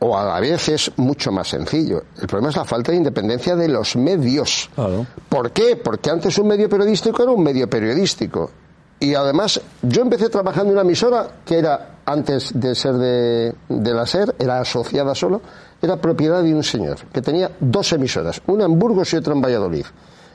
o 0.00 0.16
a 0.16 0.24
la 0.24 0.40
vez 0.40 0.68
es 0.68 0.92
mucho 0.96 1.32
más 1.32 1.48
sencillo. 1.48 2.02
El 2.20 2.26
problema 2.26 2.50
es 2.50 2.56
la 2.56 2.64
falta 2.64 2.90
de 2.90 2.98
independencia 2.98 3.56
de 3.56 3.68
los 3.68 3.96
medios. 3.96 4.68
Claro. 4.74 5.06
¿Por 5.28 5.52
qué? 5.52 5.76
Porque 5.76 6.10
antes 6.10 6.36
un 6.38 6.48
medio 6.48 6.68
periodístico 6.68 7.22
era 7.22 7.32
un 7.32 7.42
medio 7.42 7.70
periodístico. 7.70 8.50
Y 8.98 9.14
además, 9.14 9.60
yo 9.82 10.02
empecé 10.02 10.28
trabajando 10.28 10.70
en 10.70 10.78
una 10.78 10.82
emisora 10.82 11.28
que 11.44 11.58
era, 11.58 11.98
antes 12.06 12.50
de 12.54 12.74
ser 12.74 12.94
de, 12.94 13.54
la 13.68 14.06
SER, 14.06 14.34
era 14.38 14.60
asociada 14.60 15.14
solo, 15.14 15.42
era 15.82 15.96
propiedad 15.96 16.42
de 16.42 16.54
un 16.54 16.62
señor 16.62 16.98
que 17.12 17.20
tenía 17.20 17.50
dos 17.60 17.92
emisoras, 17.92 18.40
una 18.46 18.64
en 18.64 18.78
Burgos 18.78 19.12
y 19.12 19.16
otra 19.16 19.34
en 19.34 19.42
Valladolid. 19.42 19.84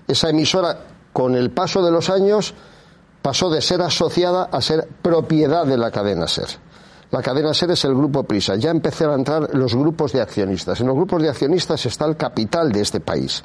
Esa 0.07 0.29
emisora, 0.29 0.77
con 1.11 1.35
el 1.35 1.49
paso 1.51 1.83
de 1.83 1.91
los 1.91 2.09
años, 2.09 2.53
pasó 3.21 3.49
de 3.49 3.61
ser 3.61 3.81
asociada 3.81 4.43
a 4.51 4.61
ser 4.61 4.87
propiedad 5.01 5.65
de 5.65 5.77
la 5.77 5.89
cadena 5.89 6.27
SER. 6.27 6.47
La 7.11 7.21
cadena 7.21 7.53
SER 7.53 7.71
es 7.71 7.83
el 7.83 7.93
grupo 7.93 8.23
Prisa. 8.23 8.55
Ya 8.55 8.69
empezaron 8.69 9.15
a 9.15 9.17
entrar 9.17 9.55
los 9.55 9.75
grupos 9.75 10.13
de 10.13 10.21
accionistas. 10.21 10.79
En 10.79 10.87
los 10.87 10.95
grupos 10.95 11.21
de 11.21 11.29
accionistas 11.29 11.85
está 11.85 12.05
el 12.05 12.15
capital 12.15 12.71
de 12.71 12.81
este 12.81 13.01
país. 13.01 13.43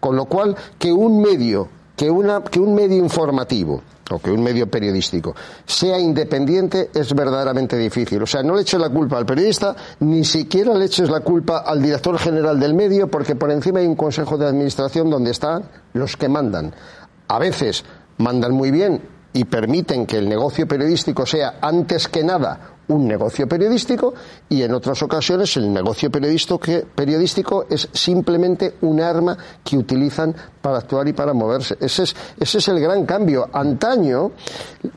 Con 0.00 0.16
lo 0.16 0.26
cual, 0.26 0.54
que 0.78 0.92
un 0.92 1.22
medio, 1.22 1.66
que, 1.96 2.10
una, 2.10 2.42
que 2.42 2.60
un 2.60 2.74
medio 2.74 2.98
informativo 2.98 3.82
o 4.10 4.18
que 4.18 4.30
un 4.30 4.42
medio 4.42 4.70
periodístico 4.70 5.34
sea 5.64 5.98
independiente 5.98 6.90
es 6.94 7.12
verdaderamente 7.14 7.76
difícil. 7.76 8.22
O 8.22 8.26
sea, 8.26 8.42
no 8.42 8.54
le 8.54 8.62
eches 8.62 8.78
la 8.78 8.90
culpa 8.90 9.18
al 9.18 9.26
periodista, 9.26 9.74
ni 10.00 10.24
siquiera 10.24 10.74
le 10.74 10.84
eches 10.84 11.10
la 11.10 11.20
culpa 11.20 11.58
al 11.58 11.82
director 11.82 12.18
general 12.18 12.60
del 12.60 12.74
medio, 12.74 13.08
porque 13.08 13.34
por 13.34 13.50
encima 13.50 13.80
hay 13.80 13.86
un 13.86 13.96
consejo 13.96 14.36
de 14.36 14.46
administración 14.46 15.10
donde 15.10 15.32
están 15.32 15.64
los 15.94 16.16
que 16.16 16.28
mandan. 16.28 16.72
A 17.28 17.38
veces 17.38 17.84
mandan 18.18 18.52
muy 18.52 18.70
bien 18.70 19.02
y 19.32 19.44
permiten 19.44 20.06
que 20.06 20.18
el 20.18 20.28
negocio 20.28 20.68
periodístico 20.68 21.26
sea 21.26 21.58
antes 21.60 22.08
que 22.08 22.22
nada 22.22 22.75
un 22.88 23.06
negocio 23.06 23.48
periodístico 23.48 24.14
y 24.48 24.62
en 24.62 24.72
otras 24.72 25.02
ocasiones 25.02 25.56
el 25.56 25.72
negocio 25.72 26.10
periodístico, 26.10 27.66
es 27.68 27.88
simplemente 27.92 28.74
un 28.82 29.00
arma 29.00 29.36
que 29.64 29.76
utilizan 29.76 30.34
para 30.60 30.78
actuar 30.78 31.06
y 31.08 31.12
para 31.12 31.32
moverse. 31.32 31.76
Ese 31.80 32.04
es, 32.04 32.16
ese 32.40 32.58
es 32.58 32.68
el 32.68 32.80
gran 32.80 33.06
cambio. 33.06 33.48
Antaño, 33.52 34.32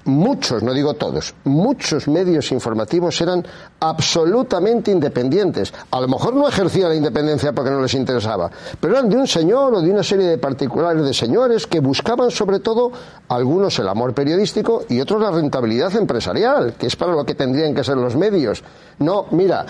muchos, 0.06 0.64
no 0.64 0.74
digo 0.74 0.96
todos, 0.96 1.36
muchos 1.44 2.08
medios 2.08 2.52
informativos 2.52 3.20
eran 3.22 3.46
absolutamente 3.80 4.92
independientes. 4.92 5.74
A 5.92 6.02
lo 6.02 6.08
mejor 6.08 6.36
no 6.36 6.48
ejercían 6.48 6.90
la 6.90 6.96
independencia 6.96 7.54
porque 7.54 7.72
no 7.72 7.82
les 7.82 7.94
interesaba, 7.94 8.50
pero 8.80 8.94
eran 8.98 9.10
de 9.10 9.18
un 9.18 9.28
señor 9.28 9.76
o 9.76 9.82
de 9.82 9.92
una 9.92 10.04
serie 10.04 10.26
de 10.26 10.38
particulares 10.38 11.04
de 11.04 11.14
señores 11.14 11.68
que 11.68 11.80
buscaban 11.80 12.32
sobre 12.32 12.60
todo 12.60 12.92
algunos 13.28 13.78
el 13.80 13.88
amor 13.88 14.14
periodístico 14.14 14.84
y 14.90 15.00
otros 15.00 15.22
la 15.22 15.32
rentabilidad 15.32 15.96
empresarial, 15.96 16.74
que 16.74 16.88
es 16.88 16.96
para 16.96 17.14
lo 17.14 17.24
que 17.26 17.36
tendrían 17.36 17.76
que 17.76 17.79
ser 17.84 17.98
los 17.98 18.16
medios. 18.16 18.64
No, 19.00 19.26
mira, 19.32 19.66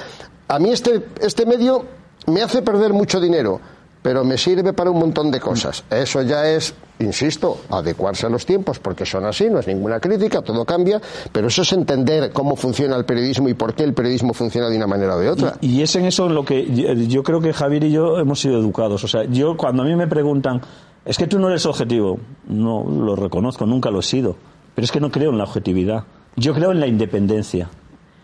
a 0.48 0.60
mí 0.60 0.72
este, 0.72 1.06
este 1.22 1.46
medio 1.46 1.86
me 2.28 2.42
hace 2.42 2.62
perder 2.62 2.94
mucho 2.94 3.20
dinero, 3.20 3.60
pero 4.02 4.24
me 4.24 4.38
sirve 4.38 4.74
para 4.74 4.92
un 4.92 5.00
montón 5.00 5.32
de 5.32 5.40
cosas. 5.40 5.84
Eso 5.90 6.22
ya 6.22 6.50
es, 6.50 6.74
insisto, 7.00 7.62
adecuarse 7.70 8.28
a 8.28 8.30
los 8.30 8.46
tiempos, 8.46 8.80
porque 8.80 9.06
son 9.06 9.26
así, 9.26 9.50
no 9.50 9.60
es 9.60 9.68
ninguna 9.68 10.00
crítica, 10.00 10.42
todo 10.42 10.66
cambia, 10.66 11.02
pero 11.32 11.48
eso 11.48 11.64
es 11.64 11.74
entender 11.74 12.32
cómo 12.32 12.56
funciona 12.56 12.96
el 12.96 13.06
periodismo 13.06 13.50
y 13.50 13.54
por 13.54 13.74
qué 13.74 13.84
el 13.84 13.94
periodismo 13.94 14.34
funciona 14.34 14.70
de 14.70 14.78
una 14.78 14.88
manera 14.88 15.16
o 15.16 15.20
de 15.20 15.30
otra. 15.30 15.56
Y 15.62 15.82
es 15.82 15.96
en 15.96 16.06
eso 16.06 16.28
en 16.28 16.36
lo 16.36 16.46
que 16.46 17.08
yo 17.08 17.24
creo 17.24 17.42
que 17.42 17.54
Javier 17.54 17.84
y 17.84 17.92
yo 17.92 18.18
hemos 18.20 18.40
sido 18.40 18.60
educados. 18.60 19.04
O 19.04 19.08
sea, 19.08 19.26
yo 19.26 19.58
cuando 19.58 19.84
a 19.84 19.86
mí 19.86 19.96
me 19.96 20.08
preguntan, 20.08 20.62
es 21.06 21.18
que 21.18 21.28
tú 21.28 21.40
no 21.40 21.50
eres 21.50 21.66
objetivo, 21.66 22.20
no 22.48 22.84
lo 22.84 23.16
reconozco, 23.16 23.66
nunca 23.66 23.90
lo 23.92 24.00
he 24.00 24.04
sido. 24.04 24.36
Pero 24.76 24.86
es 24.86 24.92
que 24.92 25.00
no 25.00 25.12
creo 25.12 25.32
en 25.32 25.38
la 25.38 25.44
objetividad. 25.44 26.04
Yo 26.36 26.54
creo 26.54 26.72
en 26.72 26.80
la 26.80 26.88
independencia. 26.88 27.70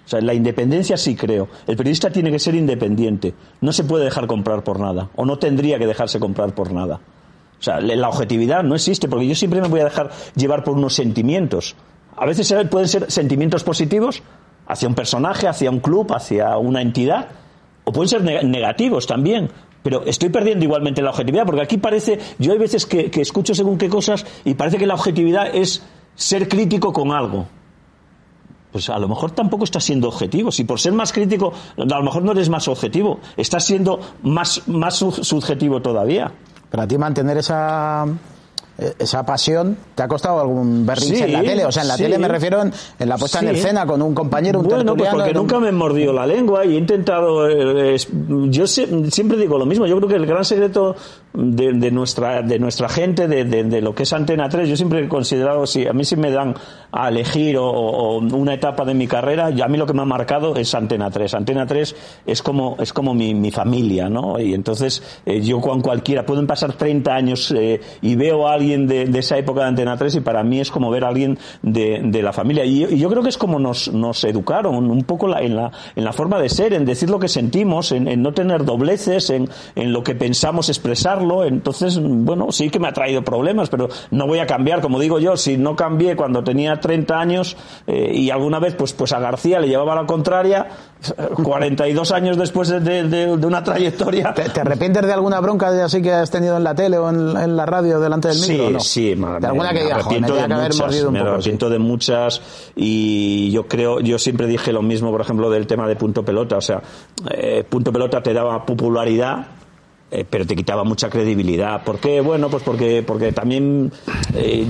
O 0.05 0.07
sea, 0.07 0.21
la 0.21 0.33
independencia 0.33 0.97
sí 0.97 1.15
creo. 1.15 1.47
El 1.65 1.75
periodista 1.75 2.11
tiene 2.11 2.31
que 2.31 2.37
ser 2.39 2.53
independiente. 2.55 3.33
No 3.61 3.71
se 3.73 3.83
puede 3.83 4.05
dejar 4.05 4.27
comprar 4.27 4.63
por 4.63 4.79
nada. 4.79 5.09
O 5.15 5.25
no 5.25 5.37
tendría 5.39 5.79
que 5.79 5.87
dejarse 5.87 6.19
comprar 6.19 6.53
por 6.53 6.71
nada. 6.71 6.99
O 7.59 7.63
sea, 7.63 7.79
la 7.79 8.09
objetividad 8.09 8.63
no 8.63 8.75
existe, 8.75 9.07
porque 9.07 9.27
yo 9.27 9.33
siempre 9.33 9.61
me 9.61 9.67
voy 9.67 9.79
a 9.79 9.85
dejar 9.85 10.11
llevar 10.35 10.63
por 10.63 10.75
unos 10.75 10.93
sentimientos. 10.93 11.75
A 12.15 12.25
veces 12.25 12.53
pueden 12.69 12.87
ser 12.87 13.09
sentimientos 13.11 13.63
positivos 13.63 14.21
hacia 14.67 14.87
un 14.87 14.93
personaje, 14.95 15.47
hacia 15.47 15.71
un 15.71 15.79
club, 15.79 16.13
hacia 16.13 16.57
una 16.57 16.81
entidad, 16.81 17.29
o 17.83 17.91
pueden 17.91 18.09
ser 18.09 18.23
neg- 18.23 18.43
negativos 18.43 19.07
también. 19.07 19.49
Pero 19.81 20.03
estoy 20.05 20.29
perdiendo 20.29 20.65
igualmente 20.65 21.01
la 21.01 21.11
objetividad, 21.11 21.45
porque 21.45 21.61
aquí 21.61 21.77
parece, 21.77 22.19
yo 22.39 22.51
hay 22.51 22.57
veces 22.59 22.85
que, 22.85 23.09
que 23.09 23.21
escucho 23.21 23.55
según 23.55 23.77
qué 23.77 23.89
cosas 23.89 24.25
y 24.43 24.53
parece 24.53 24.77
que 24.77 24.85
la 24.87 24.95
objetividad 24.95 25.47
es 25.55 25.83
ser 26.15 26.47
crítico 26.47 26.91
con 26.93 27.11
algo. 27.11 27.47
Pues 28.75 28.89
a 28.89 28.99
lo 28.99 29.07
mejor 29.07 29.31
tampoco 29.31 29.63
estás 29.63 29.85
siendo 29.85 30.09
objetivo. 30.09 30.51
Si 30.51 30.65
por 30.65 30.81
ser 30.81 30.91
más 30.91 31.13
crítico, 31.13 31.53
a 31.77 31.85
lo 31.85 32.03
mejor 32.03 32.23
no 32.23 32.33
eres 32.33 32.49
más 32.49 32.67
objetivo, 32.67 33.21
estás 33.37 33.63
siendo 33.63 34.01
más, 34.23 34.67
más 34.67 34.95
su- 34.95 35.13
subjetivo 35.13 35.81
todavía. 35.81 36.29
Pero 36.69 36.83
a 36.83 36.85
ti 36.85 36.97
mantener 36.97 37.37
esa 37.37 38.05
esa 38.99 39.25
pasión, 39.25 39.77
¿te 39.95 40.03
ha 40.03 40.07
costado 40.07 40.39
algún 40.41 40.85
berrinche 40.85 41.15
Sí, 41.17 41.23
en 41.23 41.31
la 41.33 41.41
tele? 41.41 41.65
O 41.65 41.71
sea, 41.71 41.83
en 41.83 41.87
la 41.87 41.95
sí. 41.97 42.03
tele 42.03 42.17
me 42.17 42.27
refiero 42.27 42.61
en, 42.61 42.73
en 42.99 43.09
la 43.09 43.17
puesta 43.17 43.39
en 43.39 43.49
Sí. 43.49 43.55
escena 43.55 43.85
con 43.85 44.01
un 44.01 44.13
compañero, 44.13 44.59
un 44.59 44.67
Bueno, 44.67 44.95
pues 44.95 45.09
porque 45.09 45.29
en 45.31 45.37
un- 45.37 45.43
nunca 45.43 45.59
me 45.59 45.69
he 45.69 45.71
mordido 45.71 46.11
la 46.13 46.27
lengua 46.27 46.65
y 46.65 46.75
he 46.75 46.77
intentado. 46.77 47.47
eh, 47.49 47.95
es- 47.95 48.07
yo 48.49 48.67
se- 48.67 49.09
siempre 49.11 49.37
digo 49.37 49.57
lo 49.57 49.65
mismo. 49.65 49.85
Yo 49.85 49.95
creo 49.97 50.09
que 50.09 50.15
el 50.15 50.25
gran 50.25 50.43
secreto 50.43 50.95
de, 51.33 51.73
de 51.73 51.91
nuestra 51.91 52.41
de 52.41 52.59
nuestra 52.59 52.89
gente, 52.89 53.27
de, 53.27 53.43
de- 53.45 53.63
de 53.63 53.81
lo 53.81 53.93
que 53.95 54.03
es 54.03 54.13
Antena 54.13 54.49
3, 54.49 54.67
yo 54.69 54.75
siempre 54.75 55.03
he 55.03 55.07
considerado, 55.07 55.65
si 55.67 55.87
a 55.87 55.93
mí 55.93 56.03
si 56.03 56.15
me 56.15 56.31
dan 56.31 56.55
a 56.91 57.09
elegir 57.09 57.57
o, 57.57 57.65
o 57.69 58.17
una 58.19 58.53
etapa 58.53 58.85
de 58.85 58.93
mi 58.93 59.07
carrera, 59.07 59.51
y 59.51 59.61
a 59.61 59.67
mí 59.67 59.77
lo 59.77 59.85
que 59.85 59.93
me 59.93 60.01
ha 60.01 60.05
marcado 60.05 60.55
es 60.55 60.73
Antena 60.75 61.09
3. 61.11 61.33
Antena 61.33 61.65
3 61.65 61.95
es 62.25 62.41
como 62.41 62.75
es 62.79 62.91
como 62.93 63.13
mi, 63.13 63.33
mi 63.35 63.51
familia, 63.51 64.09
¿no? 64.09 64.39
Y 64.39 64.53
entonces 64.53 65.01
eh, 65.25 65.41
yo 65.41 65.59
con 65.61 65.81
cualquiera 65.81 66.25
pueden 66.25 66.45
pasar 66.47 66.73
30 66.73 67.13
años 67.13 67.53
eh, 67.55 67.79
y 68.01 68.15
veo 68.15 68.47
a 68.47 68.53
alguien 68.53 68.64
de, 68.65 69.19
esa 69.19 69.37
época 69.37 69.61
de 69.61 69.67
Antena 69.67 69.97
3 69.97 70.15
y 70.15 70.19
para 70.21 70.43
mí 70.43 70.59
es 70.59 70.71
como 70.71 70.89
ver 70.89 71.03
a 71.03 71.09
alguien 71.09 71.37
de, 71.61 72.21
la 72.21 72.33
familia. 72.33 72.65
Y, 72.65 72.97
yo- 72.97 73.09
creo 73.09 73.23
que 73.23 73.29
es 73.29 73.37
como 73.37 73.59
nos, 73.59 74.23
educaron 74.23 74.89
un 74.89 75.03
poco 75.03 75.35
en, 75.37 75.55
la, 75.55 75.71
forma 76.13 76.39
de 76.39 76.49
ser, 76.49 76.73
en 76.73 76.85
decir 76.85 77.09
lo 77.09 77.19
que 77.19 77.27
sentimos, 77.27 77.91
en, 77.91 78.21
no 78.21 78.33
tener 78.33 78.65
dobleces, 78.65 79.29
en, 79.29 79.49
en 79.75 79.93
lo 79.93 80.03
que 80.03 80.15
pensamos 80.15 80.69
expresarlo. 80.69 81.45
Entonces, 81.45 81.99
bueno, 82.01 82.51
sí 82.51 82.69
que 82.69 82.79
me 82.79 82.87
ha 82.87 82.93
traído 82.93 83.23
problemas, 83.23 83.69
pero 83.69 83.89
no 84.11 84.27
voy 84.27 84.39
a 84.39 84.47
cambiar, 84.47 84.81
como 84.81 84.99
digo 84.99 85.19
yo, 85.19 85.37
si 85.37 85.57
no 85.57 85.75
cambié 85.75 86.15
cuando 86.15 86.43
tenía 86.43 86.79
30 86.79 87.19
años 87.19 87.57
eh, 87.87 88.11
y 88.13 88.29
alguna 88.29 88.59
vez 88.59 88.75
pues, 88.75 88.93
pues 88.93 89.13
a 89.13 89.19
García 89.19 89.59
le 89.59 89.67
llevaba 89.67 89.95
la 89.95 90.05
contraria, 90.05 90.67
42 91.43 92.11
años 92.11 92.37
después 92.37 92.69
de, 92.69 92.79
de- 92.79 93.31
una 93.45 93.63
trayectoria. 93.63 94.33
¿Te, 94.33 94.49
te 94.49 94.61
arrepientes 94.61 95.05
de 95.05 95.13
alguna 95.13 95.39
bronca 95.39 95.71
de 95.71 95.81
así 95.83 96.01
que 96.01 96.11
has 96.11 96.31
tenido 96.31 96.57
en 96.57 96.63
la 96.63 96.73
tele 96.75 96.97
o 96.97 97.09
en, 97.09 97.37
en 97.37 97.55
la 97.55 97.65
radio 97.65 97.99
delante 97.99 98.27
del 98.29 98.39
micro? 98.39 98.67
Sí, 98.67 98.73
no? 98.73 98.79
sí, 98.79 99.15
De 99.39 99.47
alguna 99.47 99.71
me, 99.71 99.77
que 99.77 99.83
digas, 99.83 99.97
me 99.97 100.01
arrepiento 100.01 100.33
de 100.33 100.39
que 100.47 100.53
haber 100.53 100.73
muchas, 100.73 101.03
un 101.03 101.13
me 101.13 101.19
poco. 101.19 101.29
sí. 101.31 101.33
arrepiento 101.35 101.69
de 101.69 101.79
muchas 101.79 102.41
y 102.75 103.51
yo 103.51 103.67
creo, 103.67 103.99
yo 103.99 104.17
siempre 104.19 104.47
dije 104.47 104.71
lo 104.73 104.81
mismo, 104.81 105.11
por 105.11 105.21
ejemplo, 105.21 105.49
del 105.49 105.67
tema 105.67 105.87
de 105.87 105.95
punto 105.95 106.23
pelota, 106.25 106.57
o 106.57 106.61
sea, 106.61 106.81
eh, 107.31 107.63
punto 107.67 107.91
pelota 107.91 108.21
te 108.23 108.33
daba 108.33 108.65
popularidad 108.65 109.47
eh, 110.15 110.25
pero 110.29 110.45
te 110.45 110.55
quitaba 110.55 110.83
mucha 110.83 111.09
credibilidad. 111.09 111.83
¿Por 111.83 111.99
qué? 111.99 112.21
Bueno, 112.21 112.49
pues 112.49 112.63
porque, 112.63 113.03
porque 113.05 113.33
también 113.33 113.91
eh, 114.33 114.65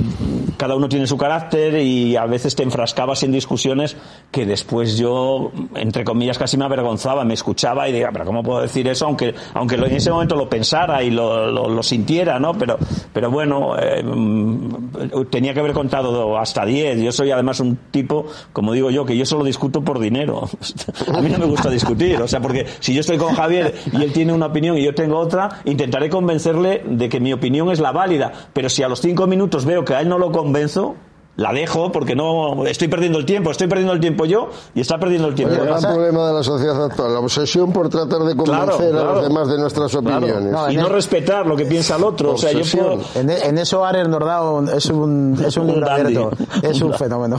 cada 0.57 0.75
uno 0.75 0.89
tiene 0.89 1.05
su 1.05 1.17
carácter 1.17 1.75
y 1.81 2.15
a 2.15 2.25
veces 2.25 2.55
te 2.55 2.63
enfrascabas 2.63 3.21
en 3.23 3.31
discusiones 3.31 3.95
que 4.31 4.45
después 4.45 4.97
yo, 4.97 5.51
entre 5.75 6.03
comillas, 6.03 6.39
casi 6.39 6.57
me 6.57 6.65
avergonzaba, 6.65 7.23
me 7.23 7.35
escuchaba 7.35 7.87
y 7.87 7.91
diga, 7.91 8.09
pero 8.11 8.25
¿cómo 8.25 8.41
puedo 8.41 8.61
decir 8.61 8.87
eso? 8.87 9.05
Aunque, 9.05 9.35
aunque 9.53 9.75
en 9.75 9.83
ese 9.83 10.09
momento 10.09 10.35
lo 10.35 10.49
pensara 10.49 11.03
y 11.03 11.11
lo, 11.11 11.51
lo, 11.51 11.83
sintiera, 11.83 12.39
¿no? 12.39 12.53
Pero, 12.53 12.77
pero 13.13 13.29
bueno, 13.29 13.77
eh, 13.77 14.01
mm, 14.01 15.25
tenía 15.29 15.53
que 15.53 15.59
haber 15.59 15.73
contado 15.73 16.39
hasta 16.39 16.65
10. 16.65 17.01
Yo 17.01 17.11
soy 17.11 17.29
además 17.29 17.59
un 17.59 17.77
tipo, 17.91 18.25
como 18.51 18.73
digo 18.73 18.89
yo, 18.89 19.05
que 19.05 19.15
yo 19.15 19.25
solo 19.25 19.43
discuto 19.43 19.81
por 19.83 19.99
dinero. 19.99 20.49
a 21.13 21.21
mí 21.21 21.29
no 21.29 21.37
me 21.37 21.45
gusta 21.45 21.69
discutir, 21.69 22.19
o 22.19 22.27
sea, 22.27 22.41
porque 22.41 22.65
si 22.79 22.95
yo 22.95 23.01
estoy 23.01 23.17
con 23.17 23.35
Javier 23.35 23.75
y 23.91 24.01
él 24.03 24.11
tiene 24.11 24.33
una 24.33 24.47
opinión 24.47 24.77
y 24.77 24.83
yo 24.83 24.95
tengo 24.95 25.19
otra, 25.19 25.34
intentaré 25.65 26.09
convencerle 26.09 26.83
de 26.85 27.09
que 27.09 27.19
mi 27.19 27.33
opinión 27.33 27.71
es 27.71 27.79
la 27.79 27.91
válida. 27.91 28.31
Pero 28.53 28.69
si 28.69 28.83
a 28.83 28.87
los 28.87 29.01
cinco 29.01 29.27
minutos 29.27 29.65
veo 29.65 29.85
que 29.85 29.95
a 29.95 30.01
él 30.01 30.09
no 30.09 30.17
lo 30.17 30.31
convenzo, 30.31 30.95
la 31.37 31.51
dejo 31.51 31.91
porque 31.91 32.15
no 32.15 32.65
estoy 32.65 32.87
perdiendo 32.87 33.19
el 33.19 33.25
tiempo, 33.25 33.51
estoy 33.51 33.67
perdiendo 33.67 33.93
el 33.93 33.99
tiempo 33.99 34.25
yo 34.25 34.49
y 34.73 34.81
está 34.81 34.97
perdiendo 34.97 35.27
el 35.27 35.35
tiempo. 35.35 35.55
el 35.55 35.65
gran 35.65 35.81
problema 35.81 36.27
de 36.27 36.33
la 36.33 36.43
sociedad 36.43 36.85
actual, 36.85 37.13
la 37.13 37.19
obsesión 37.19 37.73
por 37.73 37.89
tratar 37.89 38.23
de 38.23 38.35
convencer 38.35 38.95
a 38.95 39.13
los 39.13 39.23
demás 39.23 39.47
de 39.49 39.57
nuestras 39.57 39.93
opiniones. 39.95 40.55
y 40.69 40.77
no 40.77 40.89
respetar 40.89 41.45
lo 41.45 41.55
que 41.55 41.65
piensa 41.65 41.97
el 41.97 42.03
otro. 42.03 42.33
O 42.33 42.37
sea, 42.37 42.51
yo 42.51 42.99
en, 43.15 43.57
eso 43.57 43.83
Ares 43.83 44.07
Nordao 44.07 44.63
es 44.63 44.85
un, 44.87 45.37
es 45.45 45.57
un, 45.57 45.67
libro 45.67 45.89
abierto, 45.89 46.31
es 46.61 46.81
un 46.81 46.93
fenómeno. 46.93 47.37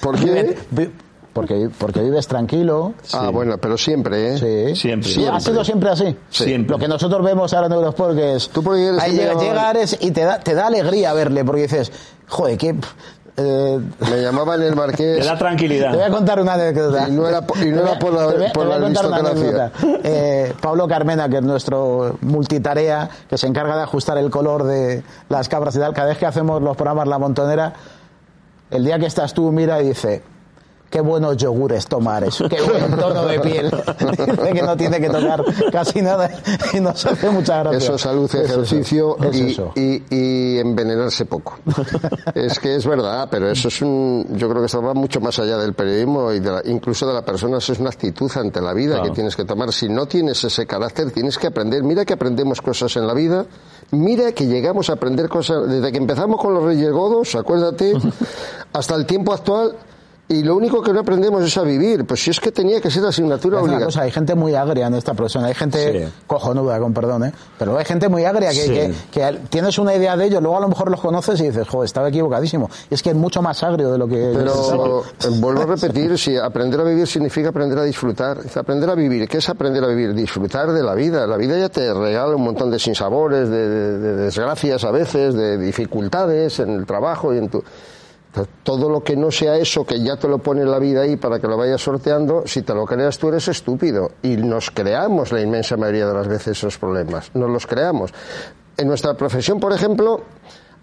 ¿Por 0.00 0.18
qué? 0.18 0.56
Porque, 1.32 1.70
porque 1.78 2.00
vives 2.00 2.26
tranquilo. 2.26 2.92
Ah, 3.12 3.30
bueno, 3.30 3.56
pero 3.58 3.78
siempre, 3.78 4.34
¿eh? 4.34 4.38
Sí, 4.74 4.80
siempre. 4.80 5.28
Ha 5.28 5.40
sido 5.40 5.64
siempre 5.64 5.90
así. 5.90 6.16
Siempre. 6.28 6.72
Lo 6.72 6.78
que 6.78 6.88
nosotros 6.88 7.24
vemos 7.24 7.52
ahora 7.54 7.68
en 7.68 7.72
Eurosport 7.72 8.14
que 8.14 8.34
es... 8.36 8.48
¿Tú 8.50 8.62
ahí 8.70 9.12
llega, 9.12 9.34
llega, 9.34 9.68
Ares 9.70 9.96
y 10.00 10.10
te 10.10 10.24
da, 10.24 10.38
te 10.40 10.54
da 10.54 10.66
alegría 10.66 11.12
verle, 11.14 11.44
porque 11.44 11.62
dices, 11.62 11.90
joder, 12.28 12.58
qué... 12.58 12.76
Eh, 13.34 13.80
me 14.10 14.20
llamaban 14.20 14.60
el 14.60 14.76
marqués. 14.76 15.20
Te 15.20 15.24
da 15.24 15.38
tranquilidad. 15.38 15.92
Te 15.92 15.96
voy 15.96 16.06
a 16.06 16.10
contar 16.10 16.38
una 16.38 16.52
anécdota. 16.52 17.08
Y 17.08 17.12
no 17.12 17.26
era, 17.26 17.42
y 17.62 17.68
no 17.68 17.80
era 17.80 17.98
por 17.98 18.12
la, 18.12 18.52
por 18.52 18.66
la 18.66 18.74
aristocracia. 18.74 19.72
Eh, 20.04 20.52
Pablo 20.60 20.86
Carmena, 20.86 21.30
que 21.30 21.36
es 21.38 21.42
nuestro 21.42 22.18
multitarea, 22.20 23.08
que 23.30 23.38
se 23.38 23.46
encarga 23.46 23.74
de 23.76 23.84
ajustar 23.84 24.18
el 24.18 24.30
color 24.30 24.64
de 24.64 25.02
las 25.30 25.48
cabras 25.48 25.74
y 25.76 25.78
tal, 25.78 25.94
cada 25.94 26.08
vez 26.08 26.18
que 26.18 26.26
hacemos 26.26 26.60
los 26.60 26.76
programas 26.76 27.08
La 27.08 27.18
Montonera, 27.18 27.72
el 28.70 28.84
día 28.84 28.98
que 28.98 29.06
estás 29.06 29.32
tú 29.32 29.50
mira 29.50 29.80
y 29.80 29.88
dice, 29.88 30.22
qué 30.92 31.00
buenos 31.00 31.38
yogures 31.38 31.86
tomar 31.86 32.22
eso, 32.22 32.46
qué 32.50 32.60
buen 32.60 32.96
tono 32.98 33.24
de 33.24 33.40
piel. 33.40 33.70
Dice 33.70 34.52
que 34.52 34.62
no 34.62 34.76
tiene 34.76 35.00
que 35.00 35.08
tocar 35.08 35.42
casi 35.72 36.02
nada 36.02 36.30
y 36.74 36.80
nos 36.80 37.04
hace 37.06 37.30
mucha 37.30 37.60
gracia. 37.60 37.78
Eso 37.78 37.94
es 37.94 38.00
salud, 38.02 38.30
ejercicio 38.32 39.16
y, 39.74 40.02
y, 40.10 40.58
envenenarse 40.58 41.24
poco. 41.24 41.58
es 42.34 42.58
que 42.58 42.76
es 42.76 42.86
verdad, 42.86 43.26
pero 43.30 43.50
eso 43.50 43.68
es 43.68 43.80
un, 43.80 44.26
yo 44.36 44.50
creo 44.50 44.60
que 44.60 44.66
eso 44.66 44.82
va 44.82 44.92
mucho 44.92 45.18
más 45.20 45.38
allá 45.38 45.56
del 45.56 45.72
periodismo 45.72 46.30
y 46.30 46.40
de 46.40 46.60
incluso 46.66 47.06
de 47.06 47.14
la 47.14 47.24
persona, 47.24 47.56
eso 47.56 47.72
es 47.72 47.78
una 47.80 47.88
actitud 47.88 48.30
ante 48.36 48.60
la 48.60 48.74
vida 48.74 49.02
que 49.02 49.10
tienes 49.10 49.34
que 49.34 49.46
tomar. 49.46 49.72
Si 49.72 49.88
no 49.88 50.04
tienes 50.04 50.44
ese 50.44 50.66
carácter, 50.66 51.10
tienes 51.10 51.38
que 51.38 51.46
aprender. 51.46 51.82
Mira 51.82 52.04
que 52.04 52.12
aprendemos 52.12 52.60
cosas 52.60 52.94
en 52.96 53.06
la 53.06 53.14
vida, 53.14 53.46
mira 53.92 54.32
que 54.32 54.46
llegamos 54.46 54.90
a 54.90 54.94
aprender 54.94 55.30
cosas, 55.30 55.66
desde 55.68 55.90
que 55.90 55.96
empezamos 55.96 56.38
con 56.38 56.52
los 56.52 56.62
Reyes 56.62 56.92
Godos, 56.92 57.34
acuérdate, 57.34 57.94
hasta 58.74 58.94
el 58.94 59.06
tiempo 59.06 59.32
actual, 59.32 59.74
y 60.28 60.42
lo 60.42 60.56
único 60.56 60.82
que 60.82 60.92
no 60.92 61.00
aprendemos 61.00 61.42
es 61.42 61.56
a 61.58 61.62
vivir. 61.62 62.06
Pues 62.06 62.22
si 62.22 62.30
es 62.30 62.40
que 62.40 62.52
tenía 62.52 62.80
que 62.80 62.90
ser 62.90 63.04
asignatura 63.04 63.60
obligatoria. 63.60 64.02
hay 64.02 64.10
gente 64.10 64.34
muy 64.34 64.54
agria 64.54 64.86
en 64.86 64.94
esta 64.94 65.14
profesión, 65.14 65.44
hay 65.44 65.54
gente 65.54 66.08
cojonuda, 66.26 66.78
con 66.78 66.94
perdón, 66.94 67.24
¿eh? 67.24 67.32
pero 67.58 67.76
hay 67.76 67.84
gente 67.84 68.08
muy 68.08 68.24
agria 68.24 68.50
que, 68.50 68.94
que, 69.10 69.40
tienes 69.50 69.78
una 69.78 69.94
idea 69.94 70.16
de 70.16 70.26
ellos, 70.26 70.42
luego 70.42 70.56
a 70.56 70.60
lo 70.60 70.68
mejor 70.68 70.90
los 70.90 71.00
conoces 71.00 71.40
y 71.40 71.48
dices, 71.48 71.68
joder, 71.68 71.86
estaba 71.86 72.08
equivocadísimo. 72.08 72.70
Y 72.90 72.94
es 72.94 73.02
que 73.02 73.10
es 73.10 73.16
mucho 73.16 73.42
más 73.42 73.62
agrio 73.62 73.92
de 73.92 73.98
lo 73.98 74.08
que... 74.08 74.32
Pero 74.34 75.02
eh, 75.02 75.28
vuelvo 75.38 75.62
a 75.62 75.66
repetir, 75.66 76.16
si 76.16 76.36
aprender 76.36 76.80
a 76.80 76.84
vivir 76.84 77.06
significa 77.06 77.50
aprender 77.50 77.78
a 77.78 77.84
disfrutar. 77.84 78.38
Aprender 78.54 78.88
a 78.88 78.94
vivir, 78.94 79.28
¿qué 79.28 79.38
es 79.38 79.48
aprender 79.48 79.84
a 79.84 79.88
vivir? 79.88 80.14
Disfrutar 80.14 80.72
de 80.72 80.82
la 80.82 80.94
vida. 80.94 81.26
La 81.26 81.36
vida 81.36 81.58
ya 81.58 81.68
te 81.68 81.92
regala 81.92 82.34
un 82.36 82.44
montón 82.44 82.70
de 82.70 82.78
sinsabores, 82.78 83.50
de 83.50 84.16
desgracias 84.16 84.84
a 84.84 84.90
veces, 84.90 85.34
de 85.34 85.58
dificultades 85.58 86.58
en 86.60 86.70
el 86.70 86.86
trabajo 86.86 87.34
y 87.34 87.38
en 87.38 87.48
tu... 87.48 87.62
Todo 88.62 88.88
lo 88.88 89.02
que 89.04 89.14
no 89.14 89.30
sea 89.30 89.56
eso, 89.56 89.84
que 89.84 90.02
ya 90.02 90.16
te 90.16 90.26
lo 90.26 90.38
pone 90.38 90.64
la 90.64 90.78
vida 90.78 91.02
ahí 91.02 91.16
para 91.16 91.38
que 91.38 91.46
lo 91.46 91.58
vayas 91.58 91.82
sorteando, 91.82 92.44
si 92.46 92.62
te 92.62 92.74
lo 92.74 92.86
creas 92.86 93.18
tú 93.18 93.28
eres 93.28 93.46
estúpido. 93.48 94.12
Y 94.22 94.36
nos 94.36 94.70
creamos 94.70 95.32
la 95.32 95.42
inmensa 95.42 95.76
mayoría 95.76 96.06
de 96.06 96.14
las 96.14 96.28
veces 96.28 96.58
esos 96.58 96.78
problemas. 96.78 97.30
Nos 97.34 97.50
los 97.50 97.66
creamos. 97.66 98.12
En 98.76 98.88
nuestra 98.88 99.14
profesión, 99.14 99.60
por 99.60 99.74
ejemplo, 99.74 100.22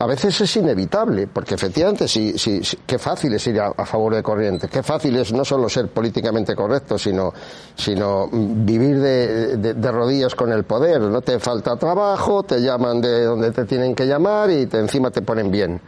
a 0.02 0.06
veces 0.06 0.40
es 0.40 0.56
inevitable, 0.56 1.28
porque 1.28 1.56
efectivamente, 1.56 2.08
si, 2.08 2.38
si, 2.38 2.62
qué 2.86 2.98
fácil 2.98 3.34
es 3.34 3.46
ir 3.48 3.60
a, 3.60 3.74
favor 3.86 4.16
de 4.16 4.24
corriente, 4.24 4.70
qué 4.70 4.82
fácil 4.82 5.18
es 5.18 5.34
no 5.34 5.44
solo 5.44 5.68
ser 5.68 5.90
políticamente 5.90 6.56
correcto, 6.56 6.98
sino, 6.98 7.34
sino 7.76 8.30
vivir 8.32 8.98
de, 9.00 9.58
de, 9.58 9.92
rodillas 9.92 10.36
con 10.36 10.54
el 10.54 10.64
poder. 10.64 11.02
No 11.02 11.20
te 11.20 11.38
falta 11.40 11.76
trabajo, 11.76 12.44
te 12.44 12.62
llaman 12.62 13.02
de 13.02 13.26
donde 13.26 13.52
te 13.52 13.66
tienen 13.66 13.94
que 13.94 14.06
llamar 14.06 14.50
y 14.52 14.68
te, 14.68 14.80
encima 14.80 15.12
te 15.12 15.22
ponen 15.22 15.52
bien. 15.52 15.82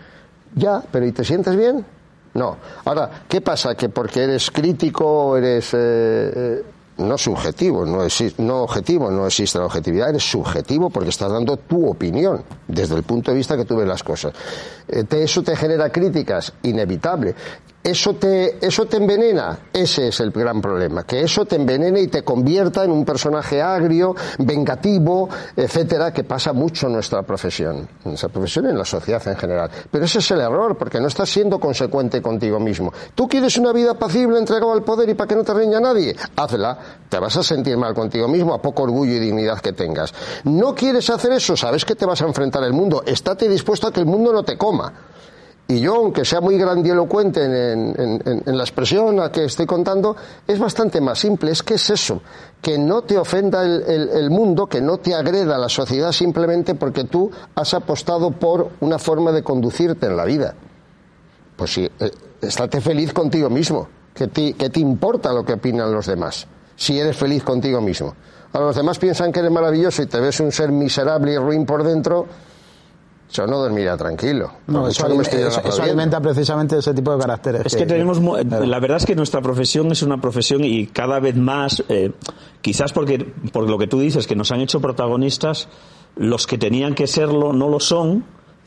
Ya, 0.56 0.82
pero 0.92 1.06
¿y 1.06 1.12
te 1.12 1.24
sientes 1.24 1.56
bien? 1.56 1.86
No. 2.34 2.58
Ahora, 2.86 3.24
¿qué 3.28 3.42
pasa? 3.42 3.76
Que 3.76 3.90
porque 3.90 4.24
eres 4.24 4.52
crítico, 4.52 5.38
eres... 5.38 5.74
Eh, 5.74 5.78
eh, 6.36 6.64
no 6.98 7.18
subjetivo, 7.18 7.86
no, 7.86 8.06
no 8.38 8.64
objetivo, 8.64 9.10
no 9.10 9.26
existe 9.26 9.58
la 9.58 9.66
objetividad, 9.66 10.10
eres 10.10 10.30
subjetivo 10.30 10.90
porque 10.90 11.10
estás 11.10 11.32
dando 11.32 11.58
tu 11.58 11.90
opinión 11.90 12.44
desde 12.68 12.96
el 12.96 13.04
punto 13.04 13.32
de 13.32 13.38
vista 13.38 13.58
que 13.58 13.66
tú 13.66 13.76
ves 13.76 13.88
las 13.88 14.04
cosas. 14.04 14.34
Eh, 14.88 15.06
eso 15.10 15.42
te 15.42 15.56
genera 15.56 15.90
críticas, 15.90 16.54
inevitable. 16.64 17.34
Eso 17.84 18.14
te, 18.14 18.64
eso 18.64 18.86
te 18.86 18.98
envenena, 18.98 19.58
ese 19.74 20.10
es 20.10 20.20
el 20.20 20.30
gran 20.30 20.62
problema, 20.62 21.04
que 21.04 21.22
eso 21.22 21.46
te 21.46 21.56
envenene 21.56 22.00
y 22.02 22.08
te 22.10 22.24
convierta 22.24 22.84
en 22.84 22.92
un 22.92 23.04
personaje 23.04 23.60
agrio, 23.60 24.16
vengativo, 24.38 25.28
etcétera, 25.56 26.14
que 26.14 26.24
pasa 26.24 26.54
mucho 26.54 26.86
en 26.86 26.94
nuestra 26.94 27.24
profesión, 27.24 27.78
en 27.78 28.12
nuestra 28.12 28.30
profesión 28.30 28.66
y 28.66 28.70
en 28.70 28.78
la 28.78 28.86
sociedad 28.86 29.28
en 29.28 29.36
general. 29.36 29.72
Pero 29.90 30.06
ese 30.06 30.20
es 30.20 30.30
el 30.30 30.42
error, 30.42 30.78
porque 30.78 31.00
no 31.00 31.08
estás 31.08 31.28
siendo 31.28 31.60
consecuente 31.60 32.22
contigo 32.22 32.60
mismo. 32.60 32.94
Tú 33.16 33.28
quieres 33.28 33.58
una 33.58 33.74
vida 33.74 33.96
pacible 33.96 34.38
entregado 34.38 34.74
al 34.74 34.84
poder 34.84 35.10
y 35.10 35.16
para 35.16 35.30
que 35.30 35.36
no 35.36 35.44
te 35.44 35.54
reña 35.54 35.80
nadie, 35.80 36.16
hazla, 36.36 36.78
te 37.10 37.18
vas 37.18 37.36
a 37.38 37.42
sentir 37.42 37.78
mal 37.78 37.96
contigo 37.96 38.28
mismo, 38.28 38.54
a 38.54 38.62
poco 38.62 38.84
orgullo 38.84 39.14
y 39.14 39.20
dignidad 39.20 39.60
que 39.60 39.74
tengas. 39.74 40.14
No 40.44 40.76
quieres 40.76 41.10
hacer 41.10 41.32
eso, 41.32 41.58
sabes 41.58 41.84
que 41.84 41.96
te 41.96 42.06
vas 42.06 42.22
a 42.22 42.28
enfrentar 42.28 42.64
al 42.64 42.74
mundo, 42.74 43.02
estate 43.08 43.50
dispuesto 43.50 43.88
a 43.88 43.92
que 43.92 44.02
el 44.02 44.06
mundo 44.06 44.32
no 44.32 44.44
te 44.44 44.56
coma. 44.56 44.94
Y 45.72 45.80
yo, 45.80 45.96
aunque 45.96 46.26
sea 46.26 46.42
muy 46.42 46.58
grandilocuente 46.58 47.42
en, 47.46 48.22
la 48.46 48.64
expresión 48.64 49.22
a 49.22 49.32
que 49.32 49.46
estoy 49.46 49.66
contando, 49.66 50.18
es 50.46 50.60
bastante 50.60 51.00
más 51.00 51.18
simple. 51.18 51.52
Es 51.52 51.64
que 51.64 51.76
es 51.76 51.90
eso, 51.90 52.22
que 52.62 52.78
no 52.78 53.04
te 53.04 53.18
ofenda 53.18 53.64
el, 53.64 54.30
mundo, 54.30 54.68
que 54.68 54.82
no 54.82 54.98
te 54.98 55.16
agreda 55.16 55.58
la 55.58 55.70
sociedad 55.70 56.12
simplemente 56.12 56.76
porque 56.76 57.06
tú 57.06 57.32
has 57.56 57.74
apostado 57.74 58.32
por 58.32 58.72
una 58.82 59.00
forma 59.00 59.32
de 59.32 59.44
conducirte 59.44 60.08
en 60.08 60.18
la 60.18 60.26
vida. 60.26 60.54
Pues 61.56 61.74
sí, 61.74 61.90
eh, 62.00 62.12
estate 62.42 62.82
feliz 62.82 63.14
contigo 63.14 63.50
mismo. 63.50 63.88
¿Qué 64.14 64.28
te, 64.28 64.52
te 64.52 64.80
importa 64.82 65.32
lo 65.32 65.46
que 65.46 65.54
opinan 65.54 65.94
los 65.94 66.06
demás? 66.06 66.48
Si 66.76 67.00
eres 67.00 67.16
feliz 67.16 67.46
contigo 67.46 67.80
mismo. 67.80 68.14
Ahora 68.52 68.68
los 68.68 68.76
demás 68.76 69.00
piensan 69.00 69.32
que 69.32 69.40
eres 69.40 69.52
maravilloso 69.52 70.02
y 70.02 70.08
te 70.08 70.20
ves 70.20 70.38
un 70.42 70.52
ser 70.52 70.70
miserable 70.74 71.32
y 71.32 71.38
ruin 71.38 71.66
por 71.66 71.86
dentro 71.86 72.28
yo 73.32 73.48
no 73.48 73.60
dormiría 73.60 73.96
tranquilo. 73.96 74.52
No, 74.68 74.88
eso, 74.88 75.06
alimenta 75.82 76.20
precisamente 76.20 76.78
ese 76.78 76.94
tipo 76.94 77.14
de 77.14 77.20
caracteres. 77.20 77.66
Es 77.66 77.76
que, 77.76 77.86
tenemos, 77.86 78.20
la 78.20 78.80
verdad 78.80 78.98
es 78.98 79.06
que 79.06 79.16
nuestra 79.16 79.42
profesión 79.42 79.92
es 79.92 80.04
una 80.04 80.20
profesión 80.20 80.64
y 80.64 80.88
cada 80.88 81.20
vez 81.20 81.36
más, 81.36 81.84
eh, 81.88 82.12
quizás 82.62 82.92
porque, 82.92 83.34
por 83.52 83.70
lo 83.70 83.78
que 83.78 83.88
tú 83.88 84.00
dices, 84.00 84.28
que 84.28 84.36
nos 84.36 84.52
han 84.52 84.60
hecho 84.60 84.82
protagonistas, 84.82 85.70
los 86.16 86.46
que 86.46 86.58
tenían 86.58 86.94
que 86.94 87.08
serlo 87.08 87.54
no 87.54 87.70
lo 87.70 87.80
son, 87.80 88.26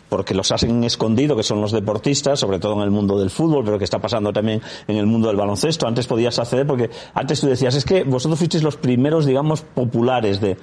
porque 0.08 0.34
los 0.34 0.50
hacen 0.52 0.82
escondido, 0.84 1.36
que 1.36 1.42
son 1.42 1.60
los 1.60 1.72
deportistas, 1.72 2.40
sobre 2.40 2.58
todo 2.58 2.74
en 2.74 2.82
el 2.82 2.90
mundo 2.90 3.18
del 3.18 3.30
fútbol, 3.30 3.64
pero 3.64 3.78
que 3.78 3.84
está 3.84 3.98
pasando 3.98 4.32
también 4.32 4.62
en 4.86 4.96
el 4.96 5.06
mundo 5.06 5.28
del 5.28 5.36
baloncesto. 5.36 5.86
Antes 5.86 6.06
podías 6.06 6.38
acceder, 6.38 6.66
porque 6.66 6.88
antes 7.12 7.40
tú 7.40 7.48
decías, 7.48 7.74
es 7.74 7.84
que 7.84 8.04
vosotros 8.04 8.38
fuisteis 8.38 8.62
los 8.62 8.76
primeros, 8.76 9.26
digamos, 9.26 9.62
populares 9.62 10.40
de, 10.40 10.56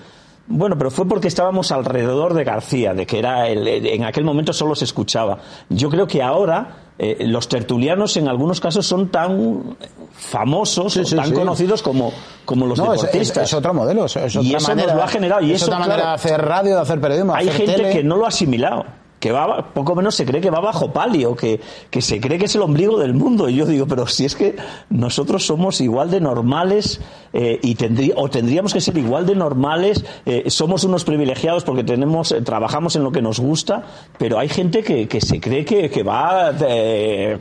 bueno, 0.48 0.78
pero 0.78 0.92
fue 0.92 1.08
porque 1.08 1.28
estábamos 1.28 1.72
alrededor 1.72 2.34
de 2.34 2.44
García, 2.44 2.94
de 2.94 3.06
que 3.06 3.20
era 3.20 3.48
el, 3.48 3.68
en 3.68 4.04
aquel 4.04 4.24
momento 4.24 4.54
solo 4.54 4.76
se 4.76 4.86
escuchaba. 4.86 5.38
Yo 5.70 5.89
creo 5.89 6.08
que 6.08 6.22
ahora 6.22 6.92
eh, 6.98 7.26
los 7.28 7.48
tertulianos 7.48 8.18
en 8.18 8.28
algunos 8.28 8.60
casos 8.60 8.86
son 8.86 9.10
tan 9.10 9.78
famosos, 10.12 11.00
tan 11.16 11.34
conocidos 11.34 11.82
como, 11.82 12.12
como 12.46 12.68
los 12.68 12.78
deportistas. 12.78 13.46
Es, 13.46 13.54
otro 13.54 13.74
modelo, 13.74 14.06
es, 14.06 14.16
y 14.16 14.54
eso 14.54 14.76
nos 14.76 14.94
lo 14.94 15.04
ha 15.04 15.08
generado. 15.08 15.42
Y 15.42 15.54
es 15.54 15.64
otra 15.64 15.80
manera 15.80 16.08
de 16.08 16.14
hacer 16.14 16.42
radio, 16.42 16.76
de 16.76 16.82
hacer 16.82 17.00
periodismo. 17.00 17.34
Hay 17.34 17.50
gente 17.50 17.89
que 17.89 18.04
no 18.04 18.18
lo 18.18 18.26
ha 18.26 18.30
asimilado. 18.30 18.86
Que 19.22 19.32
va, 19.32 19.74
poco 19.74 19.95
menos 19.95 20.15
se 20.15 20.26
cree 20.26 20.41
que 20.41 20.49
va 20.49 20.59
bajo 20.59 20.91
palio, 20.91 21.36
que, 21.36 21.61
que 21.89 22.01
se 22.01 22.19
cree 22.19 22.38
que 22.38 22.45
es 22.45 22.55
el 22.55 22.63
ombligo 22.63 22.97
del 22.97 23.13
mundo. 23.13 23.47
Y 23.47 23.55
yo 23.55 23.65
digo, 23.65 23.86
pero 23.86 24.07
si 24.07 24.26
es 24.26 24.36
que 24.36 24.55
nosotros 24.89 25.45
somos 25.45 25.80
igual 25.80 26.09
de 26.09 26.19
normales 26.19 26.99
eh, 27.32 27.59
y 27.61 27.76
tendría, 27.76 28.15
o 28.17 28.30
tendríamos 28.30 28.74
que 28.74 28.82
ser 28.82 28.97
igual 28.97 29.26
de 29.26 29.36
normales, 29.36 30.03
eh, 30.26 30.49
somos 30.49 30.84
unos 30.84 31.05
privilegiados 31.05 31.63
porque 31.63 31.84
tenemos, 31.84 32.32
eh, 32.32 32.41
trabajamos 32.41 32.95
en 32.95 33.03
lo 33.03 33.11
que 33.11 33.22
nos 33.22 33.39
gusta, 33.39 33.84
pero 34.17 34.39
hay 34.39 34.49
gente 34.49 34.84
que, 34.84 35.07
que 35.07 35.22
se 35.22 35.39
cree 35.39 35.63
que, 35.63 35.89
que 35.89 36.03
va 36.03 36.51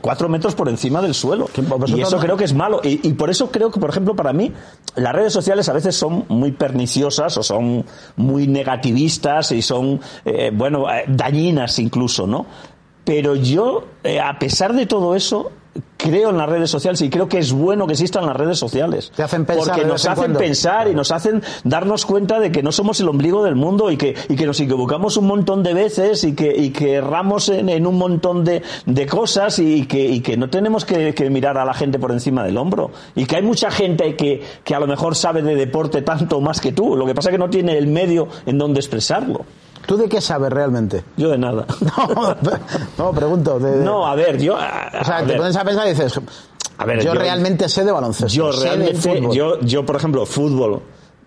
cuatro 0.01 0.29
metros 0.29 0.53
por 0.55 0.69
encima 0.69 1.01
del 1.01 1.15
suelo. 1.15 1.49
Y 1.87 2.01
eso 2.01 2.19
creo 2.19 2.37
que 2.37 2.45
es 2.45 2.53
malo. 2.53 2.79
Y, 2.83 3.07
y 3.07 3.13
por 3.13 3.31
eso 3.31 3.49
creo 3.49 3.71
que, 3.71 3.79
por 3.79 3.89
ejemplo, 3.89 4.15
para 4.15 4.33
mí, 4.33 4.51
las 4.95 5.13
redes 5.13 5.33
sociales 5.33 5.67
a 5.67 5.73
veces 5.73 5.95
son 5.95 6.25
muy 6.27 6.51
perniciosas 6.51 7.37
o 7.37 7.43
son 7.43 7.85
muy 8.17 8.47
negativistas 8.47 9.51
y 9.51 9.61
son, 9.61 9.99
eh, 10.25 10.51
bueno, 10.53 10.91
eh, 10.91 11.05
incluso, 11.79 12.27
¿no? 12.27 12.45
Pero 13.03 13.35
yo, 13.35 13.85
eh, 14.03 14.19
a 14.19 14.37
pesar 14.37 14.73
de 14.73 14.85
todo 14.85 15.15
eso, 15.15 15.51
creo 15.97 16.31
en 16.31 16.37
las 16.37 16.49
redes 16.49 16.69
sociales 16.69 17.01
y 17.01 17.09
creo 17.09 17.29
que 17.29 17.37
es 17.37 17.51
bueno 17.53 17.87
que 17.87 17.93
existan 17.93 18.25
las 18.25 18.35
redes 18.35 18.57
sociales. 18.57 19.11
Te 19.15 19.23
hacen 19.23 19.45
pensar 19.45 19.75
Porque 19.75 19.85
nos 19.87 20.05
hacen 20.05 20.15
cuando. 20.15 20.39
pensar 20.39 20.87
y 20.87 20.95
nos 20.95 21.11
hacen 21.11 21.41
darnos 21.63 22.05
cuenta 22.05 22.39
de 22.39 22.51
que 22.51 22.61
no 22.61 22.71
somos 22.71 22.99
el 22.99 23.07
ombligo 23.07 23.43
del 23.43 23.55
mundo 23.55 23.89
y 23.91 23.97
que, 23.97 24.15
y 24.27 24.35
que 24.35 24.45
nos 24.45 24.59
equivocamos 24.59 25.17
un 25.17 25.27
montón 25.27 25.63
de 25.63 25.73
veces 25.73 26.23
y 26.23 26.33
que, 26.33 26.55
y 26.55 26.71
que 26.71 26.95
erramos 26.95 27.49
en, 27.49 27.69
en 27.69 27.87
un 27.87 27.97
montón 27.97 28.43
de, 28.43 28.63
de 28.85 29.05
cosas 29.05 29.59
y 29.59 29.85
que, 29.85 30.05
y 30.05 30.21
que 30.21 30.37
no 30.37 30.49
tenemos 30.49 30.85
que, 30.85 31.13
que 31.13 31.29
mirar 31.29 31.57
a 31.57 31.65
la 31.65 31.73
gente 31.73 31.99
por 31.99 32.11
encima 32.11 32.43
del 32.43 32.57
hombro. 32.57 32.91
Y 33.15 33.25
que 33.25 33.37
hay 33.37 33.43
mucha 33.43 33.71
gente 33.71 34.15
que, 34.15 34.43
que 34.63 34.75
a 34.75 34.79
lo 34.79 34.87
mejor 34.87 35.15
sabe 35.15 35.41
de 35.41 35.55
deporte 35.55 36.01
tanto 36.01 36.41
más 36.41 36.59
que 36.59 36.71
tú. 36.71 36.95
Lo 36.95 37.05
que 37.05 37.15
pasa 37.15 37.29
es 37.29 37.33
que 37.33 37.39
no 37.39 37.49
tiene 37.49 37.77
el 37.77 37.87
medio 37.87 38.27
en 38.45 38.57
donde 38.57 38.79
expresarlo. 38.79 39.45
¿Tú 39.85 39.97
de 39.97 40.07
qué 40.07 40.21
sabes 40.21 40.51
realmente? 40.51 41.03
Yo 41.17 41.29
de 41.29 41.37
nada. 41.37 41.65
No, 41.81 42.35
no 42.97 43.11
pregunto. 43.13 43.59
de- 43.59 43.77
de- 43.79 43.83
No, 43.85 44.05
a 44.07 44.15
ver, 44.15 44.37
yo. 44.39 44.55
o 44.55 44.57
sea, 45.05 45.19
te 45.19 45.25
ver. 45.25 45.37
pones 45.37 45.55
a 45.55 45.63
pensar 45.63 45.85
y 45.87 45.89
dices, 45.91 46.19
A 46.77 46.85
ver, 46.85 46.99
yo, 46.99 47.13
yo- 47.13 47.19
realmente 47.19 47.67
sé 47.67 47.83
de 47.83 47.91
baloncesto. 47.91 48.27
Yo 48.33 48.51
sé 48.53 48.59
de 48.61 48.65
realmente, 48.75 48.95
fútbol. 49.19 49.35
yo, 49.35 49.59
yo 49.61 49.85
por 49.85 49.95
ejemplo, 49.95 50.25
fútbol, 50.25 50.81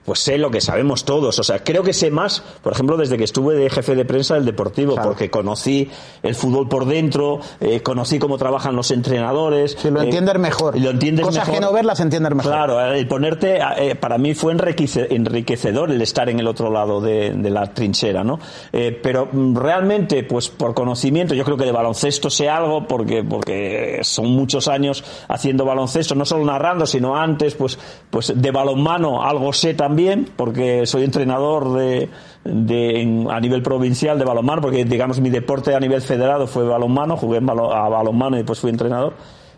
pues 0.05 0.21
sé 0.21 0.39
lo 0.39 0.51
que 0.51 0.61
sabemos 0.61 1.05
todos. 1.05 1.39
O 1.39 1.43
sea, 1.43 1.63
creo 1.65 1.83
que 1.83 1.93
sé 1.93 2.11
más, 2.11 2.43
por 2.63 2.73
ejemplo, 2.73 2.97
desde 2.97 3.17
que 3.17 3.25
estuve 3.25 3.55
de 3.55 3.71
jefe 3.71 3.95
de 3.95 4.05
prensa 4.05 4.35
del 4.35 4.45
Deportivo, 4.45 4.95
Claro. 4.95 5.09
porque 5.11 5.31
conocí 5.31 5.91
el 6.23 6.35
fútbol 6.35 6.69
por 6.69 6.87
dentro, 6.87 7.41
eh, 7.61 7.81
conocí 7.81 8.19
cómo 8.19 8.37
trabajan 8.39 8.77
los 8.77 8.91
entrenadores. 8.91 9.77
Sí, 9.81 9.91
lo 9.91 10.01
eh, 10.01 10.05
entiendes 10.05 10.39
mejor. 10.39 10.79
Lo 10.79 10.91
entiendes 10.91 11.25
Cosas 11.25 11.47
mejor. 11.47 11.55
que 11.55 11.67
no 11.67 11.73
ver 11.73 11.85
las 11.85 12.01
entiendes 12.01 12.35
mejor. 12.35 12.53
Claro, 12.53 12.81
el 12.93 13.07
ponerte, 13.09 13.59
eh, 13.79 13.95
para 13.95 14.19
mí 14.19 14.35
fue 14.35 14.53
enriquece- 14.55 15.07
enriquecedor 15.11 15.91
el 15.91 16.03
estar 16.03 16.29
en 16.29 16.39
el 16.41 16.47
otro 16.47 16.71
lado 16.71 17.01
de, 17.01 17.31
de 17.33 17.51
la 17.51 17.73
trinchera, 17.73 18.23
¿no? 18.25 18.39
Eh, 18.73 18.99
pero 19.03 19.29
mm, 19.33 19.57
realmente, 19.57 20.23
pues 20.25 20.49
por 20.49 20.75
conocimiento, 20.75 21.35
yo 21.35 21.45
creo 21.45 21.57
que 21.57 21.65
de 21.65 21.73
baloncesto 21.73 22.29
sé 22.31 22.49
algo, 22.49 22.87
porque, 22.87 23.25
porque 23.25 24.01
son 24.03 24.27
muchos 24.27 24.69
años 24.69 25.03
haciendo 25.29 25.65
baloncesto, 25.65 26.15
no 26.15 26.25
solo 26.25 26.45
narrando, 26.45 26.87
sino 26.87 27.17
antes, 27.17 27.55
pues, 27.55 27.79
pues 28.11 28.33
de 28.35 28.51
balonmano 28.51 29.23
algo 29.23 29.53
sé 29.53 29.75
también, 29.75 29.94
porque 30.37 30.87
soy 30.87 31.05
entrenador 31.05 31.73
de, 31.75 32.09
de- 32.45 33.01
en- 33.03 33.31
a 33.31 33.41
nivel 33.41 33.63
provincial 33.63 34.19
de 34.19 34.25
balonmano, 34.25 34.61
porque 34.63 34.85
digamos 34.85 35.21
mi 35.21 35.31
deporte 35.31 35.75
a 35.75 35.81
nivel 35.81 36.01
federado 36.03 36.47
fue 36.47 36.65
balonmano, 36.67 37.17
jugué 37.17 37.39
en 37.39 37.47
balo- 37.47 37.73
a 37.75 37.89
balonmano 37.89 38.37
y 38.37 38.41
después 38.41 38.59
fui 38.59 38.71
entrenador. 38.71 39.15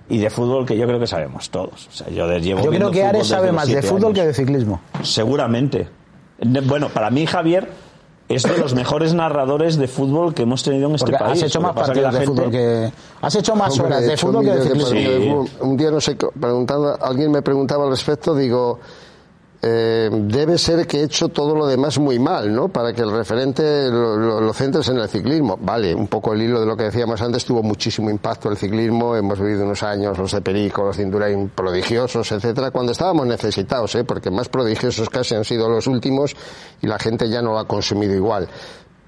Y 0.08 0.18
de 0.18 0.30
fútbol 0.30 0.64
que 0.64 0.76
yo 0.76 0.86
creo 0.86 1.00
que 1.00 1.06
sabemos 1.08 1.50
todos. 1.50 1.88
O 1.88 1.90
sea, 1.92 2.08
yo 2.10 2.28
de- 2.28 2.40
llevo 2.40 2.60
Yo 2.62 2.70
creo 2.70 2.90
que 2.92 3.02
Ares 3.02 3.26
sabe 3.26 3.50
más 3.50 3.66
de 3.66 3.82
fútbol 3.82 4.04
años. 4.12 4.14
que 4.20 4.26
de 4.26 4.34
ciclismo. 4.34 4.80
Seguramente. 5.02 5.88
Bueno, 6.66 6.88
para 6.90 7.10
mí 7.10 7.26
Javier 7.26 7.68
es 8.28 8.42
de 8.42 8.58
los 8.58 8.74
mejores 8.74 9.14
narradores 9.14 9.76
de 9.78 9.88
fútbol 9.88 10.34
que 10.34 10.42
hemos 10.42 10.62
tenido 10.62 10.88
en 10.88 10.96
este 10.96 11.10
Porque 11.10 11.24
país. 11.24 11.42
has 11.42 11.48
hecho 11.48 11.60
más 11.60 11.72
partidos 11.72 12.02
la 12.02 12.10
de 12.18 12.24
gente- 12.26 12.26
fútbol 12.40 12.50
que... 12.52 12.92
Has 13.22 13.34
hecho 13.36 13.56
más 13.56 13.72
Hombre, 13.72 13.86
horas 13.86 14.02
he 14.02 14.06
de 14.08 14.12
hecho 14.14 14.26
fútbol 14.26 14.44
que 14.44 14.50
de 14.50 14.56
de 14.56 14.62
ciclismo. 14.62 14.90
de 14.90 15.00
Sí. 15.20 15.28
fútbol. 15.28 15.48
Un 15.70 15.76
día, 15.76 15.90
no 15.90 16.00
sé, 16.00 16.16
preguntando, 16.40 16.98
alguien 17.00 17.30
me 17.32 17.42
preguntaba 17.42 17.84
al 17.84 17.90
respecto, 17.90 18.34
digo, 18.34 18.78
eh, 19.68 20.08
debe 20.12 20.58
ser 20.58 20.86
que 20.86 21.00
he 21.00 21.02
hecho 21.02 21.28
todo 21.28 21.56
lo 21.56 21.66
demás 21.66 21.98
muy 21.98 22.20
mal, 22.20 22.54
¿no? 22.54 22.68
Para 22.68 22.92
que 22.92 23.02
el 23.02 23.10
referente 23.10 23.88
lo, 23.90 24.40
lo- 24.40 24.52
centres 24.52 24.88
en 24.90 24.98
el 24.98 25.08
ciclismo. 25.08 25.58
Vale, 25.60 25.92
un 25.92 26.06
poco 26.06 26.32
el 26.34 26.42
hilo 26.42 26.60
de 26.60 26.66
lo 26.66 26.76
que 26.76 26.84
decíamos 26.84 27.20
antes, 27.20 27.44
tuvo 27.44 27.62
muchísimo 27.64 28.08
impacto 28.08 28.48
el 28.48 28.56
ciclismo, 28.56 29.16
hemos 29.16 29.40
vivido 29.40 29.64
unos 29.64 29.82
años, 29.82 30.16
los 30.16 30.30
de 30.30 30.40
Perico, 30.40 30.84
los 30.84 30.96
de 30.96 31.02
Indurain, 31.02 31.48
prodigiosos, 31.48 32.30
etcétera, 32.30 32.70
cuando 32.70 32.92
estábamos 32.92 33.26
necesitados, 33.26 33.94
¿eh? 33.96 34.04
Porque 34.04 34.30
más 34.30 34.48
prodigiosos 34.48 35.10
casi 35.10 35.34
han 35.34 35.44
sido 35.44 35.68
los 35.68 35.86
últimos 35.88 36.36
y 36.80 36.86
la 36.86 36.98
gente 37.00 37.28
ya 37.28 37.42
no 37.42 37.50
lo 37.52 37.58
ha 37.58 37.66
consumido 37.66 38.14
igual. 38.14 38.46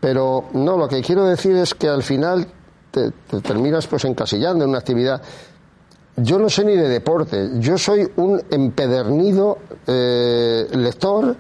Pero 0.01 0.45
no, 0.55 0.77
lo 0.77 0.89
que 0.89 1.03
quiero 1.03 1.25
decir 1.25 1.55
es 1.57 1.75
que 1.75 1.89
al 1.89 2.03
final 2.03 2.47
te, 2.91 3.11
te 3.31 3.41
terminas 3.41 3.87
pues 3.87 4.05
encasillando 4.05 4.65
en 4.65 4.71
una 4.71 4.79
actividad. 4.79 5.23
Yo 6.23 6.39
no 6.39 6.49
sé 6.49 6.65
ni 6.65 6.75
de 6.77 6.89
deporte, 6.89 7.51
yo 7.59 7.79
soy 7.79 8.09
un 8.17 8.41
empedernido 8.51 9.59
eh, 9.87 10.67
lector 10.73 11.37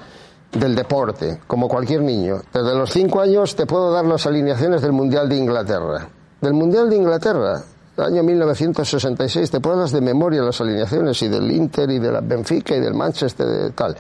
del 0.52 0.74
deporte, 0.74 1.40
como 1.46 1.68
cualquier 1.68 2.02
niño. 2.02 2.40
Desde 2.52 2.74
los 2.74 2.90
cinco 2.90 3.20
años 3.20 3.54
te 3.56 3.66
puedo 3.66 3.92
dar 3.92 4.04
las 4.04 4.26
alineaciones 4.26 4.80
del 4.82 4.92
Mundial 4.92 5.28
de 5.28 5.36
Inglaterra. 5.36 6.08
Del 6.40 6.54
Mundial 6.54 6.88
de 6.88 6.96
Inglaterra, 6.96 7.62
año 7.98 8.22
1966, 8.22 9.50
te 9.50 9.60
puedo 9.60 9.78
dar 9.78 9.88
de 9.88 10.00
memoria 10.00 10.42
las 10.42 10.60
alineaciones 10.60 11.20
y 11.22 11.28
del 11.28 11.50
Inter 11.50 11.90
y 11.90 11.98
de 11.98 12.12
la 12.12 12.20
Benfica 12.20 12.76
y 12.76 12.80
del 12.80 12.94
Manchester 12.94 13.70
y 13.70 13.72
tal. 13.72 13.96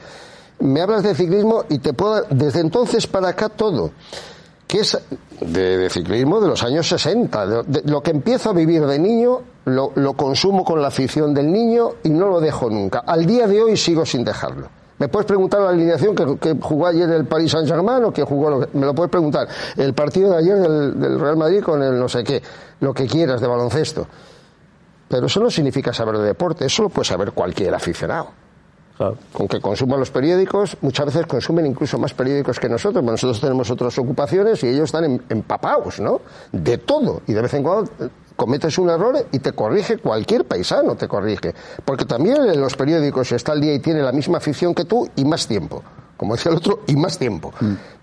Me 0.60 0.80
hablas 0.80 1.02
de 1.02 1.14
ciclismo 1.14 1.64
y 1.68 1.78
te 1.78 1.92
puedo 1.92 2.22
desde 2.30 2.60
entonces 2.60 3.06
para 3.06 3.28
acá 3.28 3.48
todo 3.48 3.90
que 4.66 4.80
es 4.80 4.98
de, 5.40 5.88
ciclismo 5.88 6.40
de 6.42 6.48
los 6.48 6.62
años 6.62 6.86
60. 6.88 7.46
De- 7.46 7.62
de- 7.80 7.90
lo 7.90 8.02
que 8.02 8.10
empiezo 8.10 8.50
a 8.50 8.52
vivir 8.52 8.84
de 8.84 8.98
niño, 8.98 9.40
lo, 9.68 9.92
lo 9.94 10.12
consumo 10.14 10.64
con 10.64 10.80
la 10.82 10.88
afición 10.88 11.32
del 11.34 11.50
niño 11.52 11.90
y 12.02 12.10
no 12.10 12.28
lo 12.28 12.40
dejo 12.40 12.68
nunca. 12.70 13.00
Al 13.00 13.26
día 13.26 13.46
de 13.46 13.62
hoy 13.62 13.76
sigo 13.76 14.04
sin 14.06 14.24
dejarlo. 14.24 14.68
Me 14.98 15.06
puedes 15.08 15.26
preguntar 15.26 15.60
la 15.60 15.70
alineación 15.70 16.14
que, 16.14 16.36
que 16.38 16.56
jugó 16.60 16.86
ayer 16.88 17.08
el 17.10 17.24
Paris 17.26 17.52
Saint-Germain 17.52 18.02
o 18.04 18.12
que 18.12 18.24
jugó, 18.24 18.50
lo 18.50 18.60
que- 18.60 18.76
me 18.76 18.84
lo 18.84 18.94
puedes 18.94 19.10
preguntar. 19.10 19.46
El 19.76 19.94
partido 19.94 20.30
de 20.32 20.36
ayer 20.38 20.56
del, 20.58 20.98
del 21.00 21.20
Real 21.20 21.36
Madrid 21.36 21.62
con 21.62 21.80
el 21.82 21.98
no 21.98 22.08
sé 22.08 22.24
qué, 22.24 22.42
lo 22.80 22.92
que 22.92 23.06
quieras 23.06 23.40
de 23.40 23.46
baloncesto. 23.46 24.06
Pero 25.08 25.26
eso 25.26 25.40
no 25.40 25.50
significa 25.50 25.92
saber 25.92 26.18
de 26.18 26.24
deporte, 26.24 26.66
eso 26.66 26.82
lo 26.82 26.88
puede 26.88 27.06
saber 27.06 27.32
cualquier 27.32 27.74
aficionado 27.74 28.28
Claro. 28.96 29.16
con 29.32 29.46
que 29.46 29.60
consuman 29.60 30.00
los 30.00 30.10
periódicos, 30.10 30.76
muchas 30.80 31.06
veces 31.06 31.26
consumen 31.26 31.64
incluso 31.66 31.96
más 31.98 32.12
periódicos 32.12 32.58
que 32.58 32.68
nosotros, 32.68 32.94
porque 33.00 33.12
nosotros 33.12 33.40
tenemos 33.40 33.70
otras 33.70 33.96
ocupaciones 33.98 34.64
y 34.64 34.68
ellos 34.68 34.86
están 34.86 35.04
em- 35.04 35.20
empapados, 35.28 36.00
¿no? 36.00 36.20
De 36.50 36.78
todo. 36.78 37.22
Y 37.28 37.32
de 37.32 37.40
vez 37.42 37.54
en 37.54 37.62
cuando 37.62 37.88
cometes 38.38 38.78
un 38.78 38.88
error 38.88 39.26
y 39.32 39.40
te 39.40 39.50
corrige 39.50 39.98
cualquier 39.98 40.44
paisano, 40.44 40.94
te 40.94 41.08
corrige. 41.08 41.52
Porque 41.84 42.04
también 42.04 42.36
en 42.44 42.60
los 42.60 42.76
periódicos 42.76 43.32
está 43.32 43.50
al 43.50 43.60
día 43.60 43.74
y 43.74 43.80
tiene 43.80 44.00
la 44.00 44.12
misma 44.12 44.38
afición 44.38 44.76
que 44.76 44.84
tú 44.84 45.10
y 45.16 45.24
más 45.24 45.48
tiempo. 45.48 45.82
Como 46.16 46.36
decía 46.36 46.52
el 46.52 46.58
otro, 46.58 46.82
y 46.86 46.94
más 46.94 47.18
tiempo. 47.18 47.52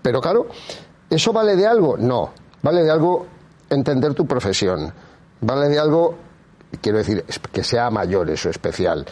Pero 0.02 0.20
claro, 0.20 0.48
¿eso 1.08 1.32
vale 1.32 1.56
de 1.56 1.66
algo? 1.66 1.96
No. 1.96 2.32
Vale 2.60 2.82
de 2.82 2.90
algo 2.90 3.26
entender 3.70 4.12
tu 4.12 4.26
profesión. 4.26 4.92
Vale 5.40 5.70
de 5.70 5.78
algo, 5.78 6.14
quiero 6.82 6.98
decir, 6.98 7.24
que 7.50 7.64
sea 7.64 7.88
mayor 7.88 8.28
eso, 8.28 8.50
especial 8.50 9.06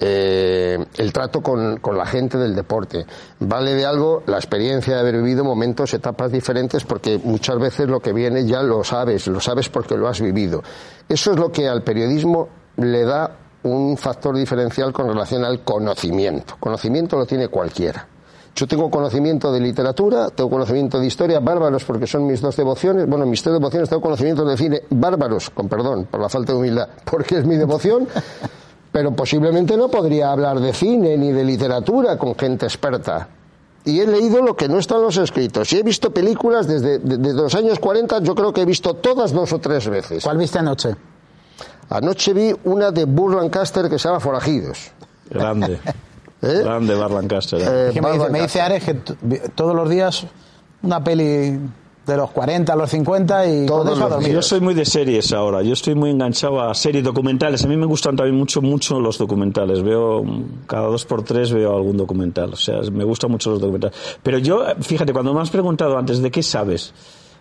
eh, 0.00 0.78
el 0.96 1.12
trato 1.12 1.42
con, 1.42 1.78
con 1.78 1.96
la 1.96 2.06
gente 2.06 2.38
del 2.38 2.54
deporte. 2.54 3.04
Vale 3.40 3.74
de 3.74 3.84
algo 3.84 4.22
la 4.26 4.36
experiencia 4.36 4.94
de 4.94 5.00
haber 5.00 5.16
vivido 5.16 5.44
momentos, 5.44 5.92
etapas 5.94 6.30
diferentes, 6.30 6.84
porque 6.84 7.20
muchas 7.22 7.58
veces 7.58 7.88
lo 7.88 8.00
que 8.00 8.12
viene 8.12 8.46
ya 8.46 8.62
lo 8.62 8.84
sabes, 8.84 9.26
lo 9.26 9.40
sabes 9.40 9.68
porque 9.68 9.96
lo 9.96 10.08
has 10.08 10.20
vivido. 10.20 10.62
Eso 11.08 11.32
es 11.32 11.38
lo 11.38 11.50
que 11.50 11.68
al 11.68 11.82
periodismo 11.82 12.48
le 12.76 13.04
da 13.04 13.36
un 13.64 13.96
factor 13.96 14.36
diferencial 14.36 14.92
con 14.92 15.08
relación 15.08 15.44
al 15.44 15.64
conocimiento. 15.64 16.54
Conocimiento 16.60 17.16
lo 17.16 17.26
tiene 17.26 17.48
cualquiera. 17.48 18.06
Yo 18.54 18.66
tengo 18.66 18.90
conocimiento 18.90 19.52
de 19.52 19.60
literatura, 19.60 20.30
tengo 20.30 20.50
conocimiento 20.50 20.98
de 20.98 21.06
historia, 21.06 21.38
bárbaros, 21.38 21.84
porque 21.84 22.06
son 22.06 22.26
mis 22.26 22.40
dos 22.40 22.56
devociones. 22.56 23.06
Bueno, 23.08 23.24
mis 23.24 23.42
tres 23.42 23.54
devociones 23.54 23.88
tengo 23.88 24.02
conocimiento 24.02 24.44
de 24.44 24.56
cine, 24.56 24.82
bárbaros, 24.90 25.50
con 25.50 25.68
perdón, 25.68 26.08
por 26.10 26.20
la 26.20 26.28
falta 26.28 26.52
de 26.52 26.58
humildad, 26.58 26.88
porque 27.04 27.38
es 27.38 27.46
mi 27.46 27.56
devoción. 27.56 28.08
Pero 28.98 29.12
posiblemente 29.12 29.76
no 29.76 29.88
podría 29.88 30.32
hablar 30.32 30.58
de 30.58 30.72
cine 30.72 31.16
ni 31.16 31.30
de 31.30 31.44
literatura 31.44 32.18
con 32.18 32.34
gente 32.34 32.66
experta. 32.66 33.28
Y 33.84 34.00
he 34.00 34.06
leído 34.08 34.42
lo 34.42 34.56
que 34.56 34.68
no 34.68 34.76
está 34.80 34.96
en 34.96 35.02
los 35.02 35.16
escritos. 35.18 35.72
Y 35.72 35.78
he 35.78 35.84
visto 35.84 36.10
películas 36.12 36.66
desde, 36.66 36.98
de- 36.98 37.16
desde 37.16 37.40
los 37.40 37.54
años 37.54 37.78
40, 37.78 38.18
yo 38.22 38.34
creo 38.34 38.52
que 38.52 38.62
he 38.62 38.64
visto 38.64 38.94
todas 38.94 39.30
dos 39.32 39.52
o 39.52 39.60
tres 39.60 39.88
veces. 39.88 40.24
¿Cuál 40.24 40.36
viste 40.36 40.58
anoche? 40.58 40.96
Anoche 41.90 42.32
vi 42.32 42.52
una 42.64 42.90
de 42.90 43.04
Burr 43.04 43.36
Lancaster 43.36 43.88
que 43.88 44.00
se 44.00 44.08
llama 44.08 44.18
Forajidos. 44.18 44.90
Grande. 45.30 45.78
¿Eh? 46.42 46.60
Grande 46.64 46.94
Bar 46.96 47.12
Lancaster. 47.12 47.60
¿eh? 47.60 47.64
Eh, 47.68 47.90
Que 47.94 48.02
me, 48.02 48.12
dice, 48.14 48.30
me 48.30 48.42
dice 48.42 48.60
Ares 48.60 48.82
que 48.82 48.94
todos 49.54 49.76
los 49.76 49.88
días 49.88 50.26
una 50.82 51.04
peli 51.04 51.56
de 52.08 52.16
los 52.16 52.30
40 52.30 52.72
a 52.72 52.76
los 52.76 52.90
50 52.90 53.46
y 53.46 53.66
Todos 53.66 53.84
con 53.84 53.92
eso 53.92 54.06
a 54.06 54.08
dormir. 54.08 54.32
Yo 54.32 54.42
soy 54.42 54.60
muy 54.60 54.74
de 54.74 54.84
series 54.84 55.32
ahora. 55.32 55.62
Yo 55.62 55.74
estoy 55.74 55.94
muy 55.94 56.10
enganchado 56.10 56.60
a 56.60 56.74
series 56.74 57.04
documentales. 57.04 57.64
A 57.64 57.68
mí 57.68 57.76
me 57.76 57.86
gustan 57.86 58.16
también 58.16 58.36
mucho, 58.36 58.60
mucho 58.60 58.98
los 58.98 59.18
documentales. 59.18 59.82
Veo 59.82 60.24
cada 60.66 60.88
dos 60.88 61.04
por 61.04 61.22
tres 61.22 61.52
veo 61.52 61.76
algún 61.76 61.96
documental. 61.96 62.52
O 62.54 62.56
sea, 62.56 62.80
me 62.90 63.04
gustan 63.04 63.30
mucho 63.30 63.50
los 63.50 63.60
documentales. 63.60 63.96
Pero 64.22 64.38
yo, 64.38 64.64
fíjate, 64.80 65.12
cuando 65.12 65.32
me 65.32 65.40
has 65.40 65.50
preguntado 65.50 65.96
antes 65.96 66.20
de 66.20 66.30
qué 66.30 66.42
sabes 66.42 66.92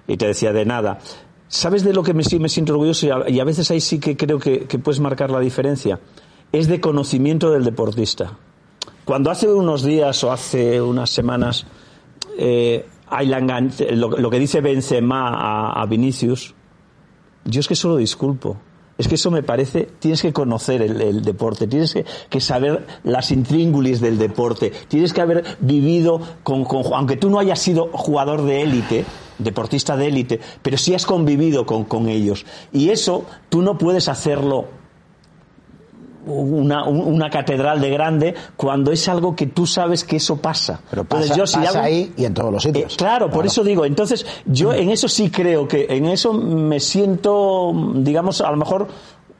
y 0.07 0.17
te 0.17 0.27
decía 0.27 0.53
de 0.53 0.65
nada. 0.65 0.99
¿Sabes 1.47 1.83
de 1.83 1.93
lo 1.93 2.03
que 2.03 2.13
me, 2.13 2.23
siento 2.23 2.73
orgulloso? 2.73 3.07
Y 3.07 3.09
a, 3.09 3.29
y 3.29 3.39
a 3.39 3.43
veces 3.45 3.71
ahí 3.71 3.79
sí 3.81 3.99
que 3.99 4.17
creo 4.17 4.37
que, 4.37 4.65
que 4.65 4.77
puedes 4.77 4.99
marcar 4.99 5.31
la 5.31 5.39
diferencia. 5.39 5.99
Es 6.51 6.67
de 6.67 6.81
conocimiento 6.81 7.51
del 7.51 7.63
deportista. 7.63 8.37
Cuando 9.05 9.31
hace 9.31 9.47
unos 9.47 9.83
días 9.83 10.21
o 10.25 10.31
hace 10.31 10.81
unas 10.81 11.09
semanas 11.09 11.65
eh, 12.37 12.85
lo, 13.91 14.29
que 14.29 14.39
dice 14.39 14.61
Benzema 14.61 15.29
a, 15.29 15.81
a 15.81 15.85
Vinicius, 15.85 16.53
yo 17.45 17.59
es 17.59 17.67
que 17.67 17.73
eso 17.73 17.89
lo 17.89 17.97
disculpo. 17.97 18.57
Es 18.97 19.07
que 19.07 19.15
eso 19.15 19.29
me 19.29 19.43
parece, 19.43 19.87
tienes 19.99 20.21
que 20.21 20.33
conocer 20.33 20.81
el, 20.81 21.21
deporte, 21.21 21.67
tienes 21.67 21.95
que, 22.29 22.41
saber 22.41 22.87
las 23.03 23.31
intríngulis 23.31 24.01
del 24.01 24.17
deporte, 24.17 24.71
tienes 24.87 25.13
que 25.13 25.21
haber 25.21 25.43
vivido 25.59 26.19
con, 26.43 26.65
aunque 26.93 27.15
tú 27.15 27.29
no 27.29 27.37
hayas 27.37 27.59
sido 27.59 27.89
jugador 27.93 28.41
de 28.41 28.63
élite, 28.63 29.05
deportista 29.37 29.95
de 29.97 30.07
élite, 30.07 30.39
pero 30.63 30.77
sí 30.77 30.95
has 30.95 31.05
convivido 31.05 31.67
con, 31.67 31.83
con 31.83 32.09
ellos. 32.09 32.45
Y 32.73 32.89
eso 32.89 33.25
tú 33.49 33.61
no 33.61 33.77
puedes 33.77 34.07
hacerlo 34.07 34.65
una, 36.27 36.83
un- 36.85 37.13
una 37.13 37.29
catedral 37.29 37.81
de 37.81 37.89
grande 37.89 38.35
cuando 38.55 38.91
es 38.91 39.07
algo 39.07 39.35
que 39.35 39.47
tú 39.47 39.65
sabes 39.65 40.03
que 40.03 40.17
eso 40.17 40.37
pasa. 40.37 40.79
Pero 40.89 41.03
Entonces, 41.03 41.29
pasa, 41.29 41.39
yo 41.39 41.47
si 41.47 41.57
pasa 41.57 41.69
hago- 41.79 41.85
ahí 41.87 42.13
y 42.17 42.25
en 42.25 42.33
todos 42.33 42.51
los 42.51 42.65
eh, 42.65 42.69
sitios. 42.69 42.95
claro, 42.97 43.29
por 43.29 43.45
eso 43.45 43.63
digo, 43.63 43.85
entonces 43.85 44.25
yo 44.45 44.73
en 44.73 44.89
eso 44.89 45.07
sí 45.07 45.29
creo 45.29 45.67
que 45.67 45.87
en 45.89 46.05
eso 46.05 46.33
me 46.33 46.79
siento, 46.79 47.71
digamos, 47.95 48.41
a 48.41 48.51
lo 48.51 48.57
mejor 48.57 48.87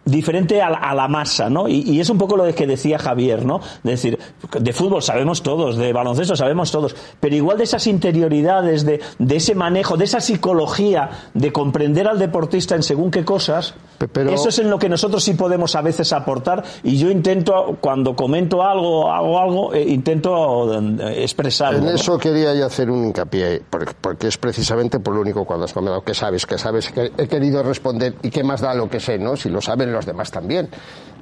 diferente 0.06 0.62
a 0.62 0.70
la, 0.70 0.78
a 0.78 0.96
la 0.96 1.10
masa, 1.10 1.50
¿no? 1.50 1.68
Y, 1.68 1.82
y 1.82 2.00
es 2.00 2.10
un 2.10 2.18
poco 2.18 2.38
lo 2.38 2.46
que 2.56 2.66
decía 2.66 2.98
Javier, 2.98 3.46
¿no? 3.46 3.60
De 3.84 3.92
decir, 3.92 4.18
de 4.58 4.72
fútbol 4.74 5.04
sabemos 5.04 5.44
todos, 5.44 5.76
de 5.76 5.92
baloncesto 5.92 6.34
sabemos 6.38 6.72
todos, 6.72 6.96
pero 7.20 7.36
igual 7.36 7.58
de 7.58 7.66
esas 7.66 7.88
interioridades, 7.88 8.86
de, 8.86 9.02
de 9.20 9.36
ese 9.36 9.54
manejo, 9.54 9.98
de 9.98 10.06
esa 10.06 10.22
psicología, 10.22 11.10
de 11.34 11.52
comprender 11.52 12.08
al 12.08 12.20
deportista 12.20 12.74
en 12.76 12.84
según 12.84 13.12
qué 13.12 13.26
cosas, 13.26 13.74
pero- 14.12 14.30
eso 14.32 14.50
es 14.50 14.60
en 14.60 14.70
lo 14.70 14.78
que 14.78 14.90
nosotros 14.90 15.24
sí 15.24 15.34
podemos 15.34 15.76
a 15.76 15.82
veces 15.82 16.14
aportar 16.14 16.64
y 16.84 16.98
yo 16.98 17.10
intento, 17.10 17.78
cuando 17.82 18.16
comento 18.16 18.62
algo, 18.64 19.12
hago 19.12 19.40
algo, 19.40 19.74
eh, 19.74 19.82
intento 19.88 20.72
eh, 20.80 21.24
expresarlo. 21.24 21.80
En 21.80 21.86
¿no? 21.86 21.92
eso 21.92 22.18
quería 22.18 22.54
yo 22.54 22.66
hacer 22.66 22.90
un 22.92 23.06
hincapié, 23.06 23.62
porque, 23.70 23.94
porque 24.00 24.28
es 24.28 24.38
precisamente 24.38 25.00
por 25.00 25.16
lo 25.16 25.22
único 25.22 25.46
cuando 25.46 25.66
has 25.66 25.74
comentado 25.74 26.02
que 26.04 26.14
sabes, 26.14 26.46
que 26.46 26.58
sabes, 26.58 26.92
que 26.92 27.12
he 27.18 27.28
querido 27.28 27.64
responder 27.64 28.16
y 28.22 28.30
qué 28.30 28.44
más 28.44 28.62
da 28.62 28.74
lo 28.74 28.90
que 28.90 29.00
sé, 29.00 29.18
¿no? 29.18 29.36
Si 29.36 29.50
lo 29.50 29.62
saben 29.62 29.92
los 29.92 30.06
demás 30.06 30.30
también. 30.32 30.70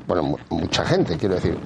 Bueno, 0.07 0.23
mu- 0.23 0.37
mucha 0.49 0.83
gente, 0.85 1.17
quiero 1.17 1.35
decir. 1.35 1.57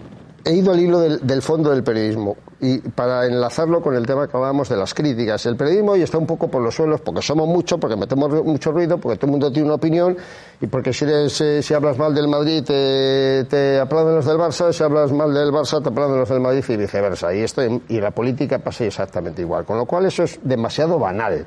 He 0.46 0.54
ido 0.54 0.72
al 0.72 0.80
hilo 0.80 1.00
del, 1.00 1.42
fondo 1.42 1.70
del 1.70 1.84
periodismo 1.84 2.38
y 2.62 2.80
para 2.80 3.26
enlazarlo 3.26 3.82
con 3.82 3.96
el 3.96 4.06
tema 4.06 4.28
que 4.28 4.36
hablábamos 4.36 4.70
de 4.70 4.78
las 4.78 4.94
críticas. 4.94 5.46
El 5.46 5.56
periodismo 5.56 5.92
hoy 5.92 6.02
está 6.02 6.18
un 6.18 6.26
poco 6.26 6.48
por 6.48 6.62
los 6.62 6.76
suelos 6.76 7.02
porque 7.02 7.22
somos 7.22 7.48
mucho, 7.48 7.78
porque 7.78 7.96
metemos 7.96 8.32
mucho 8.44 8.72
ruido, 8.72 8.98
porque 8.98 9.18
todo 9.18 9.28
el 9.28 9.32
mundo 9.32 9.52
tiene 9.52 9.68
una 9.68 9.76
opinión 9.76 10.18
y 10.62 10.68
porque 10.68 10.94
si, 10.94 11.06
eres, 11.06 11.40
eh, 11.42 11.62
si 11.62 11.74
hablas 11.74 11.98
mal 11.98 12.14
del 12.14 12.28
Madrid 12.28 12.64
te, 12.64 13.46
te 13.46 13.80
aplauden 13.80 14.16
los 14.16 14.26
del 14.26 14.38
Barça, 14.38 14.72
si 14.72 14.84
hablas 14.84 15.12
mal 15.12 15.34
del 15.34 15.52
Barça 15.52 15.82
te 15.82 15.90
aplauden 15.90 16.20
los 16.20 16.30
del 16.30 16.40
Madrid 16.40 16.64
y 16.68 16.78
viceversa. 16.78 17.34
Y 17.34 17.42
esto 17.42 17.62
y 17.64 18.00
la 18.00 18.12
política 18.12 18.60
pasa 18.60 18.86
exactamente 18.86 19.42
igual. 19.42 19.66
Con 19.66 19.78
lo 19.78 19.86
cual 19.86 20.06
eso 20.06 20.24
es 20.24 20.40
demasiado 20.44 21.00
banal. 21.00 21.46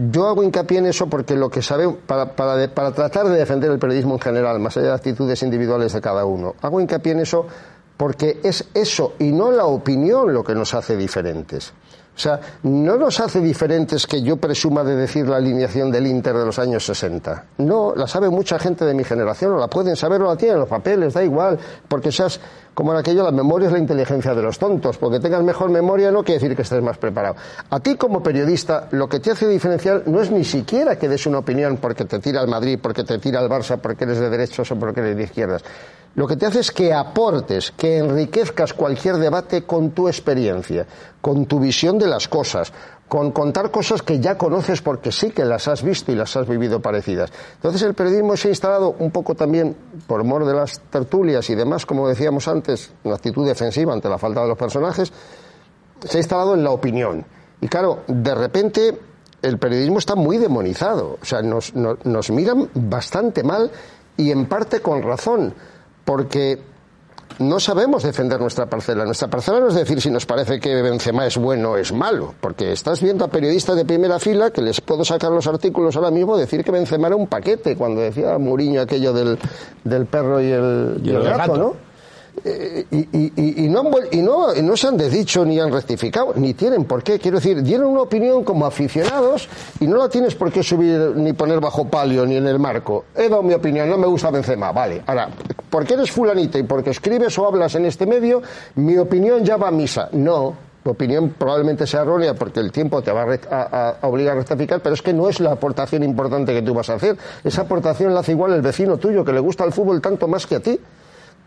Yo 0.00 0.28
hago 0.28 0.44
hincapié 0.44 0.78
en 0.78 0.86
eso 0.86 1.08
porque 1.08 1.34
lo 1.34 1.50
que 1.50 1.60
sabe, 1.60 1.88
para, 1.90 2.36
para, 2.36 2.72
para 2.72 2.92
tratar 2.92 3.26
de 3.26 3.36
defender 3.36 3.68
el 3.72 3.80
periodismo 3.80 4.14
en 4.14 4.20
general, 4.20 4.60
más 4.60 4.76
allá 4.76 4.86
de 4.88 4.94
actitudes 4.94 5.42
individuales 5.42 5.92
de 5.92 6.00
cada 6.00 6.24
uno, 6.24 6.54
hago 6.62 6.80
hincapié 6.80 7.12
en 7.12 7.20
eso 7.20 7.46
porque 7.96 8.38
es 8.44 8.68
eso 8.74 9.14
y 9.18 9.32
no 9.32 9.50
la 9.50 9.64
opinión 9.64 10.32
lo 10.32 10.44
que 10.44 10.54
nos 10.54 10.72
hace 10.74 10.96
diferentes. 10.96 11.72
O 12.18 12.20
sea, 12.20 12.40
no 12.64 12.96
nos 12.96 13.20
hace 13.20 13.40
diferentes 13.40 14.04
que 14.04 14.20
yo 14.20 14.38
presuma 14.38 14.82
de 14.82 14.96
decir 14.96 15.28
la 15.28 15.36
alineación 15.36 15.92
del 15.92 16.04
Inter 16.08 16.36
de 16.36 16.46
los 16.46 16.58
años 16.58 16.84
60. 16.84 17.44
No, 17.58 17.94
la 17.94 18.08
sabe 18.08 18.28
mucha 18.28 18.58
gente 18.58 18.84
de 18.84 18.92
mi 18.92 19.04
generación, 19.04 19.52
o 19.52 19.56
la 19.56 19.68
pueden 19.68 19.94
saber 19.94 20.20
o 20.22 20.26
la 20.26 20.34
tienen 20.34 20.56
en 20.56 20.60
los 20.62 20.68
papeles, 20.68 21.14
da 21.14 21.22
igual, 21.22 21.56
porque 21.86 22.10
seas, 22.10 22.40
como 22.74 22.90
en 22.90 22.98
aquello, 22.98 23.22
la 23.22 23.30
memoria 23.30 23.68
es 23.68 23.72
la 23.72 23.78
inteligencia 23.78 24.34
de 24.34 24.42
los 24.42 24.58
tontos, 24.58 24.98
porque 24.98 25.20
tengas 25.20 25.44
mejor 25.44 25.70
memoria 25.70 26.10
no 26.10 26.24
quiere 26.24 26.40
decir 26.40 26.56
que 26.56 26.62
estés 26.62 26.82
más 26.82 26.98
preparado. 26.98 27.36
A 27.70 27.78
ti 27.78 27.94
como 27.94 28.20
periodista, 28.20 28.88
lo 28.90 29.08
que 29.08 29.20
te 29.20 29.30
hace 29.30 29.46
diferencial 29.46 30.02
no 30.06 30.20
es 30.20 30.32
ni 30.32 30.42
siquiera 30.42 30.98
que 30.98 31.08
des 31.08 31.24
una 31.24 31.38
opinión 31.38 31.76
porque 31.76 32.04
te 32.04 32.18
tira 32.18 32.40
al 32.40 32.48
Madrid, 32.48 32.80
porque 32.82 33.04
te 33.04 33.18
tira 33.18 33.38
al 33.38 33.48
Barça, 33.48 33.78
porque 33.78 34.02
eres 34.02 34.18
de 34.18 34.28
derechos 34.28 34.68
o 34.72 34.76
porque 34.76 34.98
eres 34.98 35.16
de 35.16 35.22
izquierdas. 35.22 35.62
Lo 36.18 36.26
que 36.26 36.34
te 36.34 36.46
hace 36.46 36.58
es 36.58 36.72
que 36.72 36.92
aportes, 36.92 37.70
que 37.76 37.98
enriquezcas 37.98 38.74
cualquier 38.74 39.18
debate 39.18 39.62
con 39.62 39.90
tu 39.90 40.08
experiencia, 40.08 40.84
con 41.20 41.46
tu 41.46 41.58
visión 41.60 41.98
de 41.98 42.06
las 42.06 42.28
cosas, 42.28 42.72
con 43.08 43.32
contar 43.32 43.70
cosas 43.70 44.02
que 44.02 44.20
ya 44.20 44.36
conoces 44.36 44.82
porque 44.82 45.10
sí 45.10 45.30
que 45.30 45.44
las 45.44 45.66
has 45.66 45.82
visto 45.82 46.12
y 46.12 46.14
las 46.14 46.36
has 46.36 46.46
vivido 46.46 46.80
parecidas. 46.80 47.30
Entonces 47.54 47.82
el 47.82 47.94
periodismo 47.94 48.36
se 48.36 48.48
ha 48.48 48.50
instalado 48.50 48.94
un 48.98 49.10
poco 49.10 49.34
también, 49.34 49.76
por 50.06 50.22
mor 50.24 50.44
de 50.44 50.54
las 50.54 50.80
tertulias 50.90 51.48
y 51.50 51.54
demás, 51.54 51.86
como 51.86 52.08
decíamos 52.08 52.46
antes, 52.48 52.90
una 53.04 53.16
actitud 53.16 53.46
defensiva 53.46 53.92
ante 53.92 54.08
la 54.08 54.18
falta 54.18 54.42
de 54.42 54.48
los 54.48 54.58
personajes, 54.58 55.12
se 56.04 56.18
ha 56.18 56.20
instalado 56.20 56.54
en 56.54 56.62
la 56.62 56.70
opinión. 56.70 57.24
Y 57.60 57.68
claro, 57.68 58.00
de 58.06 58.34
repente 58.34 58.98
el 59.42 59.58
periodismo 59.58 59.98
está 59.98 60.14
muy 60.14 60.36
demonizado. 60.36 61.18
O 61.20 61.24
sea, 61.24 61.42
nos, 61.42 61.74
nos, 61.74 62.04
nos 62.04 62.30
miran 62.30 62.68
bastante 62.74 63.42
mal 63.42 63.70
y 64.16 64.30
en 64.30 64.46
parte 64.46 64.80
con 64.80 65.02
razón, 65.02 65.54
porque 66.04 66.60
no 67.38 67.60
sabemos 67.60 68.02
defender 68.02 68.40
nuestra 68.40 68.66
parcela. 68.66 69.04
Nuestra 69.04 69.28
parcela 69.28 69.60
no 69.60 69.68
es 69.68 69.74
decir 69.74 70.00
si 70.00 70.10
nos 70.10 70.26
parece 70.26 70.58
que 70.58 70.82
Benzema 70.82 71.26
es 71.26 71.36
bueno 71.36 71.72
o 71.72 71.76
es 71.76 71.92
malo, 71.92 72.34
porque 72.40 72.72
estás 72.72 73.00
viendo 73.00 73.24
a 73.24 73.28
periodistas 73.28 73.76
de 73.76 73.84
primera 73.84 74.18
fila 74.18 74.50
que 74.50 74.62
les 74.62 74.80
puedo 74.80 75.04
sacar 75.04 75.30
los 75.30 75.46
artículos 75.46 75.96
ahora 75.96 76.10
mismo 76.10 76.36
decir 76.36 76.64
que 76.64 76.70
Benzema 76.70 77.08
era 77.08 77.16
un 77.16 77.26
paquete, 77.26 77.76
cuando 77.76 78.00
decía 78.00 78.38
Mourinho 78.38 78.82
aquello 78.82 79.12
del, 79.12 79.38
del 79.84 80.06
perro 80.06 80.40
y 80.40 80.50
el, 80.50 81.00
y 81.02 81.10
el 81.10 81.22
gato, 81.22 81.56
¿no? 81.56 81.87
Y, 82.44 83.64
y- 83.64 83.68
no, 83.68 83.80
han 83.80 83.86
y, 84.10 84.22
no, 84.22 84.54
no 84.54 84.76
se 84.76 84.86
han 84.88 84.96
desdicho 84.96 85.44
ni 85.44 85.58
han 85.60 85.72
rectificado, 85.72 86.32
ni 86.36 86.54
tienen 86.54 86.84
por 86.84 87.02
qué. 87.02 87.18
Quiero 87.18 87.38
decir, 87.38 87.62
dieron 87.62 87.88
una 87.88 88.02
opinión 88.02 88.44
como 88.44 88.66
aficionados 88.66 89.48
y 89.80 89.86
no 89.86 89.96
la 89.96 90.08
tienes 90.08 90.34
por 90.34 90.50
qué 90.52 90.62
subir 90.62 91.12
ni 91.16 91.32
poner 91.32 91.60
bajo 91.60 91.86
palio 91.88 92.24
ni 92.26 92.36
en 92.36 92.46
el 92.46 92.58
marco. 92.58 93.06
He 93.16 93.28
dado 93.28 93.42
mi 93.42 93.54
opinión, 93.54 93.88
no 93.88 93.98
me 93.98 94.06
gusta 94.06 94.30
Benzema, 94.30 94.72
vale. 94.72 95.02
Ahora, 95.06 95.28
porque 95.70 95.94
eres 95.94 96.10
fulanita 96.10 96.58
y 96.58 96.62
porque 96.62 96.90
escribes 96.90 97.38
o 97.38 97.46
hablas 97.46 97.74
en 97.74 97.84
este 97.84 98.06
medio, 98.06 98.42
mi 98.76 98.96
opinión 98.96 99.44
ya 99.44 99.56
va 99.56 99.68
a 99.68 99.72
misa. 99.72 100.08
No, 100.12 100.54
tu 100.82 100.90
opinión 100.90 101.34
probablemente 101.36 101.86
sea 101.86 102.02
errónea 102.02 102.34
porque 102.34 102.60
el 102.60 102.72
tiempo 102.72 103.02
te 103.02 103.12
va 103.12 103.22
a- 103.24 103.38
a- 103.50 103.96
a 104.00 104.06
obligar 104.08 104.34
a 104.34 104.40
rectificar, 104.40 104.80
pero 104.80 104.94
es 104.94 105.02
que 105.02 105.12
no 105.12 105.28
es 105.28 105.40
la 105.40 105.52
aportación 105.52 106.02
importante 106.02 106.54
que 106.54 106.62
tú 106.62 106.72
vas 106.72 106.88
a 106.90 106.94
hacer. 106.94 107.16
Esa 107.44 107.62
aportación 107.62 108.14
la 108.14 108.20
hace 108.20 108.32
igual 108.32 108.52
el 108.54 108.62
vecino 108.62 108.96
tuyo 108.96 109.24
que 109.24 109.32
le 109.32 109.40
gusta 109.40 109.64
el 109.64 109.72
fútbol 109.72 110.00
tanto 110.00 110.26
más 110.28 110.46
que 110.46 110.56
a 110.56 110.60
ti. 110.60 110.78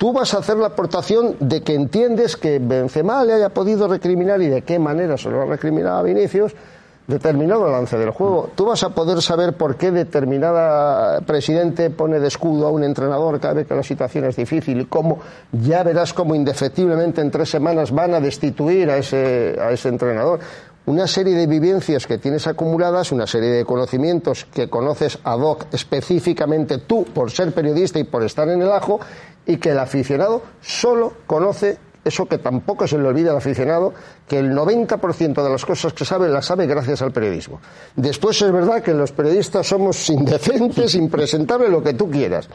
Tú 0.01 0.11
vas 0.11 0.33
a 0.33 0.39
hacer 0.39 0.57
la 0.57 0.65
aportación 0.65 1.35
de 1.39 1.61
que 1.61 1.75
entiendes 1.75 2.35
que 2.35 2.57
Benzema 2.57 3.23
le 3.23 3.33
haya 3.33 3.49
podido 3.49 3.87
recriminar 3.87 4.41
y 4.41 4.47
de 4.47 4.63
qué 4.63 4.79
manera 4.79 5.15
se 5.15 5.29
lo 5.29 5.43
ha 5.43 5.45
recriminado 5.45 5.99
a 5.99 6.01
Vinicius 6.01 6.55
determinado 7.05 7.69
lance 7.69 7.99
del 7.99 8.09
juego. 8.09 8.49
Tú 8.55 8.65
vas 8.65 8.81
a 8.81 8.89
poder 8.89 9.21
saber 9.21 9.53
por 9.53 9.75
qué 9.75 9.91
determinada 9.91 11.21
presidente 11.21 11.91
pone 11.91 12.19
de 12.19 12.29
escudo 12.29 12.65
a 12.65 12.71
un 12.71 12.83
entrenador 12.83 13.39
cada 13.39 13.53
vez 13.53 13.67
que 13.67 13.75
la 13.75 13.83
situación 13.83 14.25
es 14.25 14.35
difícil 14.35 14.81
y 14.81 14.85
cómo 14.85 15.19
ya 15.51 15.83
verás 15.83 16.13
cómo 16.13 16.33
indefectiblemente 16.33 17.21
en 17.21 17.29
tres 17.29 17.49
semanas 17.49 17.91
van 17.91 18.15
a 18.15 18.19
destituir 18.19 18.89
a 18.89 18.97
ese, 18.97 19.55
a 19.61 19.69
ese 19.69 19.89
entrenador. 19.89 20.39
Una 20.85 21.05
serie 21.05 21.35
de 21.35 21.45
vivencias 21.45 22.07
que 22.07 22.17
tienes 22.17 22.47
acumuladas, 22.47 23.11
una 23.11 23.27
serie 23.27 23.49
de 23.49 23.65
conocimientos 23.65 24.45
que 24.45 24.67
conoces 24.67 25.19
ad 25.23 25.39
hoc 25.39 25.67
específicamente 25.71 26.79
tú 26.79 27.05
por 27.05 27.29
ser 27.29 27.53
periodista 27.53 27.99
y 27.99 28.03
por 28.03 28.23
estar 28.23 28.49
en 28.49 28.61
el 28.61 28.71
ajo 28.71 28.99
y 29.45 29.57
que 29.57 29.69
el 29.69 29.79
aficionado 29.79 30.41
solo 30.59 31.13
conoce 31.27 31.77
eso 32.03 32.25
que 32.25 32.39
tampoco 32.39 32.87
se 32.87 32.97
le 32.97 33.07
olvida 33.07 33.31
al 33.31 33.37
aficionado, 33.37 33.93
que 34.27 34.39
el 34.39 34.51
90% 34.51 35.43
de 35.43 35.49
las 35.49 35.65
cosas 35.65 35.93
que 35.93 36.03
sabe 36.03 36.29
las 36.29 36.45
sabe 36.45 36.65
gracias 36.65 37.01
al 37.01 37.11
periodismo. 37.11 37.59
Después 37.95 38.41
es 38.41 38.51
verdad 38.51 38.81
que 38.81 38.93
los 38.93 39.11
periodistas 39.11 39.67
somos 39.67 40.09
indecentes, 40.09 40.95
impresentables, 40.95 41.69
lo 41.69 41.83
que 41.83 41.93
tú 41.93 42.09
quieras. 42.09 42.49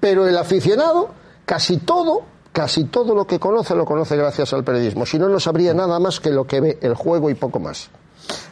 Pero 0.00 0.26
el 0.26 0.38
aficionado, 0.38 1.10
casi 1.44 1.78
todo, 1.78 2.22
casi 2.52 2.84
todo 2.84 3.14
lo 3.14 3.26
que 3.26 3.38
conoce 3.38 3.74
lo 3.74 3.84
conoce 3.84 4.16
gracias 4.16 4.52
al 4.52 4.64
periodismo. 4.64 5.06
Si 5.06 5.18
no, 5.18 5.28
no 5.28 5.40
sabría 5.40 5.74
nada 5.74 5.98
más 5.98 6.20
que 6.20 6.30
lo 6.30 6.46
que 6.46 6.60
ve 6.60 6.78
el 6.82 6.94
juego 6.94 7.30
y 7.30 7.34
poco 7.34 7.60
más. 7.60 7.90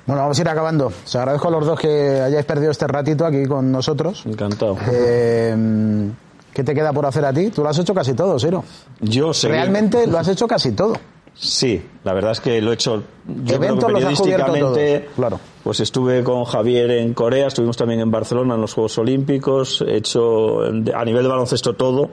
Bueno, 0.07 0.23
vamos 0.23 0.39
a 0.39 0.41
ir 0.41 0.49
acabando. 0.49 0.87
Os 0.87 1.17
agradezco 1.17 1.49
a 1.49 1.51
los 1.51 1.67
dos 1.67 1.81
que 1.81 2.21
hayáis 2.21 2.45
perdido 2.45 2.71
este 2.71 2.87
ratito 2.87 3.27
aquí 3.27 3.45
con 3.47 3.71
nosotros. 3.71 4.25
Encantado. 4.25 4.77
Eh, 4.91 6.09
¿Qué 6.53 6.65
te 6.65 6.75
queda 6.75 6.93
por 6.93 7.05
hacer 7.05 7.25
a 7.25 7.33
ti? 7.33 7.51
Tú 7.51 7.63
lo 7.63 7.69
has 7.69 7.79
hecho 7.79 7.93
casi 7.93 8.15
todo, 8.15 8.39
Siro. 8.39 8.65
Yo 9.01 9.35
sé. 9.35 9.49
Realmente 9.49 10.07
lo 10.07 10.19
has 10.19 10.29
hecho 10.29 10.47
casi 10.47 10.73
todo. 10.73 10.95
Sí, 11.39 11.83
la 12.03 12.15
verdad 12.15 12.33
es 12.33 12.41
que 12.41 12.63
lo 12.63 12.71
he 12.71 12.75
hecho. 12.75 12.97
Yo 12.97 13.03
creo 13.45 13.45
que 13.45 13.55
Eventos 13.67 13.93
los 13.93 14.05
has 14.05 14.21
cubierto 14.21 14.47
periodísticamente, 14.47 15.01
todos, 15.01 15.15
claro. 15.17 15.41
pues 15.63 15.81
estuve 15.81 16.25
con 16.25 16.45
Javier 16.45 16.93
en 16.93 17.13
Corea, 17.13 17.49
estuvimos 17.49 17.77
también 17.77 18.01
en 18.01 18.11
Barcelona 18.11 18.55
en 18.55 18.63
los 18.63 18.73
Juegos 18.73 18.97
Olímpicos, 18.97 19.85
he 19.87 19.97
hecho 19.97 20.63
a 20.63 21.05
nivel 21.05 21.23
de 21.23 21.29
baloncesto 21.29 21.75
todo, 21.75 22.09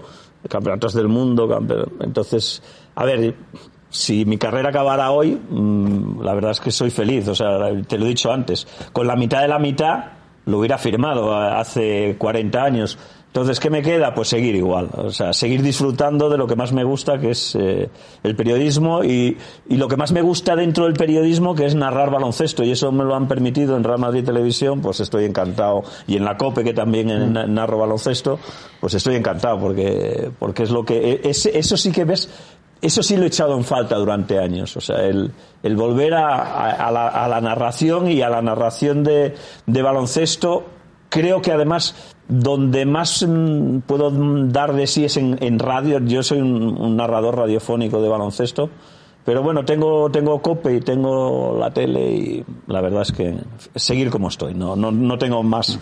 campeonatos 0.49 0.93
del 0.93 1.07
mundo, 1.07 1.59
entonces, 1.99 2.61
a 2.95 3.05
ver, 3.05 3.35
si 3.89 4.25
mi 4.25 4.37
carrera 4.37 4.69
acabara 4.69 5.11
hoy, 5.11 5.39
mm, 5.49 6.21
la 6.21 6.33
verdad 6.33 6.51
es 6.51 6.59
que 6.59 6.71
soy 6.71 6.89
feliz, 6.89 7.27
o 7.27 7.35
sea, 7.35 7.47
te 7.87 7.97
lo 7.97 8.05
he 8.05 8.09
dicho 8.09 8.31
antes, 8.31 8.67
con 8.91 9.07
la 9.07 9.15
mitad 9.15 9.41
de 9.41 9.47
la 9.47 9.59
mitad 9.59 10.05
lo 10.45 10.59
hubiera 10.59 10.77
firmado 10.77 11.35
hace 11.35 12.15
40 12.17 12.63
años. 12.63 12.97
Entonces, 13.33 13.59
¿qué 13.59 13.71
me 13.71 13.81
queda? 13.81 14.13
Pues 14.13 14.27
seguir 14.27 14.53
igual. 14.53 14.89
O 14.93 15.09
sea, 15.09 15.33
seguir 15.33 15.63
disfrutando 15.63 16.29
de 16.29 16.37
lo 16.37 16.45
que 16.45 16.55
más 16.55 16.71
me 16.71 16.83
gusta, 16.83 17.17
que 17.17 17.31
es 17.31 17.55
eh, 17.55 17.89
el 18.21 18.35
periodismo, 18.35 19.03
y, 19.03 19.35
y, 19.67 19.77
lo 19.77 19.87
que 19.87 19.97
más 19.97 20.11
me 20.11 20.21
gusta 20.21 20.55
dentro 20.55 20.85
del 20.85 20.93
periodismo, 20.93 21.55
que 21.55 21.65
es 21.65 21.73
narrar 21.73 22.11
baloncesto. 22.11 22.63
Y 22.63 22.69
eso 22.69 22.91
me 22.91 23.03
lo 23.03 23.15
han 23.15 23.27
permitido 23.27 23.75
en 23.75 23.83
Real 23.83 23.97
Madrid 23.97 24.23
Televisión, 24.23 24.81
pues 24.81 24.99
estoy 24.99 25.25
encantado. 25.25 25.81
Y 26.05 26.17
en 26.17 26.25
la 26.25 26.37
COPE, 26.37 26.63
que 26.63 26.73
también 26.75 27.33
mm. 27.33 27.51
narro 27.51 27.79
baloncesto, 27.79 28.37
pues 28.79 28.93
estoy 28.93 29.15
encantado, 29.15 29.59
porque, 29.59 30.29
porque 30.37 30.61
es 30.61 30.69
lo 30.69 30.85
que... 30.85 31.21
Es, 31.23 31.47
eso 31.47 31.75
sí 31.75 31.91
que 31.91 32.05
ves 32.05 32.29
eso 32.81 33.01
sí 33.01 33.17
lo 33.17 33.23
he 33.23 33.27
echado 33.27 33.57
en 33.57 33.63
falta 33.63 33.95
durante 33.95 34.37
años. 34.37 34.77
O 34.77 34.81
sea, 34.81 34.97
el, 34.97 35.31
el 35.63 35.75
volver 35.75 36.13
a, 36.13 36.69
a, 36.73 36.91
la, 36.91 37.07
a, 37.07 37.27
la, 37.29 37.41
narración 37.41 38.11
y 38.11 38.21
a 38.21 38.29
la 38.29 38.43
narración 38.43 39.03
de, 39.03 39.33
de 39.65 39.81
baloncesto, 39.81 40.65
creo 41.09 41.41
que 41.41 41.51
además 41.51 42.12
donde 42.27 42.85
más 42.85 43.25
mm, 43.27 43.79
puedo 43.79 44.11
dar 44.47 44.73
de 44.73 44.87
sí 44.87 45.05
es 45.05 45.17
en, 45.17 45.59
radio. 45.59 45.99
Yo 45.99 46.23
soy 46.23 46.41
un, 46.41 46.95
narrador 46.95 47.37
radiofónico 47.37 48.01
de 48.01 48.09
baloncesto. 48.09 48.69
Pero 49.25 49.41
bueno, 49.41 49.63
tengo, 49.63 50.09
tengo 50.09 50.41
COPE 50.41 50.75
y 50.75 50.79
tengo 50.81 51.57
la 51.57 51.71
tele 51.71 52.11
y 52.11 52.45
la 52.67 52.81
verdad 52.81 53.03
es 53.03 53.13
que 53.13 53.37
seguir 53.75 54.09
como 54.09 54.27
estoy. 54.27 54.53
No, 54.53 54.75
no, 54.75 54.91
no 54.91 55.17
tengo 55.17 55.41
más. 55.43 55.79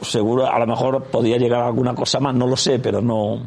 Seguro, 0.00 0.46
a 0.46 0.58
lo 0.58 0.66
mejor 0.66 1.04
podría 1.04 1.36
llegar 1.36 1.62
a 1.62 1.66
alguna 1.66 1.94
cosa 1.94 2.18
más, 2.20 2.34
no 2.34 2.46
lo 2.46 2.56
sé, 2.56 2.78
pero 2.78 3.02
no. 3.02 3.42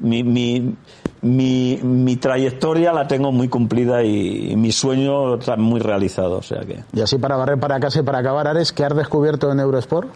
Mi, 0.00 0.24
mi, 0.24 0.74
mi, 1.22 1.78
mi, 1.82 2.16
trayectoria 2.16 2.92
la 2.92 3.06
tengo 3.06 3.30
muy 3.30 3.48
cumplida 3.48 4.02
y, 4.02 4.54
mi 4.56 4.72
sueño 4.72 5.38
muy 5.58 5.80
realizado. 5.80 6.38
O 6.38 6.42
sea 6.42 6.60
que. 6.62 6.82
Y 6.92 7.00
así 7.00 7.18
para 7.18 7.36
barrer 7.36 7.60
para 7.60 7.78
casa 7.78 8.00
y 8.00 8.02
para 8.02 8.18
acabar, 8.18 8.48
Ares, 8.48 8.72
¿qué 8.72 8.84
has 8.84 8.96
descubierto 8.96 9.50
en 9.52 9.60
Eurosport? 9.60 10.08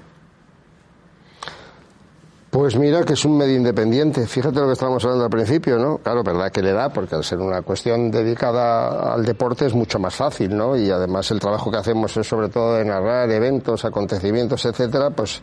Pues 2.51 2.77
mira 2.77 3.05
que 3.05 3.13
es 3.13 3.25
un 3.25 3.39
medio 3.39 3.55
independiente. 3.55 4.27
Fíjate 4.27 4.59
lo 4.59 4.67
que 4.67 4.73
estábamos 4.73 5.05
hablando 5.05 5.25
al 5.25 5.31
principio, 5.31 5.79
¿no? 5.79 5.99
Claro, 5.99 6.25
verdad 6.25 6.51
que 6.51 6.61
le 6.61 6.73
da, 6.73 6.89
porque 6.89 7.15
al 7.15 7.23
ser 7.23 7.39
una 7.39 7.63
cuestión 7.63 8.11
dedicada 8.11 9.15
al 9.15 9.25
deporte 9.25 9.67
es 9.67 9.75
mucho 9.75 10.01
más 10.01 10.17
fácil, 10.17 10.57
¿no? 10.57 10.77
Y 10.77 10.91
además 10.91 11.31
el 11.31 11.39
trabajo 11.39 11.71
que 11.71 11.77
hacemos 11.77 12.17
es 12.17 12.27
sobre 12.27 12.49
todo 12.49 12.75
de 12.75 12.85
narrar 12.85 13.31
eventos, 13.31 13.85
acontecimientos, 13.85 14.65
etcétera, 14.65 15.11
pues 15.11 15.41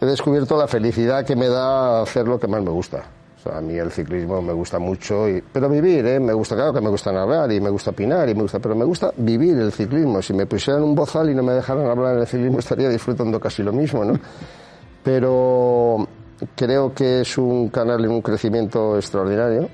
he 0.00 0.06
descubierto 0.06 0.56
la 0.56 0.66
felicidad 0.66 1.22
que 1.22 1.36
me 1.36 1.48
da 1.48 2.00
hacer 2.00 2.26
lo 2.26 2.40
que 2.40 2.48
más 2.48 2.62
me 2.62 2.70
gusta. 2.70 3.04
O 3.38 3.42
sea, 3.42 3.58
a 3.58 3.60
mí 3.60 3.74
el 3.74 3.92
ciclismo 3.92 4.40
me 4.40 4.54
gusta 4.54 4.78
mucho, 4.78 5.28
y, 5.28 5.42
pero 5.52 5.68
vivir, 5.68 6.06
¿eh? 6.06 6.18
Me 6.18 6.32
gusta, 6.32 6.54
claro 6.54 6.72
que 6.72 6.80
me 6.80 6.88
gusta 6.88 7.12
narrar 7.12 7.52
y 7.52 7.60
me 7.60 7.68
gusta 7.68 7.90
opinar 7.90 8.26
y 8.26 8.34
me 8.34 8.40
gusta, 8.40 8.58
pero 8.58 8.74
me 8.74 8.86
gusta 8.86 9.12
vivir 9.18 9.58
el 9.58 9.70
ciclismo. 9.70 10.22
Si 10.22 10.32
me 10.32 10.46
pusieran 10.46 10.82
un 10.82 10.94
bozal 10.94 11.28
y 11.28 11.34
no 11.34 11.42
me 11.42 11.52
dejaran 11.52 11.86
hablar 11.86 12.14
en 12.14 12.20
el 12.20 12.26
ciclismo 12.26 12.60
estaría 12.60 12.88
disfrutando 12.88 13.38
casi 13.38 13.62
lo 13.62 13.74
mismo, 13.74 14.02
¿no? 14.02 14.18
Pero 15.06 16.04
creo 16.56 16.92
que 16.92 17.20
es 17.20 17.38
un 17.38 17.68
canal 17.68 18.04
en 18.04 18.10
un 18.10 18.20
crecimiento 18.20 18.96
extraordinario. 18.96 19.68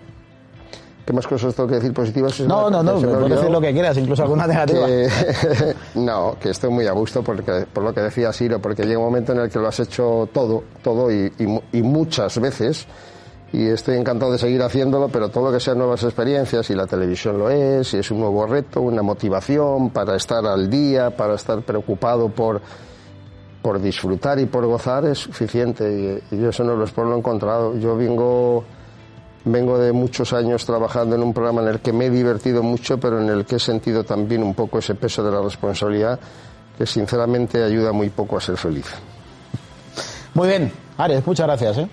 ¿Qué 1.06 1.12
más 1.14 1.26
cosas 1.26 1.54
tengo 1.54 1.70
que 1.70 1.76
decir 1.76 1.94
positivas? 1.94 2.38
No, 2.40 2.68
no, 2.68 2.82
no, 2.82 3.00
puedes 3.00 3.30
decir 3.30 3.50
lo 3.50 3.58
que 3.58 3.72
quieras, 3.72 3.96
incluso 3.96 4.24
alguna 4.24 4.46
negativa. 4.46 4.86
Que, 4.86 5.08
no, 5.94 6.36
que 6.38 6.50
estoy 6.50 6.68
muy 6.68 6.86
a 6.86 6.92
gusto 6.92 7.22
porque, 7.22 7.64
por 7.72 7.82
lo 7.82 7.94
que 7.94 8.02
decía 8.02 8.30
Siro, 8.30 8.60
porque 8.60 8.84
llega 8.84 8.98
un 8.98 9.06
momento 9.06 9.32
en 9.32 9.38
el 9.38 9.48
que 9.48 9.58
lo 9.58 9.68
has 9.68 9.80
hecho 9.80 10.28
todo, 10.34 10.64
todo 10.82 11.10
y, 11.10 11.32
y, 11.38 11.78
y 11.78 11.82
muchas 11.82 12.38
veces 12.38 12.86
y 13.54 13.68
estoy 13.68 13.96
encantado 13.96 14.32
de 14.32 14.38
seguir 14.38 14.62
haciéndolo, 14.62 15.08
pero 15.08 15.30
todo 15.30 15.46
lo 15.46 15.52
que 15.52 15.60
sean 15.60 15.78
nuevas 15.78 16.02
experiencias, 16.04 16.68
y 16.68 16.74
la 16.74 16.86
televisión 16.86 17.38
lo 17.38 17.48
es, 17.48 17.94
y 17.94 17.98
es 17.98 18.10
un 18.10 18.20
nuevo 18.20 18.46
reto, 18.46 18.82
una 18.82 19.02
motivación 19.02 19.90
para 19.90 20.14
estar 20.16 20.44
al 20.46 20.68
día, 20.68 21.10
para 21.10 21.34
estar 21.34 21.62
preocupado 21.62 22.28
por 22.28 22.60
por 23.62 23.80
disfrutar 23.80 24.40
y 24.40 24.46
por 24.46 24.66
gozar 24.66 25.06
es 25.06 25.18
suficiente 25.18 26.20
y, 26.30 26.36
yo 26.36 26.50
eso 26.50 26.64
no 26.64 26.74
lo, 26.74 26.84
lo 26.84 27.14
he 27.14 27.18
encontrado. 27.18 27.78
Yo 27.78 27.96
vengo, 27.96 28.64
vengo 29.44 29.78
de 29.78 29.92
muchos 29.92 30.32
años 30.32 30.66
trabajando 30.66 31.14
en 31.14 31.22
un 31.22 31.32
programa 31.32 31.62
en 31.62 31.68
el 31.68 31.80
que 31.80 31.92
me 31.92 32.06
he 32.06 32.10
divertido 32.10 32.62
mucho, 32.62 32.98
pero 32.98 33.20
en 33.20 33.28
el 33.28 33.46
que 33.46 33.56
he 33.56 33.60
sentido 33.60 34.04
también 34.04 34.42
un 34.42 34.54
poco 34.54 34.80
ese 34.80 34.96
peso 34.96 35.22
de 35.22 35.30
la 35.30 35.40
responsabilidad 35.40 36.18
que 36.76 36.86
sinceramente 36.86 37.62
ayuda 37.62 37.92
muy 37.92 38.10
poco 38.10 38.36
a 38.36 38.40
ser 38.40 38.56
feliz. 38.56 38.86
Muy 40.34 40.48
bien, 40.48 40.72
Ares, 40.98 41.26
muchas 41.26 41.46
gracias. 41.46 41.78
¿eh? 41.78 41.88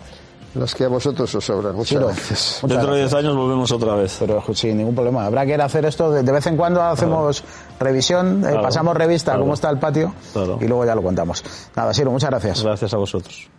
Las 0.56 0.74
que 0.74 0.86
a 0.86 0.88
vosotros 0.88 1.34
os 1.36 1.46
sobran. 1.46 1.74
Muchas 1.76 1.90
Chiro, 1.90 2.08
gracias. 2.08 2.60
muchas 2.64 2.78
Dentro 2.78 2.94
de 2.94 3.02
gracias. 3.02 3.12
10 3.12 3.26
años 3.26 3.38
volvemos 3.38 3.72
otra 3.72 3.94
vez. 3.96 4.16
Pero 4.20 4.44
sin 4.54 4.78
ningún 4.78 4.96
problema. 4.96 5.26
Habrá 5.26 5.46
que 5.46 5.54
ir 5.54 5.62
a 5.62 5.66
hacer 5.66 5.86
esto. 5.86 6.12
De, 6.12 6.24
de 6.24 6.32
vez 6.32 6.46
en 6.48 6.58
cuando 6.58 6.82
hacemos 6.82 7.44
revisión, 7.80 8.40
eh, 8.44 8.48
Claro. 8.50 8.62
pasamos 8.64 8.96
revista, 8.98 9.32
Claro. 9.32 9.42
cómo 9.44 9.54
está 9.54 9.70
el 9.70 9.78
patio 9.78 10.14
Claro. 10.34 10.58
y 10.60 10.66
luego 10.68 10.86
ya 10.86 10.96
lo 10.96 11.04
contamos. 11.04 11.44
Nada, 11.76 11.94
Siro, 11.94 12.12
muchas 12.12 12.30
gracias. 12.32 12.64
Gracias 12.64 12.94
a 12.94 12.98
vosotros. 12.98 13.50